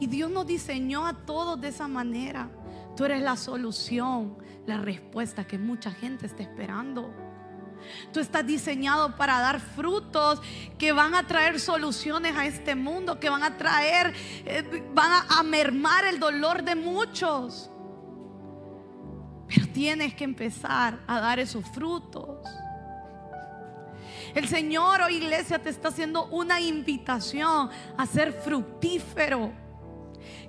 Y 0.00 0.06
Dios 0.06 0.30
nos 0.30 0.46
diseñó 0.46 1.06
a 1.06 1.12
todos 1.12 1.60
de 1.60 1.68
esa 1.68 1.88
manera. 1.88 2.48
Tú 2.98 3.04
eres 3.04 3.22
la 3.22 3.36
solución, 3.36 4.36
la 4.66 4.78
respuesta 4.78 5.46
que 5.46 5.56
mucha 5.56 5.92
gente 5.92 6.26
está 6.26 6.42
esperando. 6.42 7.14
Tú 8.12 8.18
estás 8.18 8.44
diseñado 8.44 9.14
para 9.14 9.38
dar 9.38 9.60
frutos 9.60 10.42
que 10.78 10.90
van 10.90 11.14
a 11.14 11.24
traer 11.24 11.60
soluciones 11.60 12.36
a 12.36 12.44
este 12.44 12.74
mundo, 12.74 13.20
que 13.20 13.30
van 13.30 13.44
a 13.44 13.56
traer, 13.56 14.12
eh, 14.44 14.82
van 14.92 15.12
a, 15.28 15.44
mermar 15.44 16.06
el 16.06 16.18
dolor 16.18 16.64
de 16.64 16.74
muchos. 16.74 17.70
Pero 19.46 19.68
tienes 19.68 20.14
que 20.14 20.24
empezar 20.24 20.98
a 21.06 21.20
dar 21.20 21.38
esos 21.38 21.64
frutos. 21.68 22.44
El 24.34 24.48
Señor, 24.48 25.02
hoy 25.02 25.18
iglesia, 25.18 25.60
te 25.60 25.70
está 25.70 25.90
haciendo 25.90 26.26
una 26.26 26.60
invitación 26.60 27.70
a 27.96 28.06
ser 28.06 28.32
fructífero 28.32 29.67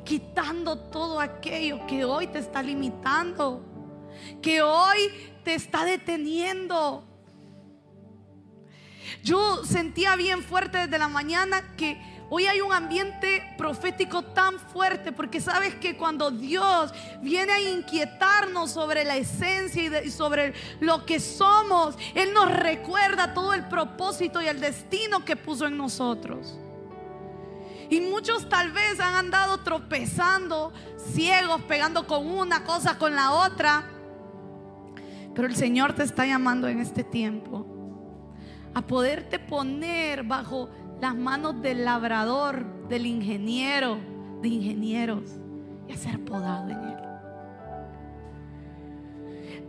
quitando 0.03 0.77
todo 0.77 1.19
aquello 1.19 1.85
que 1.87 2.05
hoy 2.05 2.27
te 2.27 2.39
está 2.39 2.61
limitando, 2.61 3.63
que 4.41 4.61
hoy 4.61 4.97
te 5.43 5.53
está 5.53 5.85
deteniendo. 5.85 7.05
Yo 9.23 9.63
sentía 9.65 10.15
bien 10.15 10.43
fuerte 10.43 10.79
desde 10.79 10.97
la 10.97 11.07
mañana 11.07 11.75
que 11.75 11.99
hoy 12.29 12.45
hay 12.45 12.61
un 12.61 12.71
ambiente 12.71 13.43
profético 13.57 14.23
tan 14.23 14.59
fuerte 14.59 15.11
porque 15.11 15.41
sabes 15.41 15.75
que 15.75 15.97
cuando 15.97 16.31
Dios 16.31 16.93
viene 17.21 17.51
a 17.53 17.61
inquietarnos 17.61 18.71
sobre 18.71 19.03
la 19.03 19.17
esencia 19.17 20.03
y, 20.03 20.11
sobre 20.11 20.53
lo 20.79 21.05
que 21.05 21.19
somos, 21.19 21.95
Él 22.13 22.33
nos 22.33 22.51
recuerda 22.51 23.33
todo 23.33 23.53
el 23.53 23.67
propósito 23.67 24.41
y 24.41 24.47
el 24.47 24.59
destino 24.59 25.25
que 25.25 25.35
puso 25.35 25.67
en 25.67 25.77
nosotros. 25.77 26.57
Y 27.89 28.01
muchos 28.01 28.47
tal 28.47 28.71
vez 28.71 28.99
han 28.99 29.15
andado 29.15 29.59
tropezando, 29.59 30.71
ciegos, 31.11 31.61
pegando 31.63 32.05
con 32.05 32.27
una 32.27 32.63
cosa, 32.63 32.99
con 32.99 33.15
la 33.15 33.31
otra. 33.31 33.83
Pero 35.33 35.47
el 35.47 35.55
Señor 35.55 35.93
te 35.93 36.03
está 36.03 36.25
llamando 36.25 36.67
en 36.67 36.79
este 36.79 37.03
tiempo 37.03 37.65
a 38.75 38.81
poderte 38.81 39.39
poner 39.39 40.23
bajo 40.23 40.69
las 41.01 41.15
manos 41.15 41.61
del 41.61 41.83
labrador, 41.83 42.87
del 42.87 43.07
ingeniero, 43.07 43.97
de 44.41 44.47
ingenieros 44.49 45.23
y 45.87 45.93
a 45.93 45.97
ser 45.97 46.23
podado 46.23 46.69
en 46.69 46.77
él. 46.77 46.95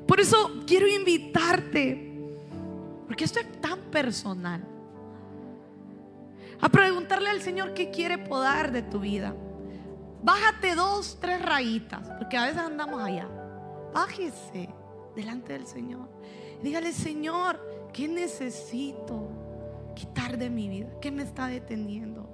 Por 0.07 0.21
eso 0.21 0.61
quiero 0.67 0.87
invitarte, 0.87 2.31
porque 3.07 3.25
esto 3.25 3.41
es 3.41 3.61
tan 3.61 3.79
personal 3.91 4.70
a 6.61 6.69
preguntarle 6.69 7.31
al 7.31 7.41
Señor 7.41 7.75
qué 7.75 7.91
quiere 7.91 8.19
podar 8.19 8.73
de 8.73 8.83
tu 8.83 9.01
vida. 9.01 9.35
Bájate 10.23 10.75
dos, 10.75 11.19
tres 11.21 11.41
rayitas, 11.41 12.09
porque 12.19 12.37
a 12.37 12.45
veces 12.45 12.59
andamos 12.59 13.03
allá. 13.03 13.29
Bájese. 13.93 14.69
delante 15.17 15.55
del 15.55 15.67
Señor. 15.67 16.09
Dígale, 16.63 16.93
Señor, 16.93 17.61
¿qué 17.93 18.07
necesito 18.07 19.29
quitar 19.95 20.39
de 20.39 20.49
mi 20.51 20.69
vida? 20.69 20.89
¿Qué 21.01 21.11
me 21.11 21.23
está 21.23 21.47
deteniendo? 21.49 22.29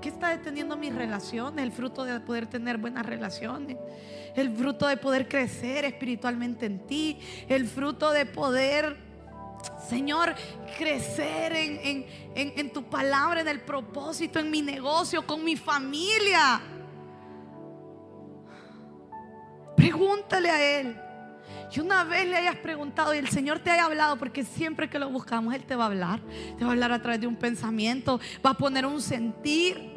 ¿Qué 0.00 0.08
está 0.08 0.30
deteniendo 0.30 0.76
mis 0.76 0.94
relaciones? 0.94 1.64
El 1.64 1.72
fruto 1.72 2.04
de 2.04 2.18
poder 2.20 2.46
tener 2.46 2.78
buenas 2.78 3.06
relaciones. 3.06 3.76
El 4.34 4.54
fruto 4.54 4.86
de 4.86 4.96
poder 4.96 5.28
crecer 5.28 5.84
espiritualmente 5.84 6.66
en 6.66 6.86
ti. 6.86 7.18
El 7.48 7.66
fruto 7.66 8.10
de 8.10 8.26
poder, 8.26 8.96
Señor, 9.88 10.34
crecer 10.76 11.52
en, 11.54 12.06
en 12.34 12.72
tu 12.72 12.84
palabra, 12.84 13.40
en 13.40 13.48
el 13.48 13.60
propósito, 13.60 14.38
en 14.38 14.50
mi 14.50 14.62
negocio, 14.62 15.26
con 15.26 15.44
mi 15.44 15.56
familia. 15.56 16.60
Pregúntale 19.76 20.50
a 20.50 20.80
Él. 20.80 21.00
Y 21.70 21.80
una 21.80 22.04
vez 22.04 22.26
le 22.26 22.36
hayas 22.36 22.56
preguntado 22.56 23.14
y 23.14 23.18
el 23.18 23.28
Señor 23.28 23.60
te 23.60 23.70
haya 23.70 23.84
hablado, 23.84 24.16
porque 24.16 24.44
siempre 24.44 24.88
que 24.88 24.98
lo 24.98 25.10
buscamos, 25.10 25.54
Él 25.54 25.64
te 25.64 25.76
va 25.76 25.84
a 25.84 25.86
hablar. 25.86 26.20
Te 26.56 26.64
va 26.64 26.70
a 26.70 26.72
hablar 26.72 26.92
a 26.92 27.00
través 27.00 27.20
de 27.20 27.26
un 27.26 27.36
pensamiento, 27.36 28.20
va 28.44 28.50
a 28.50 28.54
poner 28.54 28.86
un 28.86 29.00
sentir. 29.00 29.92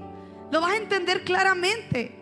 Lo 0.51 0.61
vas 0.61 0.73
a 0.73 0.77
entender 0.77 1.23
claramente. 1.23 2.17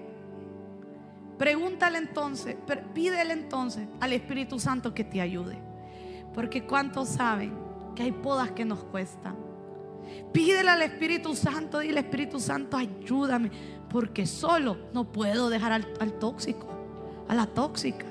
Pregúntale 1.38 1.98
entonces, 1.98 2.56
pídele 2.94 3.34
entonces 3.34 3.88
al 4.00 4.14
Espíritu 4.14 4.60
Santo 4.60 4.94
que 4.94 5.04
te 5.04 5.22
ayude. 5.22 5.69
Porque 6.40 6.64
¿cuántos 6.64 7.10
saben 7.10 7.54
que 7.98 8.04
hay 8.04 8.14
podas 8.14 8.52
que 8.52 8.64
nos 8.64 8.82
cuestan? 8.86 9.36
Pídele 10.32 10.70
al 10.70 10.82
Espíritu 10.84 11.36
Santo, 11.36 11.80
dile 11.80 12.00
Espíritu 12.00 12.40
Santo, 12.40 12.78
ayúdame. 12.78 13.52
Porque 13.90 14.26
solo 14.26 14.78
no 14.94 15.12
puedo 15.12 15.50
dejar 15.50 15.74
al, 15.74 15.94
al 16.00 16.14
tóxico, 16.14 16.70
a 17.28 17.36
la 17.36 17.46
tóxica. 17.46 18.06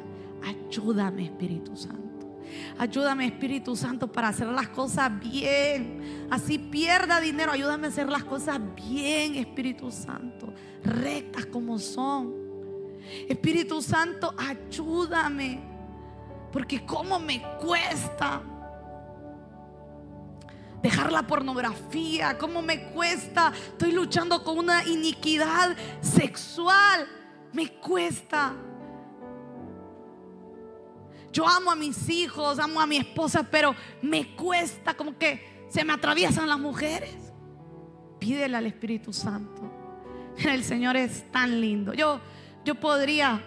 Ayúdame, 0.45 1.25
Espíritu 1.25 1.75
Santo. 1.75 2.39
Ayúdame, 2.77 3.25
Espíritu 3.25 3.75
Santo, 3.75 4.13
para 4.13 4.29
hacer 4.29 4.49
las 4.49 4.69
cosas 4.69 5.11
bien. 5.19 6.27
Así 6.29 6.59
pierda 6.59 7.23
dinero. 7.23 7.53
Ayúdame 7.53 7.87
a 7.87 7.89
hacer 7.89 8.11
las 8.11 8.25
cosas 8.25 8.61
bien, 8.77 9.37
Espíritu 9.37 9.91
Santo. 9.91 10.53
Rectas 10.85 11.47
como 11.47 11.79
son. 11.79 12.35
Espíritu 13.27 13.81
Santo, 13.81 14.35
ayúdame. 14.37 15.68
Porque 16.53 16.85
cómo 16.85 17.19
me 17.19 17.43
cuesta 17.59 18.43
dejar 20.83 21.13
la 21.13 21.27
pornografía, 21.27 22.39
cómo 22.39 22.63
me 22.63 22.91
cuesta. 22.91 23.53
Estoy 23.55 23.93
luchando 23.93 24.43
con 24.43 24.59
una 24.59 24.85
iniquidad 24.85 25.77
sexual. 26.01 27.07
Me 27.53 27.73
cuesta. 27.73 28.55
Yo 31.33 31.47
amo 31.47 31.71
a 31.71 31.77
mis 31.77 32.09
hijos, 32.09 32.59
amo 32.59 32.81
a 32.81 32.87
mi 32.87 32.97
esposa, 32.97 33.43
pero 33.43 33.75
me 34.03 34.35
cuesta 34.35 34.95
como 34.95 35.17
que 35.19 35.67
se 35.69 35.85
me 35.85 35.93
atraviesan 35.93 36.49
las 36.49 36.59
mujeres. 36.59 37.15
Pídele 38.19 38.57
al 38.57 38.67
Espíritu 38.67 39.13
Santo. 39.13 39.63
El 40.39 40.65
Señor 40.65 40.97
es 40.97 41.31
tan 41.31 41.61
lindo. 41.61 41.93
Yo, 41.93 42.21
yo 42.65 42.75
podría 42.77 43.43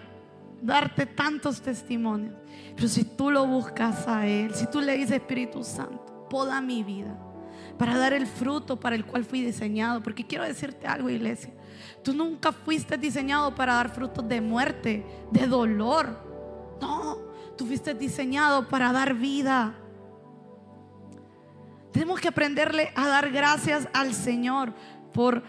darte 0.62 1.04
tantos 1.04 1.60
testimonios, 1.60 2.34
pero 2.74 2.88
si 2.88 3.04
tú 3.04 3.30
lo 3.30 3.46
buscas 3.46 4.08
a 4.08 4.26
Él, 4.26 4.54
si 4.54 4.66
tú 4.70 4.80
le 4.80 4.96
dices 4.96 5.16
Espíritu 5.16 5.62
Santo, 5.62 6.26
poda 6.30 6.60
mi 6.60 6.82
vida 6.82 7.14
para 7.78 7.98
dar 7.98 8.12
el 8.12 8.26
fruto 8.26 8.78
para 8.78 8.96
el 8.96 9.04
cual 9.04 9.24
fui 9.24 9.42
diseñado. 9.42 10.02
Porque 10.02 10.26
quiero 10.26 10.44
decirte 10.44 10.86
algo, 10.86 11.10
iglesia. 11.10 11.52
Tú 12.02 12.14
nunca 12.14 12.52
fuiste 12.52 12.96
diseñado 12.96 13.54
para 13.54 13.74
dar 13.74 13.90
frutos 13.90 14.26
de 14.28 14.40
muerte, 14.40 15.04
de 15.30 15.46
dolor. 15.46 16.78
No, 16.80 17.32
Tú 17.56 17.66
fuiste 17.66 17.94
diseñado 17.94 18.68
para 18.68 18.92
dar 18.92 19.14
vida. 19.14 19.74
Tenemos 21.92 22.20
que 22.20 22.28
aprenderle 22.28 22.90
a 22.96 23.06
dar 23.06 23.30
gracias 23.30 23.88
al 23.92 24.14
Señor 24.14 24.72
por 25.12 25.42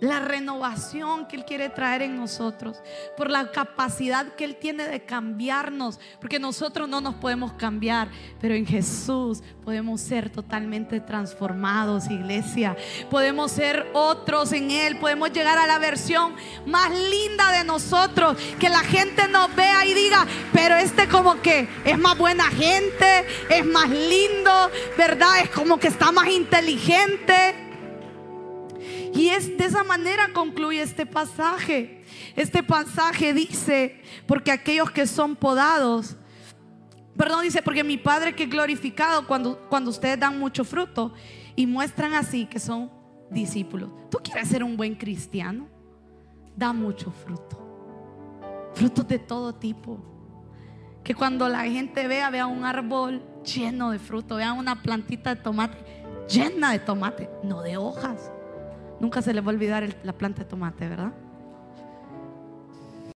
la 0.00 0.20
renovación 0.20 1.26
que 1.26 1.36
Él 1.36 1.44
quiere 1.44 1.68
traer 1.68 2.02
en 2.02 2.16
nosotros, 2.16 2.82
por 3.16 3.30
la 3.30 3.50
capacidad 3.50 4.34
que 4.34 4.44
Él 4.44 4.56
tiene 4.56 4.88
de 4.88 5.04
cambiarnos, 5.04 6.00
porque 6.20 6.38
nosotros 6.38 6.88
no 6.88 7.00
nos 7.00 7.14
podemos 7.16 7.52
cambiar, 7.52 8.08
pero 8.40 8.54
en 8.54 8.66
Jesús 8.66 9.42
podemos 9.64 10.00
ser 10.00 10.30
totalmente 10.30 11.00
transformados, 11.00 12.10
iglesia. 12.10 12.76
Podemos 13.10 13.52
ser 13.52 13.86
otros 13.92 14.52
en 14.52 14.70
Él, 14.70 14.98
podemos 14.98 15.32
llegar 15.32 15.58
a 15.58 15.66
la 15.66 15.78
versión 15.78 16.34
más 16.66 16.90
linda 16.90 17.52
de 17.52 17.64
nosotros, 17.64 18.36
que 18.58 18.68
la 18.68 18.80
gente 18.80 19.28
nos 19.28 19.54
vea 19.54 19.84
y 19.84 19.94
diga, 19.94 20.26
pero 20.52 20.76
este 20.76 21.08
como 21.08 21.40
que 21.42 21.68
es 21.84 21.98
más 21.98 22.16
buena 22.16 22.44
gente, 22.44 23.26
es 23.50 23.66
más 23.66 23.90
lindo, 23.90 24.70
¿verdad? 24.96 25.40
Es 25.42 25.50
como 25.50 25.78
que 25.78 25.88
está 25.88 26.10
más 26.10 26.28
inteligente. 26.28 27.69
Y 29.12 29.28
es 29.28 29.56
de 29.56 29.64
esa 29.64 29.82
manera 29.82 30.32
concluye 30.32 30.80
este 30.80 31.06
pasaje. 31.06 32.04
Este 32.36 32.62
pasaje 32.62 33.34
dice, 33.34 34.00
porque 34.26 34.52
aquellos 34.52 34.90
que 34.90 35.06
son 35.06 35.36
podados, 35.36 36.16
perdón, 37.16 37.42
dice, 37.42 37.62
porque 37.62 37.84
mi 37.84 37.96
Padre 37.96 38.34
que 38.34 38.44
es 38.44 38.50
glorificado 38.50 39.26
cuando, 39.26 39.58
cuando 39.68 39.90
ustedes 39.90 40.18
dan 40.18 40.38
mucho 40.38 40.64
fruto 40.64 41.12
y 41.56 41.66
muestran 41.66 42.14
así 42.14 42.46
que 42.46 42.58
son 42.58 42.90
discípulos. 43.30 43.90
¿Tú 44.10 44.18
quieres 44.22 44.48
ser 44.48 44.62
un 44.62 44.76
buen 44.76 44.94
cristiano? 44.94 45.68
Da 46.56 46.72
mucho 46.72 47.10
fruto. 47.10 47.58
Frutos 48.74 49.06
de 49.08 49.18
todo 49.18 49.54
tipo. 49.54 49.98
Que 51.02 51.14
cuando 51.14 51.48
la 51.48 51.64
gente 51.64 52.06
vea, 52.06 52.30
vea 52.30 52.46
un 52.46 52.64
árbol 52.64 53.22
lleno 53.42 53.90
de 53.90 53.98
fruto, 53.98 54.36
vea 54.36 54.52
una 54.52 54.82
plantita 54.82 55.34
de 55.34 55.40
tomate 55.40 56.00
llena 56.30 56.72
de 56.72 56.78
tomate, 56.78 57.28
no 57.42 57.62
de 57.62 57.76
hojas. 57.76 58.30
Nunca 59.00 59.22
se 59.22 59.32
le 59.32 59.40
va 59.40 59.50
a 59.50 59.54
olvidar 59.54 59.96
la 60.04 60.12
planta 60.12 60.42
de 60.42 60.48
tomate, 60.48 60.88
¿verdad? 60.88 61.12